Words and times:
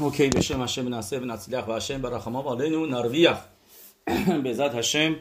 אוקיי, 0.00 0.30
و 0.58 0.62
השם 0.62 0.88
נעשה 0.88 1.16
ונצליח, 1.22 1.68
והשם 1.68 2.00
نو 2.02 2.48
עלינו 2.48 2.86
به 2.86 3.36
בעזרת 4.42 4.74
هشم 4.74 5.16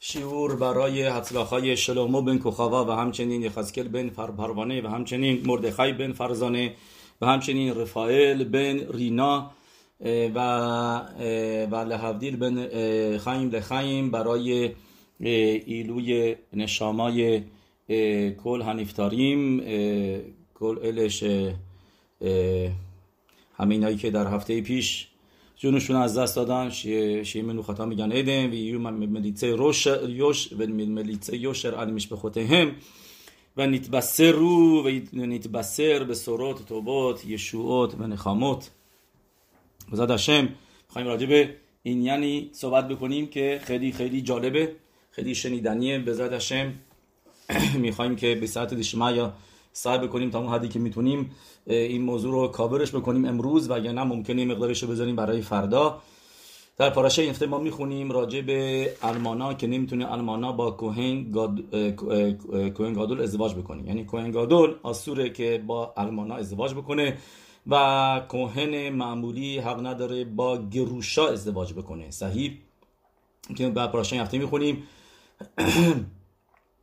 شیور 0.00 0.56
برای 0.56 1.02
هتلاخای 1.02 1.76
شلوم 1.76 2.24
بن 2.24 2.38
کوخوا 2.38 2.84
و 2.84 2.90
همچنین 2.90 3.50
خزکل 3.50 3.88
بن 3.88 4.08
پروانه 4.08 4.82
و 4.82 4.86
همچنین 4.86 5.42
مردخای 5.46 5.92
بن 5.92 6.12
فرزانه 6.12 6.74
و 7.20 7.26
همچنین 7.26 7.74
رفائل 7.74 8.44
بن 8.44 8.78
رینا 8.92 9.50
و 10.34 10.38
و 11.70 11.74
لحفدیل 11.74 12.36
بن 12.36 12.68
خیم 13.18 13.50
لخیم 13.50 14.10
برای 14.10 14.72
ایلوی 15.20 16.36
نشامای 16.52 17.42
کل 18.44 18.62
هنیفتاریم 18.62 19.60
کل 20.54 20.78
الش 20.82 21.24
همینایی 23.56 23.96
که 23.96 24.10
در 24.10 24.26
هفته 24.26 24.60
پیش 24.60 25.08
جونشون 25.56 25.96
از 25.96 26.18
دست 26.18 26.36
دادن 26.36 26.70
شی 27.22 27.42
منو 27.42 27.62
خطا 27.62 27.86
میگن. 27.86 28.12
ایدن 28.12 28.50
و 28.50 28.54
یو 28.54 28.78
ملیتسه 28.78 29.54
روش 29.54 29.86
یوش 30.08 30.52
و 30.52 30.66
ملیتسه 30.66 31.36
یوشر 31.36 31.74
علی 31.74 32.08
هم 32.36 32.72
و 33.56 33.66
نیتبسر 33.66 34.32
رو 34.32 34.82
و 34.88 35.00
نیتبسر 35.12 36.04
به 36.04 36.14
سرات 36.14 36.66
توبات 36.66 37.26
یشوعات 37.26 37.94
و 37.98 38.06
نخامات. 38.06 38.70
بزاد 39.92 40.10
هشم 40.10 40.48
خواهیم 40.88 41.10
راجع 41.10 41.26
به 41.26 41.56
این 41.82 42.02
یعنی 42.02 42.50
صحبت 42.52 42.88
بکنیم 42.88 43.26
که 43.26 43.60
خیلی 43.64 43.92
خیلی 43.92 44.22
جالبه 44.22 44.76
خیلی 45.10 45.34
شنیدنیه. 45.34 45.98
بزاد 45.98 46.32
هشم 46.32 46.72
می‌خوایم 47.78 48.16
که 48.16 48.34
به 48.34 48.46
ساعت 48.46 48.94
یا 48.94 49.32
سعی 49.76 49.98
بکنیم 49.98 50.30
تا 50.30 50.38
اون 50.38 50.48
حدی 50.48 50.68
که 50.68 50.78
می‌تونیم 50.78 51.30
این 51.66 52.02
موضوع 52.02 52.32
رو 52.32 52.48
کاورش 52.48 52.94
بکنیم 52.94 53.24
امروز 53.24 53.70
و 53.70 53.78
یا 53.78 53.92
نه 53.92 54.04
ممکنه 54.04 54.44
مقدارش 54.44 54.82
رو 54.82 54.88
بذاریم 54.88 55.16
برای 55.16 55.40
فردا. 55.42 56.02
در 56.78 56.90
پاراشه 56.90 57.22
این 57.22 57.34
ما 57.50 57.58
می‌خونیم 57.58 58.12
راجع 58.12 58.40
به 58.40 58.90
المانا 59.02 59.54
که 59.54 59.66
نمی‌تونه 59.66 60.12
المانا 60.12 60.52
با 60.52 60.70
کوهن 60.70 61.30
گاد... 61.30 61.60
کوهن 62.74 62.92
گادول 62.92 63.20
ازدواج 63.20 63.54
بکنه. 63.54 63.86
یعنی 63.86 64.04
کوهن 64.04 64.30
گادول 64.30 64.74
آسوره 64.82 65.30
که 65.30 65.62
با 65.66 65.94
المانا 65.96 66.34
ازدواج 66.34 66.74
بکنه 66.74 67.18
و 67.66 68.22
کوهن 68.28 68.88
معمولی 68.88 69.58
حق 69.58 69.86
نداره 69.86 70.24
با 70.24 70.58
گروشا 70.68 71.28
ازدواج 71.28 71.72
بکنه. 71.72 72.10
صحیح؟ 72.10 72.58
که 73.56 73.68
بعد 73.68 73.90
پاراشه 73.92 74.16
هفته 74.16 74.38
می‌خونیم. 74.38 74.82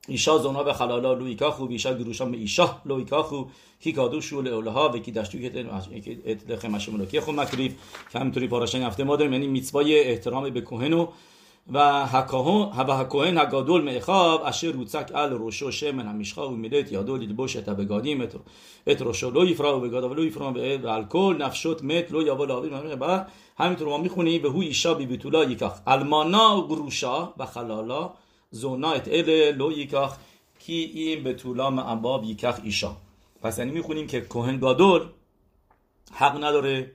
ایشا 0.07 0.37
زونا 0.37 0.63
به 0.63 0.73
خلالا 0.73 1.13
لویکاخو 1.13 1.67
ایشا 1.69 1.93
گروشا 1.93 2.25
به 2.25 2.37
ایشا 2.37 2.81
لویکاخو 2.85 3.45
کی 3.79 3.91
کادو 3.91 4.21
شول 4.21 4.47
اولها 4.47 4.89
و 4.89 4.97
کی 4.97 5.11
دشتو 5.11 5.37
که 5.37 5.65
اطلاق 6.25 6.65
مشمولکی 6.65 7.19
خو 7.19 7.31
مکریف 7.31 7.73
که 8.11 8.19
همینطوری 8.19 8.47
پاراشن 8.47 8.81
هفته 8.81 9.03
ما 9.03 9.15
داریم 9.15 9.33
یعنی 9.33 9.47
میتوای 9.47 9.99
احترام 9.99 10.49
به 10.49 10.61
کوهنو 10.61 11.07
و 11.73 12.05
حکاهو 12.05 12.83
و 12.87 12.97
حکوهن 12.97 13.37
هگادول 13.37 13.81
میخواب 13.81 14.43
اشر 14.45 14.71
روچک 14.71 15.11
ال 15.15 15.29
روشو 15.29 15.71
شمن 15.71 16.07
همیشخا 16.07 16.49
و 16.49 16.51
میلیت 16.51 16.91
یادول 16.91 17.19
لیدبوش 17.19 17.53
تا 17.53 17.73
بگادیم 17.73 18.27
ات 18.87 19.01
روشو 19.01 19.29
لوی 19.29 19.53
فرا 19.53 19.77
و 19.77 19.81
بگادا 19.81 20.09
و 20.09 20.13
لوی 20.13 20.29
فرا 20.29 20.51
به 20.51 20.91
الکل 20.91 21.35
نفشوت 21.39 21.83
مت 21.83 22.11
لو 22.11 22.21
یا 22.21 22.35
ولا 22.35 22.61
و 23.01 23.25
همینطور 23.57 23.87
ما 23.87 23.97
می‌خونیم 23.97 24.41
به 24.41 24.49
هو 24.49 24.59
ایشا 24.59 24.93
بی 24.93 25.05
بیتولا 25.05 25.43
یکاف 25.43 25.79
المانا 25.87 26.57
و 26.57 26.67
گروشا 26.67 27.33
و 27.37 27.45
خلالا 27.45 28.11
زونایت 28.53 29.07
ال 29.07 29.29
لو 29.59 29.71
یکاخ 29.71 30.17
کی 30.59 30.73
این 30.73 31.23
به 31.23 31.33
طولام 31.33 31.79
انباب 31.79 32.23
یکاخ 32.23 32.59
ایشا 32.63 32.95
پس 33.41 33.57
یعنی 33.57 33.71
می‌خونیم 33.71 34.07
که 34.07 34.21
کوهن 34.21 34.57
گادول 34.59 35.01
حق 36.11 36.43
نداره 36.43 36.91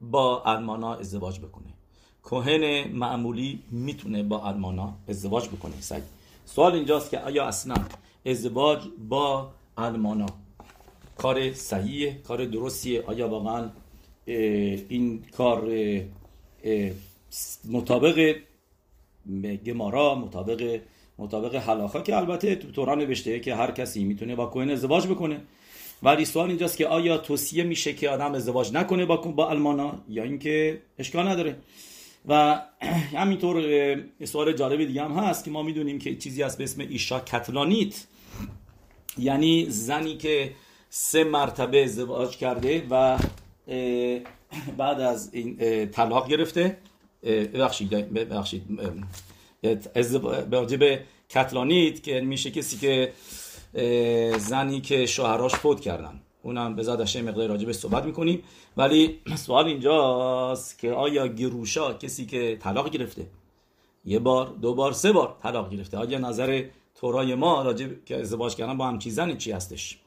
با 0.00 0.42
المانا 0.42 0.94
ازدواج 0.94 1.40
بکنه. 1.40 1.72
کوهن 2.22 2.88
معمولی 2.88 3.58
می‌تونه 3.70 4.22
با 4.22 4.48
المانا 4.48 4.94
ازدواج 5.08 5.48
بکنه. 5.48 5.80
سعی. 5.80 6.02
سوال 6.44 6.72
اینجاست 6.72 7.10
که 7.10 7.18
آیا 7.18 7.44
اصلا 7.44 7.74
ازدواج 8.26 8.80
با 9.08 9.50
المانا 9.76 10.26
کار 11.18 11.52
صحیحه 11.52 12.14
کار 12.14 12.44
درستیه؟ 12.44 13.02
آیا 13.06 13.28
واقعا 13.28 13.70
این 14.88 15.24
کار 15.36 15.70
مطابق 17.70 18.36
گمارا 19.66 20.14
مطابق 20.14 20.80
مطابق 21.22 21.54
حلاخا 21.54 22.00
که 22.00 22.16
البته 22.16 22.56
تو 22.56 22.70
توران 22.70 22.98
نوشته 22.98 23.40
که 23.40 23.54
هر 23.54 23.70
کسی 23.70 24.04
می‌تونه 24.04 24.34
با 24.34 24.46
کوهن 24.46 24.70
ازدواج 24.70 25.06
بکنه. 25.06 25.40
ولی 26.02 26.24
سوال 26.24 26.48
اینجاست 26.48 26.76
که 26.76 26.86
آیا 26.86 27.18
توصیه 27.18 27.64
میشه 27.64 27.92
که 27.92 28.10
آدم 28.10 28.34
ازدواج 28.34 28.72
نکنه 28.72 29.06
با 29.06 29.16
با 29.16 29.50
المانا 29.50 29.94
یا 30.08 30.22
اینکه 30.22 30.82
اشکال 30.98 31.28
نداره. 31.28 31.56
و 32.28 32.62
همینطور 33.20 33.64
سوال 34.24 34.52
جالب 34.52 34.84
دیگه 34.84 35.02
هم 35.02 35.12
هست 35.12 35.44
که 35.44 35.50
ما 35.50 35.62
می‌دونیم 35.62 35.98
که 35.98 36.16
چیزی 36.16 36.42
هست 36.42 36.58
به 36.58 36.64
اسم 36.64 36.80
ایشا 36.80 37.20
کتلانیت 37.20 38.06
یعنی 39.18 39.66
زنی 39.68 40.16
که 40.16 40.52
سه 40.90 41.24
مرتبه 41.24 41.84
ازدواج 41.84 42.36
کرده 42.36 42.86
و 42.90 43.18
بعد 44.78 45.00
از 45.00 45.34
این 45.34 45.56
طلاق 45.86 46.28
گرفته. 46.28 46.78
ببخشید 47.22 47.90
ببخشید 47.90 48.62
به 50.78 51.00
کتلانیت 51.34 52.02
که 52.02 52.20
میشه 52.20 52.50
کسی 52.50 52.78
که 52.78 53.12
زنی 54.38 54.80
که 54.80 55.06
شوهراش 55.06 55.54
فوت 55.54 55.80
کردن. 55.80 56.20
اونم 56.42 56.76
به 56.76 56.82
زاد 56.82 57.16
مقدار 57.16 57.48
راجبه 57.48 57.72
صحبت 57.72 58.04
می‌کنیم. 58.04 58.42
ولی 58.76 59.20
سوال 59.36 59.64
اینجاست 59.66 60.78
که 60.78 60.92
آیا 60.92 61.26
گروشا 61.26 61.94
کسی 61.94 62.26
که 62.26 62.58
طلاق 62.60 62.90
گرفته؟ 62.90 63.26
یه 64.04 64.18
بار 64.18 64.46
دو 64.62 64.74
بار 64.74 64.92
سه 64.92 65.12
بار 65.12 65.36
طلاق 65.42 65.70
گرفته. 65.70 65.98
آیا 65.98 66.18
نظر 66.18 66.64
تورای 66.94 67.34
ما 67.34 67.62
راجب 67.62 68.04
که 68.04 68.20
ازدواج 68.20 68.54
کردن 68.54 68.76
با 68.76 68.86
هم 68.86 68.98
چیزن؟ 68.98 69.36
چی 69.36 69.52
هستش؟ 69.52 69.98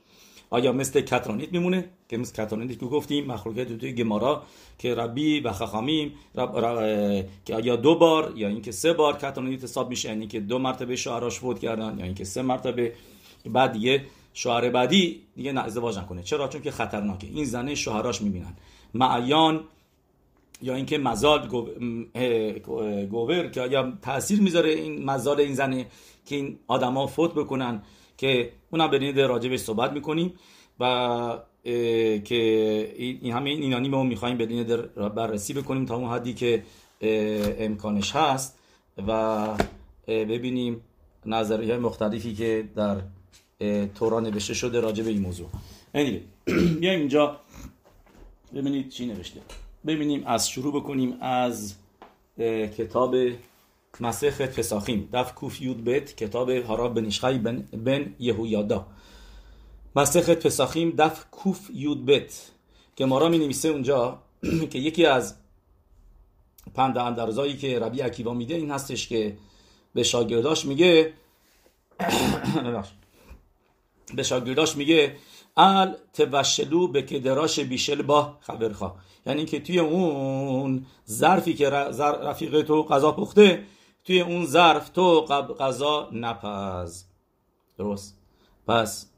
آیا 0.49 0.71
مثل 0.71 1.01
کترانیت 1.01 1.51
میمونه؟ 1.53 1.89
که 2.09 2.17
مثل 2.17 2.43
کترانیت 2.43 2.79
که 2.79 2.85
گفتیم 2.85 3.25
مخلوقات 3.25 3.73
توی 3.77 3.93
گمارا 3.93 4.43
که 4.77 4.95
ربی 4.95 5.39
و 5.39 5.51
خخامیم 5.51 6.13
رب 6.35 7.25
که 7.45 7.55
آیا 7.55 7.75
دو 7.75 7.95
بار 7.95 8.33
یا 8.35 8.47
اینکه 8.47 8.71
سه 8.71 8.93
بار 8.93 9.17
کترانیت 9.17 9.63
حساب 9.63 9.89
میشه 9.89 10.09
یعنی 10.09 10.27
که 10.27 10.39
دو 10.39 10.59
مرتبه 10.59 10.95
شوهراش 10.95 11.39
فوت 11.39 11.59
کردن 11.59 11.95
یا 11.99 12.05
اینکه 12.05 12.23
سه 12.23 12.41
مرتبه 12.41 12.93
بعد 13.45 13.71
دیگه 13.71 14.05
شوهر 14.33 14.69
بعدی 14.69 15.21
دیگه 15.35 15.51
نه 15.51 15.61
ازدواج 15.61 15.97
نکنه. 15.97 16.23
چرا؟ 16.23 16.47
چون 16.47 16.61
که 16.61 16.71
خطرناکه. 16.71 17.27
این 17.27 17.45
زنه 17.45 17.75
شوهراش 17.75 18.21
می‌بینن. 18.21 18.53
معیان 18.93 19.63
یا 20.61 20.75
اینکه 20.75 20.97
مزاد 20.97 21.47
گوور 23.09 23.47
که 23.47 23.61
آیا 23.61 23.93
تاثیر 24.01 24.41
می‌ذاره 24.41 24.69
این 24.69 25.05
مزاد 25.05 25.39
این 25.39 25.53
زنه 25.53 25.87
که 26.25 26.35
این 26.35 26.59
آدما 26.67 27.07
فوت 27.07 27.33
بکنن؟ 27.33 27.81
که 28.17 28.51
اونم 28.71 28.91
به 28.91 29.27
راجبش 29.27 29.59
صحبت 29.59 29.91
می‌کنیم 29.91 30.33
و 30.79 31.37
که 32.23 32.93
این 32.97 33.33
همه 33.33 33.49
این 33.49 33.61
اینانی 33.61 33.89
ما 33.89 34.03
می‌خوایم 34.03 34.37
بدین 34.37 34.63
بررسی 35.15 35.53
بکنیم 35.53 35.85
تا 35.85 35.95
اون 35.95 36.09
حدی 36.09 36.33
که 36.33 36.63
امکانش 37.59 38.15
هست 38.15 38.59
و 39.07 39.47
ببینیم 40.07 40.81
نظریه 41.25 41.77
مختلفی 41.77 42.33
که 42.33 42.69
در 42.75 43.01
تورا 43.95 44.19
نوشته 44.19 44.53
شده 44.53 44.79
راجع 44.79 45.03
به 45.03 45.09
این 45.09 45.21
موضوع 45.21 45.47
anyway. 45.95 46.51
بیایم 46.79 46.99
اینجا 46.99 47.39
ببینید 48.55 48.89
چی 48.89 49.05
نوشته 49.05 49.41
ببینیم 49.87 50.23
از 50.27 50.49
شروع 50.49 50.81
بکنیم 50.81 51.17
از 51.21 51.75
کتاب 52.77 53.15
پساخیم. 54.41 55.09
دف 55.13 55.33
کوف 55.33 55.61
یود 55.61 55.83
بیت 55.83 56.15
کتاب 56.15 56.49
هاراب 56.49 56.93
بن 56.93 57.37
بن, 57.37 57.67
بن 57.83 58.15
یهویادا. 58.19 58.87
مسخت 59.95 60.47
پساخیم 60.47 60.89
دف 60.97 61.25
کوف 61.31 61.69
یود 61.73 62.05
بیت 62.05 62.33
که 62.95 63.05
مارا 63.05 63.29
می 63.29 63.37
نویسه 63.37 63.69
اونجا 63.69 64.19
که 64.71 64.79
یکی 64.79 65.05
از 65.05 65.35
پند 66.73 66.97
اندرزایی 66.97 67.57
که 67.57 67.79
ربی 67.79 68.01
عکیوا 68.01 68.33
میده 68.33 68.55
این 68.55 68.71
هستش 68.71 69.07
که 69.07 69.37
به 69.93 70.03
شاگرداش 70.03 70.65
میگه 70.65 71.13
به 74.15 74.23
شاگرداش 74.23 74.75
میگه 74.75 75.15
ال 75.57 75.95
توشلو 76.13 76.87
به 76.87 77.01
کدراش 77.01 77.59
بیشل 77.59 78.01
با 78.01 78.37
خبرخوا. 78.41 78.95
یعنی 79.25 79.45
که 79.45 79.59
توی 79.59 79.79
اون 79.79 80.85
ظرفی 81.09 81.53
که 81.53 81.69
رفیق 81.69 82.61
تو 82.61 82.83
غذا 82.83 83.11
پخته 83.11 83.63
توی 84.05 84.21
اون 84.21 84.45
ظرف 84.45 84.89
تو 84.89 85.21
غذا 85.59 86.09
نپز. 86.11 87.03
درست. 87.77 88.17
پس 88.67 89.09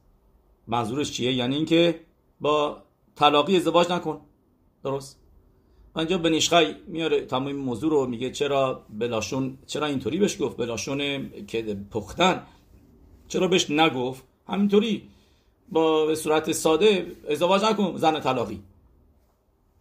منظورش 0.68 1.12
چیه؟ 1.12 1.34
یعنی 1.34 1.56
اینکه 1.56 2.00
با 2.42 2.84
طلاقی 3.16 3.56
ازدواج 3.56 3.92
نکن. 3.92 4.22
درست. 4.84 5.20
اینجا 5.96 6.18
بنیشخای 6.18 6.76
میاره 6.88 7.26
تمام 7.26 7.52
موضوع 7.52 7.92
رو 7.92 8.06
میگه 8.06 8.32
چرا 8.32 8.86
بلاشون 8.90 9.58
چرا 9.68 9.86
اینطوری 9.86 10.18
بهش 10.18 10.42
گفت؟ 10.42 10.58
بلاشون 10.58 11.30
که 11.48 11.78
پختن. 11.92 12.44
چرا 13.28 13.48
بهش 13.48 13.70
نگفت؟ 13.70 14.24
همینطوری. 14.48 15.10
با 15.70 16.06
به 16.06 16.16
صورت 16.16 16.52
ساده 16.52 17.16
ازدواج 17.30 17.64
نکن 17.64 17.98
زن 17.98 18.20
طلاقی. 18.20 18.60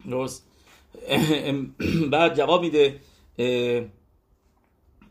درست. 0.09 0.43
بعد 2.11 2.37
جواب 2.37 2.61
میده 2.61 2.99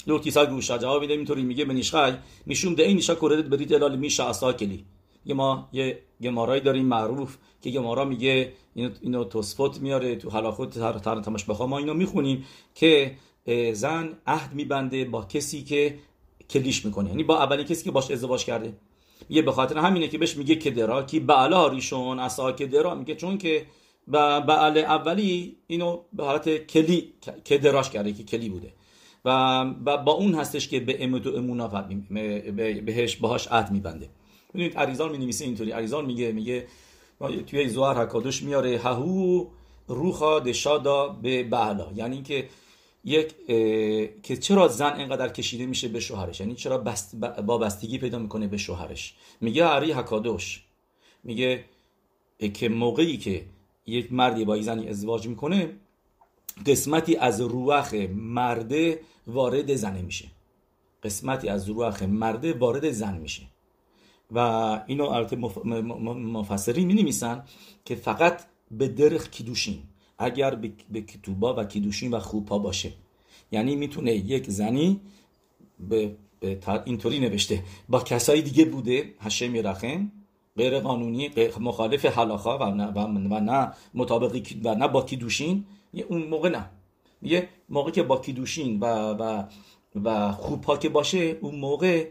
لو 0.06 0.18
تیسا 0.18 0.46
گوشا 0.46 0.78
جواب 0.78 1.00
میده 1.00 1.14
اینطوری 1.14 1.42
میگه 1.42 1.64
بنیشخای 1.64 2.12
می‌شوم 2.46 2.74
ده 2.74 2.82
این 2.82 2.96
نیشا 2.96 3.14
کردت 3.14 3.44
برید 3.44 3.74
الال 3.74 3.96
میشه 3.96 4.24
اصلا 4.24 4.52
کلی 4.52 4.84
یه 5.26 5.34
ما 5.34 5.68
یه 5.72 5.98
گمارایی 6.22 6.60
داریم 6.60 6.86
معروف 6.86 7.36
که 7.60 7.70
گمارا 7.70 8.04
میگه 8.04 8.52
اینو, 8.74 8.90
اینو 9.00 9.24
توسفوت 9.24 9.80
میاره 9.80 10.16
تو 10.16 10.30
حلاخوت 10.30 10.78
تر 10.78 11.20
تماش 11.20 11.44
بخوا. 11.44 11.66
ما 11.66 11.78
اینو 11.78 11.94
می‌خونیم 11.94 12.44
که 12.74 13.16
زن 13.72 14.08
عهد 14.26 14.54
میبنده 14.54 15.04
با 15.04 15.24
کسی 15.24 15.62
که 15.62 15.98
کلیش 16.50 16.84
می‌کنه. 16.84 17.08
یعنی 17.10 17.24
با 17.24 17.38
اولین 17.38 17.66
کسی 17.66 17.84
که 17.84 17.90
باش 17.90 18.10
ازدواج 18.10 18.44
کرده. 18.44 18.72
یه 19.30 19.42
به 19.42 19.52
خاطر 19.52 19.78
همینه 19.78 20.08
که 20.08 20.18
بهش 20.18 20.36
میگه 20.36 20.54
کدرا 20.54 21.02
کی 21.02 21.20
بعلا 21.20 21.68
ریشون 21.68 22.18
اصا 22.18 22.52
کدرا. 22.52 22.94
میگه 22.94 23.14
چون 23.14 23.38
که 23.38 23.66
بعل 24.08 24.78
اولی 24.78 25.56
اینو 25.66 26.00
به 26.12 26.24
حالت 26.24 26.66
کلی 26.66 27.12
کدراش 27.48 27.90
کرده 27.90 28.12
که 28.12 28.22
کلی 28.22 28.48
بوده. 28.48 28.72
و 29.26 29.64
با 30.04 30.12
اون 30.12 30.34
هستش 30.34 30.68
که 30.68 30.80
به 30.80 31.04
امد 31.04 31.26
و 31.26 31.36
امونا 31.36 31.68
بهش 32.84 33.16
باهاش 33.16 33.48
عهد 33.48 33.70
میبنده. 33.70 34.08
ببینید 34.54 34.78
عریزان 34.78 35.10
می 35.10 35.18
نویسه 35.18 35.44
اینطوری. 35.44 35.70
عریزان 35.70 36.04
میگه 36.04 36.32
میگه 36.32 36.66
توی 37.46 37.68
زوار 37.68 37.98
حکادش 37.98 38.42
میاره. 38.42 38.78
ههو 38.78 39.46
روخا 39.88 40.40
دشادا 40.40 41.08
به 41.08 41.42
بعلا 41.42 41.86
یعنی 41.94 42.22
که 42.22 42.48
یک 43.04 43.46
که 44.22 44.36
چرا 44.36 44.68
زن 44.68 44.96
اینقدر 44.96 45.28
کشیده 45.28 45.66
میشه 45.66 45.88
به 45.88 46.00
شوهرش؟ 46.00 46.40
یعنی 46.40 46.54
چرا 46.54 46.78
بست 46.78 47.16
با 47.16 47.58
بستگی 47.58 47.98
پیدا 47.98 48.18
می‌کنه 48.18 48.46
به 48.46 48.56
شوهرش؟ 48.56 49.14
میگه 49.40 49.64
عری 49.64 49.92
حکادوش. 49.92 50.62
میگه 51.24 51.64
که 52.54 52.68
موقعی 52.68 53.16
که 53.16 53.44
یک 53.86 54.12
مردی 54.12 54.44
با 54.44 54.56
یک 54.56 54.62
زنی 54.62 54.88
ازدواج 54.88 55.28
می‌کنه 55.28 55.70
قسمتی 56.66 57.16
از 57.16 57.40
روح 57.40 58.06
مرده 58.14 59.00
وارد 59.26 59.74
زنه 59.74 60.02
میشه. 60.02 60.28
قسمتی 61.02 61.48
از 61.48 61.68
روح 61.68 62.04
مرده 62.04 62.52
وارد 62.52 62.90
زن 62.90 63.18
میشه. 63.18 63.42
و 64.30 64.38
اینو 64.86 65.04
البته 65.04 65.36
مفسرین 65.36 66.86
می 66.86 66.94
نویسن 66.94 67.44
که 67.84 67.94
فقط 67.94 68.44
به 68.70 68.88
درخ 68.88 69.30
کیدوشین 69.30 69.78
اگر 70.18 70.54
به 70.90 71.00
کتوبا 71.00 71.54
و 71.54 71.64
کیدوشین 71.64 72.14
و 72.14 72.18
خوبا 72.18 72.58
باشه. 72.58 72.92
یعنی 73.52 73.76
می‌تونه 73.76 74.12
یک 74.12 74.50
زنی 74.50 75.00
به 75.88 76.16
اینطوری 76.84 77.20
نوشته. 77.20 77.62
با 77.88 78.00
کسایی 78.00 78.42
دیگه 78.42 78.64
بوده 78.64 79.14
هشم 79.20 79.54
یرخم 79.54 80.12
غیر 80.56 80.80
قانونی 80.80 81.30
مخالف 81.60 82.06
حلاخا 82.06 82.58
و 82.58 82.74
نه, 82.74 82.86
و 82.86 83.40
نه 83.40 83.72
مطابقی 83.94 84.60
و 84.64 84.74
نه 84.74 84.88
با 84.88 85.02
کیدوشین 85.02 85.64
اون 86.08 86.22
موقع 86.22 86.48
نه. 86.48 86.70
یه 87.22 87.48
موقع 87.68 87.90
که 87.90 88.02
با 88.02 88.18
کیدوشین 88.20 88.80
و 88.80 88.86
و 89.14 89.44
و 90.04 90.32
خوب 90.32 90.78
که 90.78 90.88
باشه 90.88 91.38
اون 91.40 91.54
موقع 91.54 92.08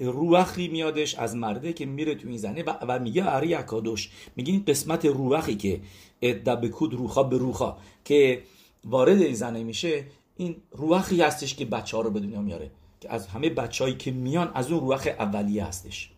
روحی 0.00 0.68
میادش 0.68 1.14
از 1.14 1.36
مرده 1.36 1.72
که 1.72 1.86
میره 1.86 2.14
تو 2.14 2.28
این 2.28 2.38
زنه 2.38 2.62
و, 2.62 2.72
و 2.88 2.98
میگه 2.98 3.34
اری 3.34 3.54
اکادوش 3.54 4.10
میگه 4.36 4.52
این 4.52 4.64
قسمت 4.68 5.04
روحی 5.04 5.56
که 5.56 5.80
دبکود 6.22 6.94
روخا 6.94 7.22
به 7.22 7.38
روخا 7.38 7.76
که 8.04 8.42
وارد 8.84 9.22
این 9.22 9.34
زنه 9.34 9.62
میشه 9.62 10.04
این 10.36 10.56
روحی 10.72 11.22
هستش 11.22 11.54
که 11.54 11.64
بچه 11.64 11.96
ها 11.96 12.02
رو 12.02 12.10
به 12.10 12.20
دنیا 12.20 12.40
میاره 12.40 12.70
که 13.00 13.12
از 13.12 13.26
همه 13.26 13.50
بچههایی 13.50 13.96
که 13.96 14.10
میان 14.10 14.50
از 14.54 14.72
اون 14.72 14.80
روح 14.80 15.06
اولیه 15.18 15.64
هستش. 15.64 16.10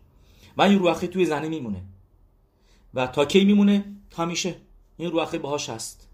و 0.57 0.63
این 0.63 0.79
روحی 0.79 1.09
توی 1.09 1.25
زنه 1.25 1.49
میمونه. 1.49 1.83
و 2.95 3.07
تا 3.07 3.25
کی 3.25 3.45
میمونه؟ 3.45 3.85
همیشه 4.17 4.57
این 4.97 5.11
روحی 5.11 5.39
باهاش 5.39 5.69
هست. 5.69 6.09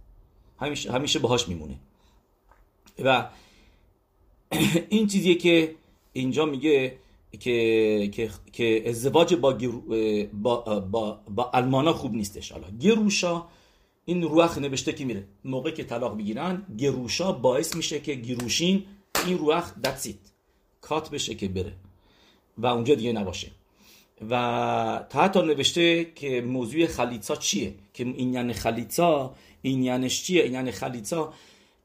همیشه 0.61 0.93
همیشه 0.93 1.19
باهاش 1.19 1.49
میمونه. 1.49 1.79
و 3.05 3.29
این 4.89 5.07
چیزیه 5.07 5.35
که 5.35 5.75
اینجا 6.13 6.47
میگه 6.47 6.99
که 7.41 8.11
که 8.13 8.31
که 8.53 8.83
ازدواج 8.87 9.35
با 9.35 9.59
با 10.33 10.81
با, 10.81 11.21
با 11.31 11.51
المانا 11.55 11.93
خوب 11.93 12.15
نیستش. 12.15 12.53
حالا 12.53 12.67
گروشا 12.81 13.47
این 14.05 14.23
روح 14.23 14.59
نوشته 14.59 14.93
که 14.93 15.05
میره. 15.05 15.25
موقعی 15.45 15.73
که 15.73 15.85
طلاق 15.85 16.19
بگیرن 16.19 16.63
گروشا 16.79 17.33
باعث 17.33 17.77
میشه 17.77 18.01
که 18.01 18.15
گروشین 18.15 18.85
این 19.27 19.39
روح 19.39 19.71
دتسیت 19.85 20.17
کات 20.81 21.11
بشه 21.11 21.35
که 21.35 21.49
بره. 21.49 21.73
و 22.59 22.67
اونجا 22.67 22.95
دیگه 22.95 23.13
نباشه. 23.13 23.51
و 24.31 25.05
تا 25.11 25.23
حتی 25.23 25.43
نوشته 25.43 26.13
که 26.15 26.41
موضوع 26.41 26.87
خلیصا 26.87 27.37
چیه؟ 27.37 27.75
که 27.95 28.05
این 28.05 28.35
یعنی 28.35 28.53
خلیصا 28.53 29.35
این 29.63 29.83
یعنی 29.83 30.11
چیه؟ 30.11 30.43
این 30.43 30.53
یعنی 30.53 30.71
خلیصا 30.71 31.33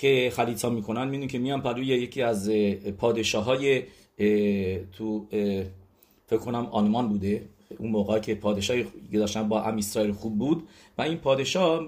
که 0.02 0.32
خلیصا 0.36 0.70
می‌کنن 0.70 1.08
می‌دونی 1.08 1.28
که 1.28 1.40
میان 1.40 1.62
پروی 1.62 1.86
یکی 1.86 2.22
از 2.22 2.50
پادشاه 2.98 3.44
های 3.44 3.84
تو 4.92 5.28
فکر 6.28 6.38
کنم 6.38 6.66
آلمان 6.66 7.10
بوده 7.10 7.50
اون 7.78 7.92
موقع 7.92 8.20
که 8.20 8.36
پادشاهی 8.36 8.88
داشتن 9.14 9.50
با 9.50 9.64
ام 9.64 9.78
اسرائیل 9.78 10.12
خوب 10.12 10.38
بود 10.38 10.68
و 10.98 11.02
این 11.02 11.18
پادشاه 11.18 11.80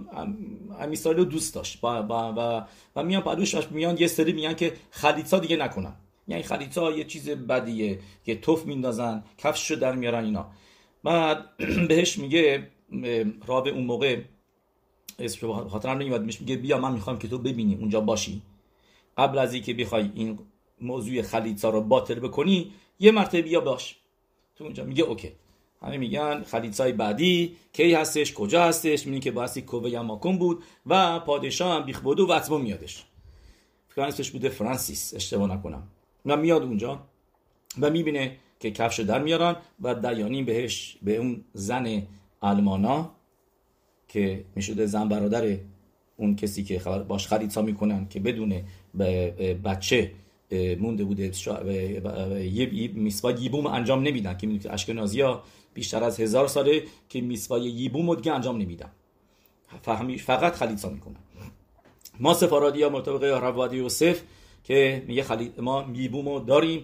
ام 0.80 0.92
اسرائیل 0.92 1.19
رو 1.19 1.25
دوست 1.25 1.56
داشت. 1.56 1.81
با 1.81 2.01
با 2.01 2.33
و, 2.38 2.65
و 3.00 3.04
میان 3.04 3.21
پادوش 3.21 3.71
میان 3.71 3.98
یه 3.98 4.07
سری 4.07 4.33
میگن 4.33 4.54
که 4.54 4.74
خلیصا 4.92 5.39
دیگه 5.39 5.56
نکنن. 5.56 5.94
یعنی 6.27 6.44
خلیصا 6.44 6.92
یه 6.92 7.04
چیز 7.04 7.30
بدیه 7.30 8.00
که 8.25 8.36
توف 8.36 8.65
میندازن 8.65 9.24
کفش 9.38 9.71
رو 9.71 9.77
در 9.77 9.95
میارن 9.95 10.25
اینا. 10.25 10.45
بعد 11.04 11.45
بهش 11.89 12.18
میگه 12.18 12.68
رابه 13.48 13.69
اون 13.69 13.83
موقع 13.83 14.18
اسم 15.19 15.68
خاطرم 15.68 15.98
نمیاد 15.98 16.24
میگه 16.24 16.56
بیا 16.56 16.77
من 16.77 16.92
می‌خوام 16.94 17.19
که 17.19 17.27
تو 17.27 17.38
ببینی 17.38 17.75
اونجا 17.75 18.01
باشی. 18.01 18.42
قبل 19.18 19.38
از 19.38 19.54
اینکه 19.54 19.74
بخوای 19.74 20.12
این 20.15 20.39
موضوع 20.81 21.21
خلیصا 21.21 21.69
رو 21.69 21.81
باطل 21.81 22.19
بکنی 22.19 22.71
یه 23.00 23.12
مرتبه 23.12 23.42
بیا 23.42 23.62
باش. 23.62 23.95
تو 24.56 24.63
اونجا 24.63 24.83
میگه 24.83 25.04
اوکی. 25.04 25.31
همه 25.81 25.98
میگن 25.98 26.44
خلیصای 26.44 26.92
بعدی 26.92 27.56
کی 27.74 27.94
هستش 27.94 28.33
کجا 28.33 28.63
هستش؟ 28.63 29.07
میگه 29.07 29.19
که 29.19 29.31
باسی 29.31 29.62
کوه 29.62 29.89
یماکن 29.89 30.38
بود 30.38 30.63
و 30.86 31.19
پادشاه 31.19 31.75
هم 31.75 31.86
بیخ 31.86 32.00
بودو 32.00 32.27
و 32.27 32.31
اطمو 32.31 32.57
میادش. 32.57 33.06
فکر 33.89 34.31
بوده 34.31 34.50
فرانسیس 34.50 35.13
اشتباه 35.13 35.50
نکنم. 35.50 35.83
و 36.25 36.38
میاد 36.38 36.63
اونجا 36.63 37.00
و 37.81 37.89
می‌بینه 37.89 38.38
که 38.60 38.71
کفش 38.71 39.00
در 39.00 39.24
میارن 39.24 39.56
و 39.81 39.95
دیانی 39.95 40.44
بهش 40.44 40.98
به 41.01 41.18
اون 41.18 41.44
زن 41.54 42.04
آلمانا 42.42 43.12
که 44.13 44.45
می‌شده 44.56 44.86
زن 44.86 45.10
برادر 45.10 45.57
اون 46.18 46.36
کسی 46.36 46.63
که 46.63 46.82
باش 47.08 47.27
خریدسا 47.27 47.62
می‌کنن 47.62 48.08
که 48.08 48.20
بدون 48.20 48.62
بچه 49.65 50.12
مونده 50.79 51.03
بوده 51.03 51.32
یه 52.53 52.91
میسوا 52.93 53.32
یبوم 53.32 53.67
انجام 53.67 54.01
نمیدن 54.03 54.38
که 54.38 54.48
می‌دونید 54.48 54.67
اشکنازی 54.67 55.22
ها 55.22 55.43
بیشتر 55.74 56.03
از 56.03 56.20
هزار 56.20 56.48
ساله 56.48 56.84
که 57.10 57.22
میسوای 57.22 57.62
یبوم 57.62 58.10
رو 58.10 58.15
دیگه 58.15 58.32
انجام 58.34 58.58
نمیدن. 58.58 58.89
فقط 60.17 60.55
خلیصا 60.55 60.89
می‌کنن. 60.89 61.15
ما 62.20 62.34
سفارادی 62.34 62.84
ها 62.84 62.89
مرتبق 62.89 63.24
روادی 63.24 63.77
یوسف 63.77 64.22
که 64.63 65.03
میگه 65.08 65.24
خلید 65.24 65.60
ما 65.60 65.86
یبوم 65.96 66.29
رو 66.29 66.39
داریم 66.39 66.84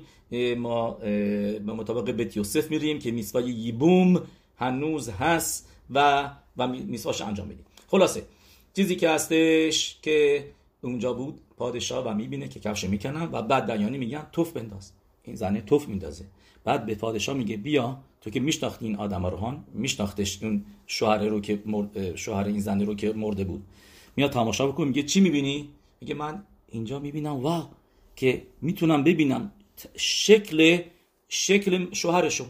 ما 0.58 0.92
به 0.92 1.60
مطابق 1.60 2.12
بیت 2.12 2.38
یوسف 2.38 2.72
میریم 2.72 3.00
که 3.00 3.12
میسوای 3.12 3.50
یبوم 3.50 4.22
هنوز 4.56 5.10
هست 5.10 5.70
و 5.94 6.30
و 6.60 6.68
میسواش 6.68 7.22
انجام 7.22 7.48
میدیم 7.48 7.66
خلاصه 7.88 8.24
چیزی 8.76 8.96
که 8.96 9.10
هستش 9.10 10.00
که 10.02 10.46
اونجا 10.82 11.14
بود 11.14 11.40
پادشاه 11.58 12.06
و 12.06 12.14
می‌بینه 12.14 12.48
که 12.48 12.60
کفش 12.60 12.84
می‌کنن 12.84 13.30
و 13.32 13.42
بعد 13.42 13.72
دیانی 13.72 13.98
میگن 13.98 14.28
توف 14.32 14.52
بنداز. 14.52 14.92
این 15.24 15.36
زنه 15.36 15.62
توف 15.62 15.88
میندازه. 15.88 16.26
بعد 16.64 16.86
به 16.86 16.96
پادشاه 16.96 17.36
میگه 17.38 17.58
بیا 17.58 17.98
تو 18.22 18.30
که 18.30 18.40
میشناختی 18.40 18.86
این 18.86 18.96
آدم 18.96 19.26
رو 19.26 19.38
هان 19.38 19.64
میشناختش 19.74 20.44
اون 20.44 20.66
شوهر 20.88 21.24
رو 21.24 21.42
که 21.42 21.64
شوهر 22.16 22.46
این 22.46 22.60
زنه 22.60 22.84
رو 22.84 22.96
که 22.96 23.14
مرده 23.14 23.44
بود. 23.44 23.64
میاد 24.16 24.32
تماشا 24.32 24.68
بکن 24.68 24.88
میگه 24.88 25.04
چی 25.04 25.22
می‌بینی؟ 25.22 25.70
میگه 26.02 26.14
من 26.14 26.44
اینجا 26.70 27.00
می‌بینم 27.00 27.36
وا 27.36 27.70
که 28.16 28.42
می‌تونم 28.62 29.04
ببینم 29.04 29.52
شکل 29.96 30.82
شکل 31.28 31.94
شوهرشو. 31.94 32.46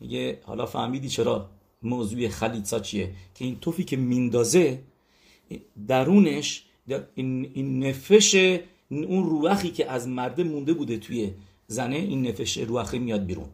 میگه 0.00 0.40
حالا 0.44 0.66
فهمیدی 0.66 1.08
چرا؟ 1.08 1.50
موضوع 1.82 2.28
خلیصا 2.28 2.80
چیه؟ 2.80 3.12
که 3.34 3.44
این 3.44 3.58
توفی 3.60 3.84
که 3.84 3.96
میندازه 3.96 4.82
درونش 5.88 6.64
این, 7.14 7.50
این 7.54 7.86
نفش 7.86 8.58
اون 8.90 9.24
روحی 9.24 9.70
که 9.70 9.90
از 9.90 10.08
مرده 10.08 10.44
مونده 10.44 10.74
بوده 10.74 10.96
توی 10.96 11.30
زنه 11.66 11.96
این 11.96 12.26
نفش 12.26 12.58
روحی 12.58 12.98
میاد 12.98 13.26
بیرون. 13.26 13.48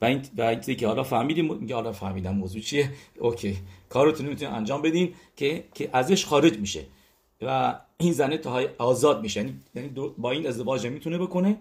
و 0.00 0.04
این 0.04 0.22
و 0.36 0.54
که 0.54 0.86
حالا 0.86 1.02
فهمیدیم 1.02 1.54
میگه 1.54 1.74
حالا 1.74 1.92
فهمیدم 1.92 2.34
موضوع 2.34 2.60
چیه. 2.60 2.90
اوکی. 3.18 3.56
کارتون 3.88 4.26
می‌تونید 4.26 4.54
انجام 4.54 4.82
بدین 4.82 5.14
که 5.36 5.64
که 5.74 5.90
ازش 5.92 6.26
خارج 6.26 6.58
میشه. 6.58 6.84
و 7.42 7.80
این 7.98 8.12
زنه 8.12 8.38
تا 8.38 8.62
آزاد 8.78 9.22
میشه. 9.22 9.40
یعنی, 9.40 9.54
یعنی 9.74 9.88
با 10.18 10.30
این 10.30 10.46
ازدواج 10.46 10.86
می‌تونه 10.86 11.18
بکنه 11.18 11.58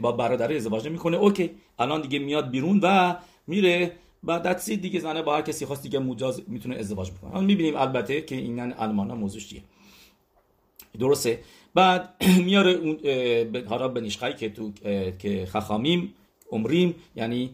با 0.00 0.12
برادر 0.12 0.52
ازدواج 0.52 0.88
می‌کنه 0.88 1.16
اوکی. 1.16 1.50
الان 1.78 2.00
دیگه 2.00 2.18
میاد 2.18 2.50
بیرون 2.50 2.80
و 2.82 3.16
میره 3.46 3.92
و 4.26 4.38
دتسی 4.40 4.76
دیگه 4.76 5.00
زنه 5.00 5.22
با 5.22 5.36
هر 5.36 5.42
کسی 5.42 5.66
خواست 5.66 5.82
دیگه 5.82 5.98
مجاز 5.98 6.42
می‌تونه 6.48 6.76
ازدواج 6.76 7.10
بکنه. 7.10 7.30
حالا 7.30 7.46
می‌بینیم 7.46 7.76
البته 7.76 8.20
که 8.20 8.36
اینن 8.36 8.74
المانا 8.78 9.14
موضوعش 9.14 9.48
چیه. 9.48 9.62
درسته. 10.98 11.40
بعد 11.74 12.08
میاره 12.46 12.70
اون 12.70 12.98
حالا 13.66 13.88
بنیشقی 13.88 14.32
که 14.32 14.48
تو 14.48 14.72
که 15.18 15.46
خخامیم 15.46 16.14
عمریم 16.50 16.94
یعنی 17.16 17.50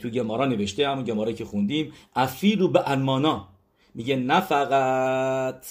تو 0.00 0.08
گمارا 0.08 0.46
نوشته 0.46 0.88
همون 0.88 1.04
گمارا 1.04 1.32
که 1.32 1.44
خوندیم. 1.44 1.92
افیلو 2.16 2.68
به 2.68 2.90
المانا 2.90 3.48
میگه 3.94 4.16
نه 4.16 4.40
فقط 4.40 5.66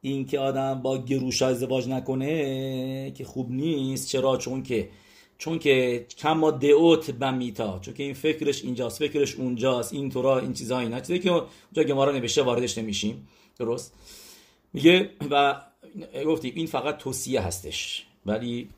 این 0.00 0.26
که 0.26 0.38
آدم 0.38 0.82
با 0.82 0.98
گروش 0.98 1.42
ازدواج 1.42 1.88
نکنه 1.88 3.10
که 3.10 3.24
خوب 3.24 3.50
نیست. 3.50 4.08
چرا؟ 4.08 4.36
چون 4.36 4.62
که 4.62 4.88
چون 5.42 5.58
که 5.58 6.06
کما 6.18 6.50
دعوت 6.50 7.10
بمیتا 7.10 7.78
چون 7.78 7.94
که 7.94 8.02
این 8.02 8.14
فکرش 8.14 8.64
اینجاست 8.64 8.98
فکرش 8.98 9.34
اونجاست 9.34 9.92
این 9.92 10.10
طورا 10.10 10.38
این 10.38 10.52
چیزا 10.52 10.78
اینا. 10.78 11.00
چیزی 11.00 11.18
که 11.18 11.30
اونجا 11.30 11.82
گمارا 11.88 12.12
نوشته 12.12 12.42
واردش 12.42 12.78
نمیشیم. 12.78 13.28
درست؟ 13.58 13.94
میگه 14.72 15.10
و 15.30 15.62
گفتیم 16.26 16.52
این 16.56 16.66
فقط 16.66 16.96
توصیه 16.96 17.40
هستش. 17.40 18.06
ولی 18.26 18.68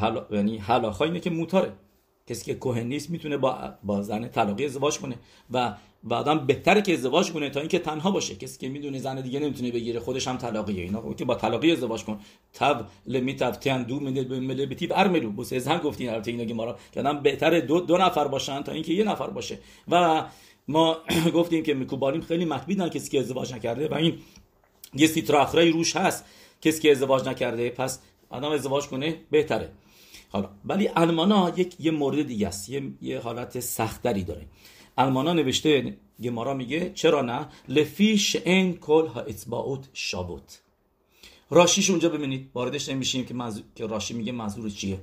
حل... 0.00 0.20
یعنی 0.30 0.58
حلاخا 0.58 1.04
اینه 1.04 1.20
که 1.20 1.30
موتاره. 1.30 1.72
کسی 2.26 2.44
که 2.44 2.54
کوهن 2.54 3.00
می‌تونه 3.08 3.36
با, 3.36 3.74
با 3.82 4.02
زن 4.02 4.28
طلاقی 4.28 4.64
ازدواج 4.64 4.98
کنه. 4.98 5.16
و 5.50 5.74
و 6.04 6.14
آدم 6.14 6.46
بهتره 6.46 6.82
که 6.82 6.92
ازدواج 6.92 7.32
کنه 7.32 7.50
تا 7.50 7.60
اینکه 7.60 7.78
تنها 7.78 8.10
باشه. 8.10 8.34
کسی 8.34 8.58
که 8.58 8.68
می‌دونه 8.68 8.98
زن 8.98 9.20
دیگه 9.20 9.40
نمی‌تونه 9.40 9.70
بگیره 9.70 10.00
خودش 10.00 10.28
هم 10.28 10.36
طلاقیه. 10.36 10.82
اینا 10.82 11.14
که 11.14 11.24
با 11.24 11.34
طلاقی 11.34 11.72
ازدواج 11.72 12.04
کن. 12.04 12.20
تب 12.52 12.86
تن 13.60 13.82
دو 13.82 14.00
مل 14.00 14.66
بتیب 14.66 14.92
ارملو 14.94 15.32
بس 15.32 15.52
از 15.52 15.68
هم 15.68 15.78
گفتین 15.78 16.10
البته 16.10 16.30
اینا 16.30 16.44
که 16.44 16.54
ما 16.54 16.64
را 16.64 16.78
که 16.92 17.00
آدم 17.00 17.20
بهتره 17.20 17.60
دو, 17.60 17.80
دو 17.80 17.96
نفر 17.96 18.28
باشن 18.28 18.62
تا 18.62 18.72
اینکه 18.72 18.92
یه 18.92 19.04
نفر 19.04 19.26
باشه. 19.26 19.58
و 19.88 20.24
ما 20.68 20.98
گفتیم 21.34 21.62
که 21.62 21.74
میکوبالیم 21.74 22.20
خیلی 22.20 22.44
مخبیدن 22.44 22.88
کسی 22.88 23.10
که 23.10 23.20
ازدواج 23.20 23.54
نکرده. 23.54 23.88
و 23.88 23.94
این 23.94 24.18
یه 24.94 25.06
سیتراخرای 25.06 25.70
روش 25.70 25.96
هست. 25.96 26.24
کسی 26.62 26.82
که 26.82 26.90
ازدواج 26.90 27.28
نکرده 27.28 27.70
پس 27.70 28.00
آدم 28.30 28.50
ازدواج 28.50 28.86
کنه 28.86 29.16
بهتره. 29.30 29.70
حالا 30.30 30.48
ولی 30.64 30.90
المانا 30.96 31.52
یک 31.56 31.76
یه 31.80 31.90
مورد 31.90 32.22
دیگه 32.26 32.48
است. 32.48 32.68
یه, 32.68 32.82
یه 33.02 33.20
حالت 33.20 33.60
سختری 33.60 34.22
داره. 34.22 34.46
المانا 34.98 35.32
نوشته 35.32 35.96
گمارا 36.22 36.54
میگه 36.54 36.92
چرا 36.94 37.22
نه؟ 37.22 37.48
لفی 37.68 38.20
این 38.44 38.76
کل 38.76 39.06
ها 39.06 39.20
اتباعت 39.20 39.88
شابوت. 39.92 40.60
راشیش 41.50 41.90
اونجا 41.90 42.08
ببینید 42.08 42.50
واردش 42.54 42.88
نمیشیم 42.88 43.24
که, 43.24 43.34
که 43.74 43.86
راشی 43.86 44.14
میگه 44.14 44.32
منظور 44.32 44.70
چیه. 44.70 45.00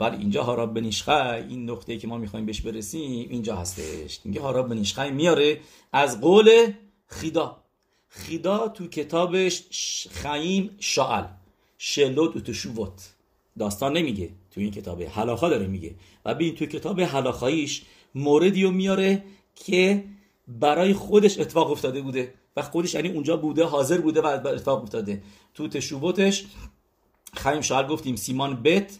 ولی 0.00 0.16
اینجا 0.16 0.42
هاراب 0.42 0.74
بنیشخای 0.74 1.42
این 1.42 1.70
نقطه 1.70 1.98
که 1.98 2.06
ما 2.06 2.18
می‌خوایم 2.18 2.46
بهش 2.46 2.60
برسیم 2.60 3.28
اینجا 3.30 3.56
هستش. 3.56 4.20
میگه 4.24 4.40
هاراب 4.40 4.68
بنیشخای 4.68 5.10
میاره 5.10 5.60
از 5.92 6.20
قول 6.20 6.72
خیدا. 7.06 7.56
خیدا 8.08 8.68
تو 8.68 8.86
کتابش 8.86 9.64
خیم 10.10 10.70
شعل. 10.80 11.24
شلوت 11.78 12.36
و 12.36 12.40
تشووت. 12.40 13.14
داستان 13.58 13.96
نمیگه 13.96 14.30
تو 14.50 14.60
این 14.60 14.70
کتاب 14.70 15.02
حلاخا 15.02 15.48
داره 15.48 15.66
میگه. 15.66 15.94
و 16.24 16.34
ببین 16.34 16.54
تو 16.54 16.66
کتاب 16.66 17.00
حلاخاییش 17.00 17.82
موردی 18.14 18.62
رو 18.62 18.70
میاره 18.70 19.24
که 19.54 20.04
برای 20.48 20.92
خودش 20.92 21.38
اتفاق 21.38 21.70
افتاده 21.70 22.00
بوده. 22.02 22.34
و 22.56 22.62
خودش 22.62 22.94
یعنی 22.94 23.08
اونجا 23.08 23.36
بوده 23.36 23.64
حاضر 23.64 24.00
بوده 24.00 24.20
و 24.20 24.26
اتفاق 24.26 24.82
افتاده. 24.82 25.22
تو 25.54 25.68
تشوبوتش 25.68 26.46
خیم 27.34 27.60
شعر 27.60 27.86
گفتیم 27.86 28.16
سیمان 28.16 28.62
بت 28.62 28.98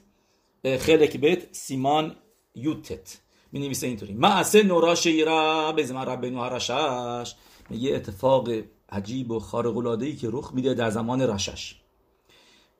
خلک 0.64 1.16
بت 1.16 1.46
سیمان 1.52 2.16
یوتت. 2.54 3.18
می 3.52 3.60
نویسه 3.60 3.86
اینطوری 3.86 4.14
معسه 4.14 4.62
نورا 4.62 4.94
شیرا 4.94 5.72
به 5.72 5.84
زمان 5.84 6.06
رب 6.06 6.24
هرشش 6.24 7.34
یه 7.70 7.94
اتفاق 7.94 8.48
عجیب 8.88 9.30
و 9.30 9.38
خارق 9.38 9.76
العاده 9.76 10.16
که 10.16 10.28
رخ 10.32 10.50
میده 10.54 10.74
در 10.74 10.90
زمان 10.90 11.20
رشش. 11.20 11.74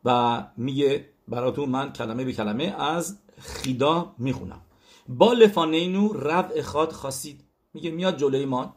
و 0.05 0.45
میگه 0.57 1.05
براتون 1.29 1.69
من 1.69 1.93
کلمه 1.93 2.25
به 2.25 2.33
کلمه 2.33 2.65
از 2.65 3.19
خیدا 3.39 4.15
می‌خونم. 4.19 4.61
با 5.09 5.33
لفانینو 5.33 6.13
رب 6.13 6.53
اخاد 6.55 6.93
خاصید 6.93 7.41
میگه 7.75 7.91
میاد 7.91 8.17
جلوی 8.17 8.45
ما. 8.45 8.75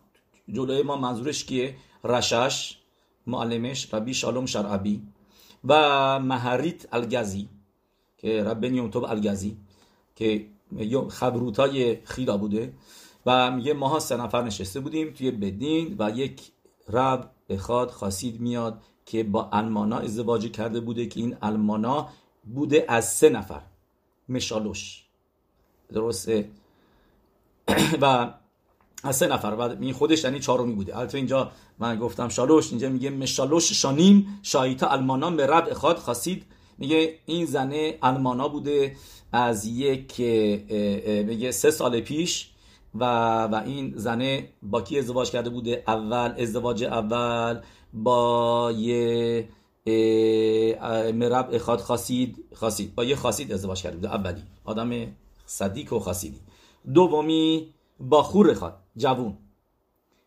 جلوی 0.50 0.84
ما 0.84 0.98
منظورش 0.98 1.46
کیه؟ 1.46 1.76
رشش 2.04 2.78
معلمش 3.28 3.94
ربی 3.94 4.14
شالوم 4.14 4.46
شرعبی 4.46 5.02
و 5.66 6.20
مهریت 6.20 6.94
الگزی 6.94 7.50
که 8.18 8.44
رب 8.44 8.66
نیومتوب 8.66 9.04
الگزی 9.04 9.58
که 10.16 10.46
خبروتای 11.10 11.98
خیدا 12.06 12.38
بوده. 12.38 12.74
و 13.26 13.52
میگه 13.52 13.74
ماها 13.74 14.00
سه 14.00 14.18
نفر 14.18 14.42
نشسته 14.42 14.80
بودیم 14.80 15.14
توی 15.14 15.32
بدین 15.32 15.96
و 16.00 16.10
یک 16.10 16.42
رب 16.90 17.32
اخاد 17.50 17.92
خاصید 17.92 18.42
میاد 18.42 18.82
که 19.06 19.24
با 19.24 19.50
المانا 19.52 19.98
ازدواج 19.98 20.52
کرده 20.52 20.80
بوده 20.80 21.06
که 21.06 21.20
این 21.20 21.38
المانا 21.42 22.10
بوده 22.44 22.86
از 22.88 23.14
سه 23.14 23.30
نفر. 23.30 23.62
مشالوش. 24.30 25.04
درسته؟ 25.94 26.50
و 28.02 28.34
از 29.04 29.16
سه 29.16 29.28
نفر. 29.28 29.48
و 29.48 29.62
این 29.62 29.94
خودش 29.94 30.24
یعنی 30.24 30.40
چهارمی 30.40 30.74
بوده. 30.74 30.98
البته 30.98 31.18
اینجا 31.18 31.52
من 31.80 32.00
گفتم 32.00 32.30
شالوش 32.30 32.70
اینجا 32.70 32.90
میگه 32.90 33.10
مشالوش 33.10 33.74
شانیم 33.74 34.40
شایتا 34.44 34.88
المانا 34.88 35.32
به 35.32 35.48
رب 35.48 35.68
اخاد 35.72 35.98
خاصید 35.98 36.46
میگه 36.78 37.20
این 37.26 37.46
زنه 37.46 37.98
المانا 38.02 38.48
بوده 38.48 38.96
از 39.32 39.66
یک 39.66 40.20
میگه 41.26 41.52
سه 41.52 41.72
سال 41.72 42.00
پیش 42.00 42.52
و 42.96 43.06
و 43.44 43.62
این 43.66 43.94
زنه 43.96 44.50
با 44.64 44.82
کی 44.82 45.00
ازدواج 45.00 45.32
کرده 45.32 45.50
بوده؟ 45.50 45.84
اول 45.88 46.34
ازدواج 46.38 46.84
اول 46.84 47.62
با 47.94 48.74
یه 48.78 49.48
مرب 51.14 51.50
اخاد 51.52 51.80
خاصید 51.80 52.46
خاصید 52.54 52.96
با 52.96 53.04
یه 53.04 53.16
خاصید 53.16 53.54
ازدواج 53.54 53.82
کرده 53.82 53.96
بوده 53.96 54.14
اولی. 54.14 54.44
آدم 54.64 55.16
صدیق 55.46 55.94
و 55.94 56.00
خاصیدی 56.00 56.40
دومی 56.94 57.74
با 58.00 58.24
خور 58.24 58.52
اخاد 58.52 58.80
جوون. 58.98 59.38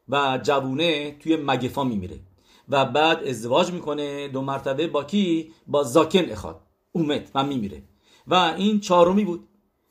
و 0.08 0.40
جوونه 0.42 1.16
توی 1.20 1.36
مگفا 1.36 1.84
میمیره. 1.84 2.20
و 2.68 2.84
بعد 2.84 3.24
ازدواج 3.24 3.70
می‌کنه 3.70 4.28
دو 4.28 4.40
مرتبه 4.40 4.86
با 4.86 5.04
کی؟ 5.04 5.52
با 5.66 5.82
زاکن 5.82 6.30
اخاد 6.30 6.60
اومد 6.92 7.30
و 7.34 7.44
میمیره. 7.44 7.82
و 8.26 8.34
این 8.34 8.80
چهارمی 8.80 9.24
بود 9.24 9.48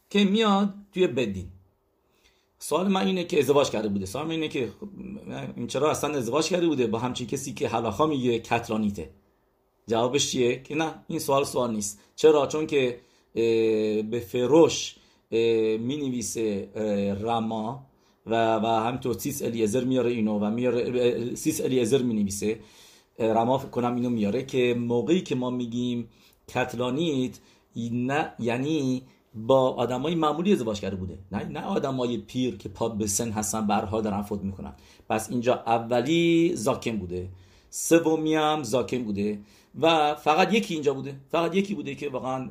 که 0.10 0.24
میاد 0.24 0.74
توی 0.93 1.08
بدین. 1.08 1.48
سوال 2.60 2.88
من 2.88 3.08
اینه 3.08 3.24
که 3.24 3.39
ازدواج 3.39 3.70
کرده 3.70 3.88
بوده. 3.88 4.05
سوال 4.05 4.25
من 4.25 4.32
اینه 4.32 4.48
که 4.48 4.70
این 5.55 5.67
چرا 5.67 5.91
اصلا 5.91 6.15
ازدواج 6.15 6.48
کرده 6.48 6.67
بوده؟ 6.67 6.88
با 6.88 7.00
همچین 7.00 7.27
کسی 7.27 7.53
که 7.53 7.67
حلاخا 7.67 8.05
میگه 8.05 8.39
کترانیته. 8.39 9.10
جوابش 9.87 10.31
چیه؟ 10.31 10.61
که 10.63 10.75
نه 10.75 10.93
این 11.07 11.19
سوال 11.19 11.43
سوال 11.43 11.73
نیست. 11.73 11.99
چرا؟ 12.15 12.47
چون 12.47 12.67
که 12.67 12.99
به 14.11 14.23
فروش 14.27 14.95
می 15.79 15.97
نویسه 15.97 16.69
رما 17.21 17.85
و 18.25 18.55
و 18.55 18.65
همینطور 18.65 19.17
سیس 19.17 19.41
الیزر 19.41 19.83
میاره 19.83 20.11
اینو 20.11 20.39
و 20.39 20.49
میاره 20.49 21.35
سیس 21.35 21.61
الیزر 21.61 22.01
می 22.01 22.13
نویسه 22.13 22.59
رما 23.19 23.57
کنم 23.57 23.95
اینو 23.95 24.09
میاره 24.09 24.45
که 24.45 24.75
موقعی 24.79 25.21
که 25.21 25.35
ما 25.35 25.49
میگیم 25.49 26.09
کتلانیت 26.47 27.39
نه 27.91 28.33
یعنی 28.39 29.01
با 29.35 29.69
آدمای 29.69 30.15
معمولی 30.15 30.53
ازدواج 30.53 30.79
کرده 30.79 30.95
بوده. 30.95 31.19
نه 31.31 31.43
نه 31.43 31.61
آدمای 31.65 32.17
پیر 32.17 32.57
که 32.57 32.69
پاد 32.69 32.97
به 32.97 33.07
سن 33.07 33.31
هستن 33.31 33.67
برها 33.67 34.01
دارن 34.01 34.21
فوت 34.21 34.41
می‌کنن. 34.41 34.73
پس 35.09 35.29
اینجا 35.29 35.53
اولی 35.53 36.51
زاکن 36.55 36.97
بوده. 36.97 37.29
سومی 37.69 38.35
هم 38.35 38.63
زاکن 38.63 39.03
بوده. 39.03 39.39
و 39.81 40.15
فقط 40.15 40.53
یکی 40.53 40.73
اینجا 40.73 40.93
بوده. 40.93 41.15
فقط 41.31 41.55
یکی 41.55 41.75
بوده 41.75 41.95
که 41.95 42.09
واقعا 42.09 42.49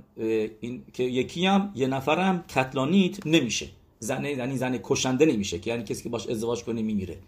این 0.60 0.84
که 0.92 1.02
یکی 1.02 1.46
هم 1.46 1.72
یه 1.74 1.86
نفرم 1.86 2.44
کتلانیت 2.48 3.26
نمیشه. 3.26 3.68
زنه 3.98 4.30
یعنی 4.30 4.56
زنه 4.56 4.80
کشنده 4.82 5.26
نمیشه 5.26 5.58
که 5.58 5.70
یعنی 5.70 5.82
کسی 5.82 6.02
که 6.02 6.08
باش 6.08 6.26
ازدواج 6.26 6.64
کنه 6.64 6.82
میمیره. 6.82 7.18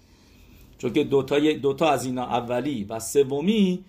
چون 0.79 0.93
که 0.93 1.05
دوتا, 1.05 1.39
دوتا 1.39 1.91
از 1.91 2.05
اینا 2.05 2.23
اولی 2.25 2.85
و 2.85 3.01
سومی 3.01 3.85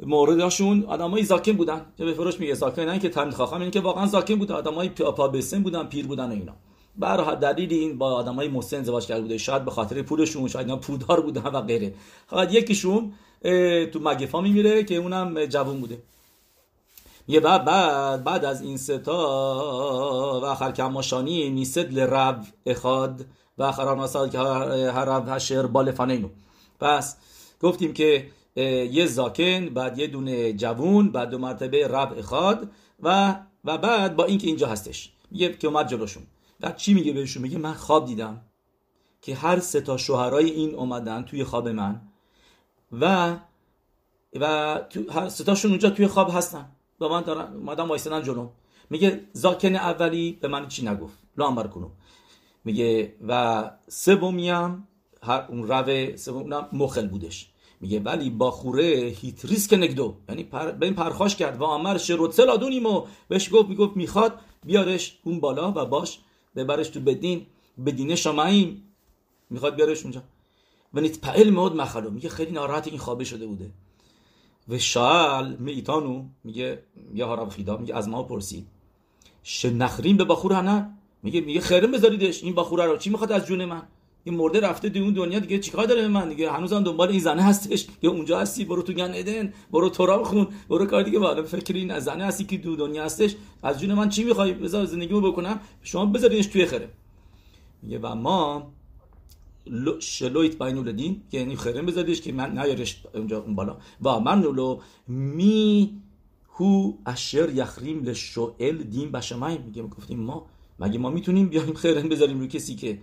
موردشون 0.00 0.84
آدمای 0.84 1.22
زاکن 1.22 1.52
بودن. 1.52 1.86
که 1.98 2.04
به 2.04 2.12
فروش 2.12 2.40
میگه 2.40 2.54
زاکن 2.54 2.82
نه 2.82 2.98
که 2.98 3.08
تمیز 3.08 3.34
خواهم 3.34 3.60
اینه 3.60 3.70
که 3.70 3.80
واقعا 3.80 4.06
زاکن 4.06 4.34
بودن 4.34 4.54
آدمای 4.54 4.88
پا 4.88 5.28
بسن 5.28 5.62
بودن 5.62 5.84
پیر 5.84 6.06
بودن 6.06 6.28
و 6.28 6.32
اینا. 6.32 6.52
برای 6.96 7.36
دلیل 7.36 7.72
این 7.72 7.98
با 7.98 8.12
آدمای 8.12 8.48
مسن 8.48 8.76
ازدواج 8.76 9.06
کرده 9.06 9.20
بوده. 9.20 9.38
شاید 9.38 9.64
به 9.64 9.70
خاطر 9.70 10.02
پولشون 10.02 10.48
شاید 10.48 10.66
اینا 10.66 10.80
پولدار 10.80 11.20
بودن 11.20 11.42
و 11.42 11.60
غیره. 11.60 11.94
فقط 12.26 12.54
یکیشون 12.54 13.12
تو 13.92 13.98
مگفا 14.02 14.40
میمیره 14.40 14.84
که 14.84 14.96
اونم 14.96 15.44
جوون 15.44 15.80
بوده. 15.80 15.98
یه 17.28 17.40
بعد 17.40 17.64
بعد 17.64 18.24
بعد 18.24 18.44
از 18.44 18.62
این 18.62 18.76
ستا 18.76 20.40
و 20.42 20.44
آخر 20.44 20.72
کماشانی 20.72 21.50
میسد 21.50 21.92
لرب 21.92 22.44
اخاد 22.66 23.24
و 23.58 23.62
آخر 23.62 23.94
مسال 23.94 24.28
که 24.28 24.38
هر 24.38 25.04
رب 25.04 25.28
هشر 25.28 25.66
بالفانینو 25.66 26.28
پس 26.80 27.16
گفتیم 27.60 27.92
که 27.92 28.26
یه 28.56 29.06
زاکن 29.06 29.68
بعد 29.68 29.98
یه 29.98 30.06
دونه 30.06 30.52
جوون 30.52 31.12
بعد 31.12 31.30
دو 31.30 31.38
مرتبه 31.38 31.88
رب 31.88 32.18
اخاد 32.18 32.70
و 33.02 33.36
و 33.64 33.78
بعد 33.78 34.16
با 34.16 34.24
اینکه 34.24 34.46
اینجا 34.46 34.66
هستش. 34.66 35.12
میگه 35.30 35.52
که 35.52 35.68
اومد 35.68 35.88
جلوشون. 35.88 36.22
بعد 36.60 36.76
چی 36.76 36.94
میگه 36.94 37.12
بهشون؟ 37.12 37.42
میگه 37.42 37.58
من 37.58 37.72
خواب 37.74 38.06
دیدم 38.06 38.40
که 39.22 39.34
هر 39.34 39.60
سه 39.60 39.80
تا 39.80 39.96
شوهرای 39.96 40.50
این 40.50 40.74
اومدن 40.74 41.22
توی 41.22 41.44
خواب 41.44 41.68
من. 41.68 42.00
و 42.92 43.36
و 44.40 44.78
تو 44.90 45.28
ستاشون 45.28 45.70
اونجا 45.70 45.90
توی 45.90 46.06
خواب 46.06 46.30
هستن. 46.30 46.68
با 46.98 47.08
من 47.08 47.20
دارن 47.20 47.54
اومدن 47.54 47.84
وایسادن 47.84 48.22
جلو. 48.22 48.48
میگه 48.90 49.20
زاکن 49.32 49.74
اولی 49.74 50.38
به 50.40 50.48
من 50.48 50.68
چی 50.68 50.86
نگفت؟ 50.86 51.18
لامبر 51.36 51.66
کنو. 51.66 51.88
میگه 52.64 53.14
و 53.28 53.70
سومیم 53.88 54.88
هر 55.22 55.46
اون 55.48 55.68
رو 55.68 56.16
سوم 56.16 56.68
مخل 56.72 57.08
بودش. 57.08 57.48
میگه 57.80 58.00
ولی 58.00 58.30
با 58.30 58.50
خوره 58.50 58.84
هیت 59.20 59.44
ریسک 59.44 59.74
نگدو. 59.74 60.16
یعنی 60.28 60.44
پر... 60.44 60.70
به 60.70 60.86
این 60.86 60.94
پرخاش 60.94 61.36
کرد. 61.36 61.60
و 61.60 61.64
آمر 61.64 61.98
شروع 61.98 62.34
لادونیم 62.38 62.86
و 62.86 63.06
بهش 63.28 63.48
گفت 63.52 63.68
می‌گفت 63.68 63.96
می‌خواد 63.96 64.40
بیارش 64.64 65.18
اون 65.24 65.40
بالا 65.40 65.72
و 65.72 65.86
باش 65.86 66.18
ببرش 66.56 66.88
تو 66.88 67.00
بدین. 67.00 67.46
بدینه 67.86 68.14
شماییم 68.14 68.94
می‌خواد 69.50 69.74
بیارش 69.74 70.02
اونجا. 70.02 70.22
و 70.94 71.00
نیت 71.00 71.20
پعل 71.20 71.50
مود 71.50 71.76
مخلو 71.76 72.10
میگه 72.10 72.28
خیلی 72.28 72.50
ناراحت 72.50 72.88
این 72.88 72.98
خوابه 72.98 73.24
شده 73.24 73.46
بوده 73.46 73.70
و 74.68 74.78
شال 74.78 75.56
میتانو 75.56 76.24
میگه 76.44 76.82
یا 77.14 77.26
هارب 77.26 77.48
خیدا 77.48 77.76
میگه 77.76 77.96
از 77.96 78.08
ما 78.08 78.22
پرسید 78.22 78.66
نخریم 79.64 80.16
به 80.16 80.24
بخور 80.24 80.52
هنر 80.52 80.84
میگه 81.22 81.40
میگه 81.40 81.60
خیرم 81.60 81.90
بذاریدش 81.90 82.42
این 82.42 82.54
بخوره 82.54 82.84
رو 82.84 82.96
چی 82.96 83.10
می‌خواد 83.10 83.32
از 83.32 83.46
جون 83.46 83.64
من 83.64 83.82
این 84.24 84.34
مرده 84.34 84.60
رفته 84.60 84.88
دو 84.88 85.00
اون 85.00 85.12
دنیا 85.12 85.38
دیگه 85.38 85.58
چیکار 85.58 85.86
داره 85.86 86.08
من 86.08 86.28
دیگه 86.28 86.52
هنوزم 86.52 86.82
دنبال 86.82 87.08
این 87.08 87.20
زنه 87.20 87.42
هستش 87.42 87.86
یا 88.02 88.10
اونجا 88.10 88.40
هستی 88.40 88.64
برو 88.64 88.82
تو 88.82 88.92
گن 88.92 89.10
ادن 89.14 89.52
برو 89.70 89.88
تورا 89.88 90.24
خون 90.24 90.46
برو 90.68 90.86
کار 90.86 91.02
دیگه 91.02 91.18
بالا 91.18 91.42
فکر 91.42 91.74
این 91.74 91.98
زنه 91.98 92.24
هستی 92.24 92.44
که 92.44 92.56
دو 92.56 92.76
دنیا 92.76 93.04
هستش 93.04 93.36
از 93.62 93.80
جون 93.80 93.94
من 93.94 94.08
چی 94.08 94.24
می‌خوای 94.24 94.52
بذار 94.52 94.84
زندگیمو 94.84 95.20
بکنم 95.20 95.60
شما 95.82 96.06
بذارینش 96.06 96.46
توی 96.46 96.66
خره 96.66 96.88
میگه 97.82 97.98
و 97.98 98.14
ما 98.14 98.72
شلویت 100.00 100.56
باینو 100.58 100.82
لدین 100.82 101.22
که 101.30 101.38
یعنی 101.38 101.56
خرم 101.56 101.86
بذاریش 101.86 102.20
که 102.20 102.32
من 102.32 102.58
نیارش 102.58 103.02
اونجا 103.14 103.40
اون 103.40 103.54
بالا. 103.54 103.76
و 104.02 104.20
من 104.20 104.40
نولو 104.40 104.80
می 105.08 105.90
هو 106.54 106.92
اشر 107.06 107.50
یخریم 107.50 108.04
لشوئل 108.04 108.82
دین 108.82 109.12
بشمای 109.12 109.58
میگه 109.58 109.82
گفتیم 109.82 110.20
ما 110.20 110.46
مگه 110.80 110.98
ما 110.98 111.10
می‌تونیم 111.10 111.48
بیایم 111.48 111.74
خیرن 111.74 112.08
بذاریم 112.08 112.40
رو 112.40 112.46
کسی 112.46 112.74
که 112.74 112.98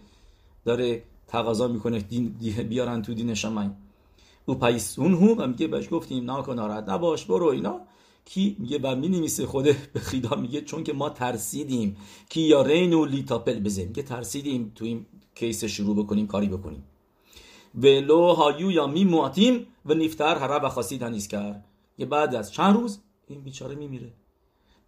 داره 0.66 1.04
تقاضا 1.28 1.68
می‌کنه 1.68 2.00
دین 2.00 2.30
بیارن 2.70 3.02
تو 3.02 3.14
دین 3.14 3.34
شمای 3.34 3.70
او 4.46 4.56
پایسون 4.56 5.14
هو 5.14 5.36
و 5.36 5.48
میگه 5.48 5.68
بهش 5.68 5.88
گفتیم 5.92 6.26
ناکن 6.26 6.56
ناراحت 6.56 6.90
نباش 6.90 7.26
برو 7.26 7.46
اینا. 7.46 7.82
کی 8.26 8.56
میگه 8.60 8.80
و 8.84 8.96
می 8.96 9.10
نمیسه 9.10 9.46
خوده 9.46 9.78
به 9.94 10.00
خیدا 10.00 10.36
میگه 10.36 10.62
چون 10.62 10.84
که 10.84 10.94
ما 10.94 11.10
ترسیدیم. 11.10 11.98
کی 12.30 12.42
یا 12.42 12.62
رینو 12.62 13.06
لیتاپل 13.06 13.60
بزنیم. 13.60 13.94
که 13.94 14.04
ترسیدیم 14.04 14.72
تو 14.76 14.86
این 14.86 15.06
کیس 15.40 15.64
شروع 15.66 15.96
بکنیم 16.04 16.28
کاری 16.28 16.48
بکنیم. 16.48 16.84
ولو 17.76 18.34
هایو 18.34 18.72
یا 18.72 18.88
می 18.88 19.04
مواتیم 19.04 19.68
و 19.86 19.94
نفتر 19.94 20.38
هر 20.38 20.66
و 20.66 20.70
خاصی 20.70 20.98
تنیز 20.98 21.28
کرد. 21.28 21.66
یه 21.98 22.06
بعد 22.06 22.36
از 22.36 22.52
چند 22.52 22.76
روز 22.76 23.00
این 23.28 23.42
بیچاره 23.42 23.76
میمیره. 23.76 24.12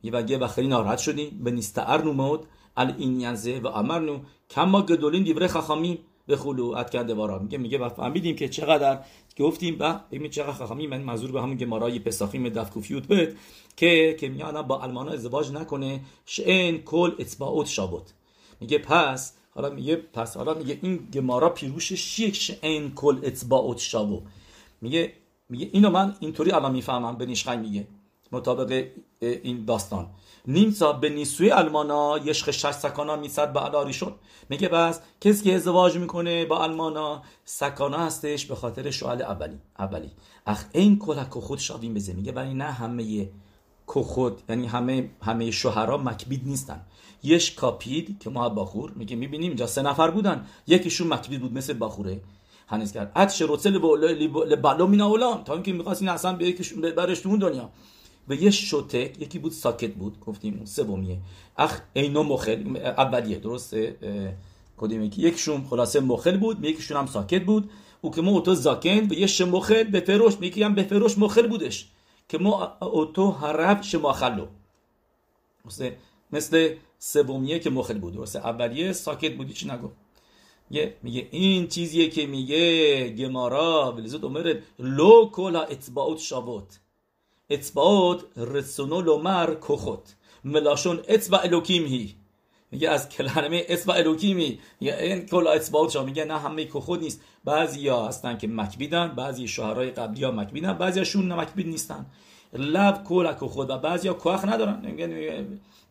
یه 0.04 0.12
وگه 0.12 0.38
و 0.38 0.48
خیلی 0.48 0.68
ناراحت 0.68 0.98
شدیم. 0.98 1.42
به 1.44 1.52
نستعر 1.52 2.02
نمود 2.02 2.46
ال 2.78 2.96
این 2.98 3.22
ینزه 3.22 3.60
و 3.60 3.68
امرنو 3.68 4.20
کما 4.50 4.82
گدولین 4.82 5.24
دیوره 5.24 5.48
خخامی 5.48 6.00
به 6.28 6.48
ات 6.78 6.90
کرده 6.90 7.14
بارا. 7.14 7.40
میگه 7.40 7.58
میگه 7.58 7.78
و 7.78 7.90
فهمیدیم 7.90 8.36
که 8.36 8.50
چقدر 8.50 9.00
گفتیم 9.40 9.78
و 9.80 10.00
ببین 10.12 10.30
چقدر 10.30 10.52
خخامی 10.52 10.88
من 10.88 11.02
منظور 11.02 11.32
به 11.32 11.42
همون 11.42 11.56
گمارای 11.56 12.00
پساخیم 12.00 12.50
دفکوفیوت 12.50 13.08
بود 13.08 13.38
که 13.78 14.18
که 14.20 14.30
میاد 14.30 14.68
با 14.68 14.82
المانا 14.82 15.12
ازدواج 15.12 15.52
نکنه. 15.52 16.02
شئن 16.26 16.78
کل 16.78 17.12
اطباعات 17.20 17.68
شابوت. 17.68 18.14
میگه 18.60 18.78
پس 18.78 19.34
حالا 19.52 19.70
میگه 19.70 19.96
پس 19.96 20.38
حالا 20.38 20.54
میگه 20.54 20.80
این 20.82 20.98
گمارا 21.14 21.50
پیروشش 21.50 22.20
یک 22.20 22.60
این 22.62 22.94
کل 22.96 23.20
اطباعات 23.24 23.80
شابو 23.80 24.22
میگه 24.82 25.14
میگه 25.50 25.70
اینو 25.72 25.90
من 25.90 26.16
اینطوری 26.20 26.52
الان 26.52 26.72
می‌فهمم 26.72 27.18
به 27.18 27.26
نیشخای 27.26 27.58
میگه 27.58 27.88
مطابق 28.32 28.88
این 29.20 29.66
داستان. 29.66 30.10
نیمسا 30.48 30.94
به 30.94 31.10
نیسوی 31.10 31.52
المانا 31.52 32.18
یشخ 32.26 32.52
شش 32.52 32.72
سکانا 32.72 33.16
میصد 33.16 33.54
به 33.54 33.60
علاری 33.60 33.94
شد. 33.94 34.16
میگه 34.50 34.70
بس 34.70 35.00
کسی 35.22 35.44
که 35.44 35.56
ازدواج 35.56 35.98
می‌کنه 35.98 36.46
با 36.46 36.64
المانا 36.64 37.22
سکانا 37.46 37.98
هستش 37.98 38.46
به 38.46 38.56
خاطر 38.56 38.92
شوال 38.92 39.22
اولی 39.22 39.60
اولی. 39.80 40.12
اخ 40.46 40.66
این 40.72 41.00
کلک 41.00 41.30
خود 41.30 41.60
شاوین 41.60 41.94
بزه. 41.94 42.14
میگه 42.14 42.32
ولی 42.32 42.54
نه 42.54 42.64
همه 42.64 43.30
خود 43.86 44.42
یعنی 44.50 44.68
همه 44.68 45.10
همه 45.22 45.52
شوهرها 45.52 45.98
مکبید 45.98 46.42
نیستن. 46.46 46.82
یش 47.24 47.56
کاپید 47.56 48.20
که 48.20 48.30
ما 48.30 48.50
باخور 48.50 48.92
میگه 48.96 49.16
می‌بینیم 49.16 49.48
اینجا 49.48 49.68
سه 49.68 49.82
نفر 49.82 50.12
بودن. 50.12 50.46
یکیشون 50.68 51.08
مکبید 51.08 51.42
بود 51.42 51.54
مثل 51.54 51.74
باخوره. 51.74 52.22
هنوز 52.68 52.92
کرد. 52.92 53.12
اد 53.16 53.30
شروطل 53.30 53.70
لبالو 54.48 54.88
مینا 54.88 55.08
اولان. 55.08 55.44
تا 55.44 55.54
اینکه 55.54 55.74
می‌خواست 55.74 56.02
این 56.02 56.10
اصلا 56.10 56.34
به 56.34 56.48
یکیشون 56.48 56.82
برش 56.82 57.20
تو 57.20 57.30
اون 57.30 57.40
دنیا. 57.40 57.70
و 58.28 58.34
یه 58.34 58.52
شوتک 58.52 59.22
یکی 59.22 59.40
بود 59.40 59.52
ساکت 59.52 59.94
بود. 59.94 60.20
گفتیم 60.20 60.54
اون 60.54 60.66
سومیه. 60.66 61.18
اخ 61.58 61.82
اینو 61.94 62.24
مخل 62.24 62.78
اولیه. 62.78 63.40
درسته؟ 63.40 63.98
کدوم 64.78 65.04
یکی؟ 65.04 65.22
یکشون 65.22 65.68
خلاصه 65.70 66.00
مخل 66.00 66.38
بود 66.38 66.66
یکیشون 66.66 66.98
هم 66.98 67.06
ساکت 67.06 67.44
بود. 67.44 67.70
او 68.02 68.12
که 68.12 68.22
ما 68.22 68.32
اوتو 68.32 68.56
زاکن 68.56 69.08
و 69.10 69.14
یه 69.14 69.46
مخل 69.46 69.84
به 69.84 70.00
فروش 70.00 70.38
میگه 70.40 70.66
هم 70.66 70.76
به 70.76 70.84
فروش 70.84 71.18
مخل 71.18 71.48
بودش. 71.48 71.90
که 72.30 72.38
ما 72.38 72.78
اوتو 72.82 73.32
هرب 73.32 73.82
شماخلو. 73.82 74.46
مثل 75.66 75.92
مثل 76.32 76.76
سومیه 77.04 77.60
که 77.60 77.70
مخل 77.70 77.98
بود. 77.98 78.14
درسته؟ 78.14 78.40
اولیه 78.40 78.94
ساکت 78.94 79.38
بودی 79.38 79.54
چی 79.54 79.68
نگو 79.68 79.90
میگه 81.04 81.28
این 81.32 81.68
چیزیه 81.68 82.10
که 82.10 82.26
میگه 82.26 83.10
گمارا 83.10 83.92
بلیزود 83.92 84.24
عمر 84.24 84.60
لو 84.80 85.30
کلا 85.30 85.62
اتباعت 85.62 86.20
شابوت. 86.20 86.80
اتباعت 87.50 88.20
رسونو 88.38 89.02
لومر 89.02 89.56
کخوت. 89.62 90.16
ملاشون 90.44 91.00
اتباع 91.10 91.42
الوکیم 91.44 91.86
هی 91.86 92.16
میگه 92.72 92.90
از 92.90 93.10
کلمه 93.10 93.66
اتباع 93.70 93.98
الوکیمی. 93.98 94.60
میگه 94.80 94.98
این 94.98 95.26
کلا 95.26 95.52
اتباعت 95.52 95.92
شا. 95.92 96.04
میگه 96.04 96.26
نه 96.26 96.40
همه 96.40 96.66
کخود 96.66 97.00
نیست. 97.00 97.22
بعضی 97.44 97.88
ها 97.88 98.08
هستن 98.08 98.38
که 98.38 98.48
مکبیدن 98.48 99.08
بعضی 99.08 99.48
شوهرای 99.48 99.92
قبلی 99.92 100.24
ها 100.24 100.32
مکبیدن 100.32 100.74
بعضی 100.74 101.00
هاشون 101.00 101.46
نیستن. 101.58 102.06
لب 102.54 103.04
کولک 103.04 103.38
خود 103.38 103.70
و 103.70 103.78
بعضی 103.78 104.08
ها 104.08 104.14
کوخ 104.14 104.46
ندارن. 104.46 104.98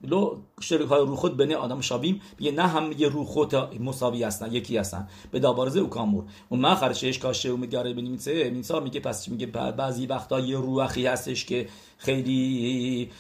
لو 0.03 0.39
شرک 0.61 0.89
های 0.89 1.01
رو 1.01 1.17
خود 1.17 1.37
بنه 1.37 1.57
آدم 1.57 1.81
شابیم. 1.81 2.21
میگه 2.39 2.53
نه 2.53 2.67
هم 2.67 2.93
یه 2.99 3.09
رو 3.09 3.25
خود 3.25 3.55
مساوی 3.81 4.23
هستن 4.23 4.53
یکی 4.53 4.77
هستن. 4.77 5.09
به 5.31 5.39
دابارزه 5.39 5.81
او 5.81 5.89
کامور. 5.89 6.25
اون 6.49 6.61
ما 6.61 6.75
خرشش 6.75 7.19
کاشه 7.19 7.53
و 7.53 7.57
میگاره 7.57 7.93
بنیمیسه 7.93 8.51
میسا 8.51 8.81
میگه 8.81 9.01
پس 9.01 9.29
میگه 9.29 9.47
بعضی 9.47 10.07
وقتا 10.07 10.41
یه 10.41 10.57
روحی 10.57 11.07
هستش 11.07 11.45
که 11.45 11.69
خیلی 11.99 13.11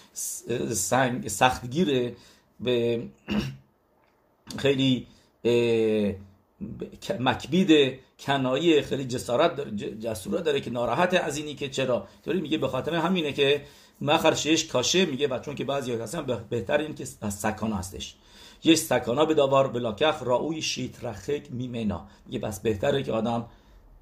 سنگ 0.72 1.28
سختگیره. 1.28 2.16
به 2.60 3.02
خیلی 4.62 5.06
مکبید 7.20 7.98
کنایی 8.18 8.82
خیلی 8.82 9.04
جسارت 9.04 9.56
داره 9.56 9.70
جسورت 9.76 10.44
داره 10.44 10.60
که 10.60 10.70
ناراحت 10.70 11.14
از 11.14 11.36
اینی 11.36 11.54
که 11.54 11.68
چرا؟ 11.68 12.06
طوری 12.24 12.40
میگه 12.40 12.58
به 12.58 12.68
خاطر 12.68 12.94
همینه 12.94 13.32
که 13.32 13.62
مخر 14.00 14.34
شش 14.34 14.64
کاشه 14.64 15.06
میگه 15.06 15.28
و 15.28 15.38
چون 15.38 15.54
که 15.54 15.64
بعضی 15.64 15.92
هستن 15.92 16.44
بهتر 16.50 16.78
این 16.78 16.94
که 16.94 17.04
سکانا 17.04 17.76
هستش. 17.76 18.14
یه 18.64 18.74
سکانا 18.74 19.24
به 19.24 19.34
داوار 19.34 19.68
بلاکخ 19.68 20.22
راوی 20.22 20.62
شیت 20.62 21.04
رخک 21.04 21.42
میمنا. 21.50 22.06
میگه 22.26 22.38
بس 22.38 22.60
بهتره 22.60 23.02
که 23.02 23.12
آدم 23.12 23.46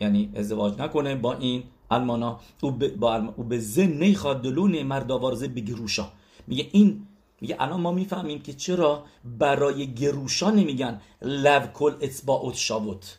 یعنی 0.00 0.30
ازدواج 0.36 0.78
نکنه 0.78 1.14
با 1.14 1.34
این 1.34 1.62
المانا. 1.90 2.40
او 2.60 3.44
به 3.44 3.58
زن 3.58 3.92
نیخواد 3.92 4.42
دلون 4.42 4.82
مرداوارزه 4.82 5.48
بگروشا. 5.48 6.12
میگه 6.46 6.68
این 6.72 7.06
میگه 7.40 7.56
الان 7.58 7.80
ما 7.80 7.92
می‌فهمیم 7.92 8.38
که 8.42 8.52
چرا 8.52 9.04
برای 9.38 9.94
گروشا 9.94 10.50
نمیگن 10.50 11.00
لو 11.22 11.60
کل 11.74 11.92
اتباعت 12.00 12.54
شاوت 12.54 13.18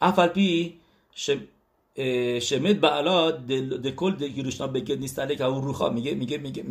افل 0.00 0.68
شمد 2.40 2.80
بعلا 2.80 3.30
دکل 3.84 4.28
گروشنا 4.28 4.66
بگید 4.66 5.00
نیست 5.00 5.28
که 5.28 5.44
اون 5.44 5.62
روخا 5.62 5.88
میگه 5.88 6.14
میگه 6.14 6.38
میگه 6.38 6.62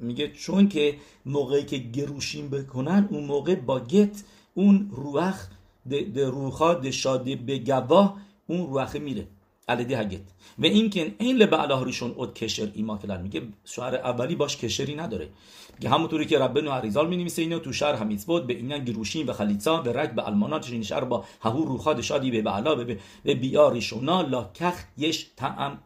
میگه 0.00 0.28
چون 0.28 0.68
که 0.68 0.96
موقعی 1.26 1.64
که 1.64 1.78
گروشین 1.78 2.48
بکنن 2.48 3.08
اون 3.10 3.24
موقع 3.24 3.54
با 3.54 3.80
گت 3.80 4.24
اون 4.54 4.90
روخ 4.92 5.46
د 5.90 6.18
روخا 6.18 6.74
د 6.74 6.90
شاده 6.90 7.36
به 7.36 7.58
گواه 7.58 8.16
اون 8.46 8.60
روخه 8.74 8.98
میره. 8.98 9.26
علیدی 9.68 9.94
هگت 9.94 10.20
و 10.58 10.64
این 10.64 10.90
که 10.90 11.14
این 11.18 11.36
لبعلا 11.36 11.82
ریشون 11.82 12.14
اد 12.18 12.34
کشر 12.34 12.68
ایما 12.74 12.98
کلن 12.98 13.22
میگه 13.22 13.42
شعر 13.64 13.94
اولی 13.94 14.34
باش 14.34 14.56
کشری 14.56 14.94
نداره. 14.94 15.28
که 15.80 15.88
همونطوری 15.88 16.26
که 16.26 16.38
ربنو 16.38 16.70
عریزال 16.70 17.08
می 17.08 17.16
نویسه 17.16 17.42
اینو 17.42 17.58
تو 17.58 17.72
شهر 17.72 18.04
بود 18.26 18.46
به 18.46 18.54
اینا 18.54 18.78
گروشین 18.78 19.26
و 19.26 19.32
خلیصا 19.32 19.80
به 19.80 19.92
رک 19.92 20.10
به 20.10 20.26
المانات 20.26 20.70
این 20.70 20.82
شهر 20.82 21.04
با 21.04 21.24
ههو 21.40 21.64
روخاد 21.64 22.00
شادی 22.00 22.30
به 22.30 22.42
بعلا 22.42 22.74
به 22.74 22.98
به 23.24 23.34
بیاریشونا 23.34 24.22
لا 24.22 24.50
کخ 24.54 24.74
یش 24.98 25.26
تعم 25.36 25.78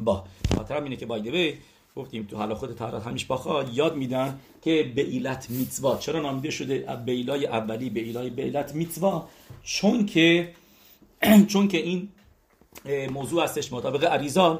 با. 0.00 0.24
خاطر 0.56 0.82
اینه 0.82 0.96
که 0.96 1.06
بایده 1.06 1.58
گفتیم 1.96 2.22
تو 2.22 2.36
حالا 2.36 2.54
خود 2.54 2.74
طهارت 2.74 3.06
همیش 3.06 3.24
باخا 3.24 3.62
یاد 3.62 3.96
میدن 3.96 4.38
که 4.62 4.92
به 4.94 5.02
ایلت 5.02 5.50
میتوا 5.50 5.96
چرا 5.96 6.20
نامیده 6.20 6.50
شده؟ 6.50 6.98
بیلای 7.06 7.46
اولی 7.46 7.90
به 7.90 8.00
ایلای 8.00 8.30
بیلت 8.30 8.74
میتوا 8.74 9.28
چون 9.62 10.06
که 10.06 10.52
چون 11.50 11.68
که 11.68 11.78
این 11.78 12.08
موضوع 13.12 13.44
هستش 13.44 13.72
مطابق 13.72 14.04
عریزان 14.04 14.58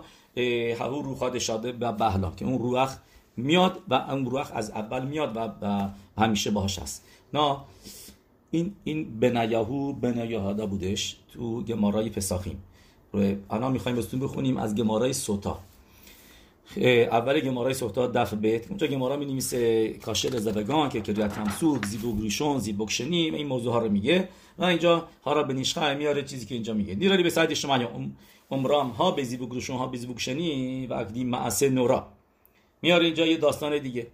هرو 0.79 1.03
روخاد 1.03 1.39
شده 1.39 1.73
و 1.81 1.93
بهلا 1.93 2.31
که 2.31 2.45
اون 2.45 2.59
روح 2.59 2.97
میاد 3.37 3.79
و 3.89 3.95
اون 3.95 4.27
روح 4.27 4.51
از 4.55 4.71
اول 4.71 5.07
میاد 5.07 5.37
و, 5.63 5.89
همیشه 6.19 6.51
باهاش 6.51 6.79
هست. 6.79 7.05
نه 7.35 7.57
این 8.51 8.75
این 8.85 9.21
بنیاهو 9.21 9.93
بنیاهادا 9.93 10.67
بودش 10.67 11.17
تو 11.33 11.63
گمارای 11.63 12.11
فساخیم 12.11 12.63
الان 13.51 13.73
می‌خوایم 13.73 13.97
بستون 13.99 14.21
بخونیم 14.21 14.57
از 14.57 14.75
گمارای 14.75 15.13
سوتا. 15.13 15.59
اول 17.11 17.41
گمارای 17.41 17.75
سوتا 17.75 18.07
دف 18.07 18.35
بیت 18.35 18.69
اونجا 18.69 18.87
گمارا 18.87 19.17
می 19.17 19.25
نویسه 19.25 19.89
کاشل 19.89 20.39
زبگان 20.39 20.89
که 20.89 21.01
کدویت 21.01 21.33
تمسوک 21.33 21.87
زیبوگ 21.87 22.23
ریشون 22.23 22.59
زیبوگ 22.59 22.89
شنیم 22.89 23.35
این 23.35 23.47
موضوع 23.47 23.73
ها 23.73 23.79
رو 23.79 23.89
میگه. 23.89 24.29
و 24.59 24.65
اینجا 24.65 25.09
هارا 25.25 25.43
به 25.43 25.55
نیشخه 25.55 25.95
میاره 25.95 26.23
چیزی 26.23 26.47
که 26.47 26.55
اینجا 26.55 26.75
میگه. 26.75 26.95
دیراری 26.95 27.23
به 27.23 27.31
ساید 27.31 27.55
شما 27.55 27.79
عمرام 28.51 28.89
ها 28.89 29.11
به 29.11 29.23
زیبوگ 29.23 29.55
ریشون 29.55 29.77
ها 29.77 29.87
به 29.87 29.99
زیبوگ 29.99 30.19
شنی 30.19 30.87
و 30.87 30.95
اکدی 30.95 31.25
معسه 31.25 31.71
نورا. 31.71 32.07
میاره 32.83 33.05
اینجا 33.05 33.27
یه 33.27 33.37
داستان 33.37 33.79
دیگه. 33.79 34.07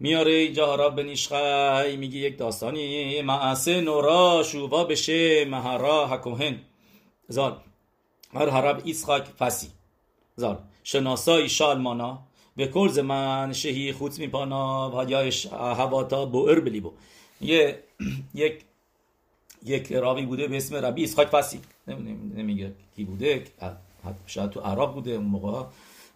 میاره 0.00 0.32
اینجا 0.32 0.66
هارا 0.66 0.90
به 0.90 1.02
نیشخه 1.02 1.96
میگه 1.96 2.18
یک 2.18 2.38
داستانی. 2.38 3.22
معسه 3.22 3.80
نورا 3.80 4.42
شووا 4.46 4.84
بشه 4.84 5.44
مهارا 5.44 6.06
حکوهن 6.06 6.58
زال. 7.28 7.56
هر 8.34 8.48
هرب 8.48 8.82
ایسخاک 8.84 9.24
فسی. 9.24 9.68
زال. 10.36 10.58
شناسای 10.84 11.48
شالمانا 11.48 12.18
به 12.56 12.68
کرز 12.68 12.98
من 12.98 13.52
شهی 13.52 13.92
خود 13.92 14.18
میپانا 14.18 14.90
و 14.90 14.94
هایش 14.94 15.46
هواتا 15.46 16.26
بو 16.26 16.46
بلی 16.46 16.80
بو. 16.80 16.92
یه 17.40 17.78
یک 18.34 18.64
یک 19.64 19.92
راوی 19.92 20.26
بوده 20.26 20.48
به 20.48 20.56
اسم 20.56 20.76
ربی 20.76 21.04
اسحاق 21.04 21.26
فسی. 21.26 21.60
نمیگه 22.36 22.72
کی 22.96 23.04
بوده 23.04 23.44
شاید 24.26 24.50
تو 24.50 24.60
عراق 24.60 24.94
بوده 24.94 25.10
اون 25.10 25.26
موقع. 25.26 25.66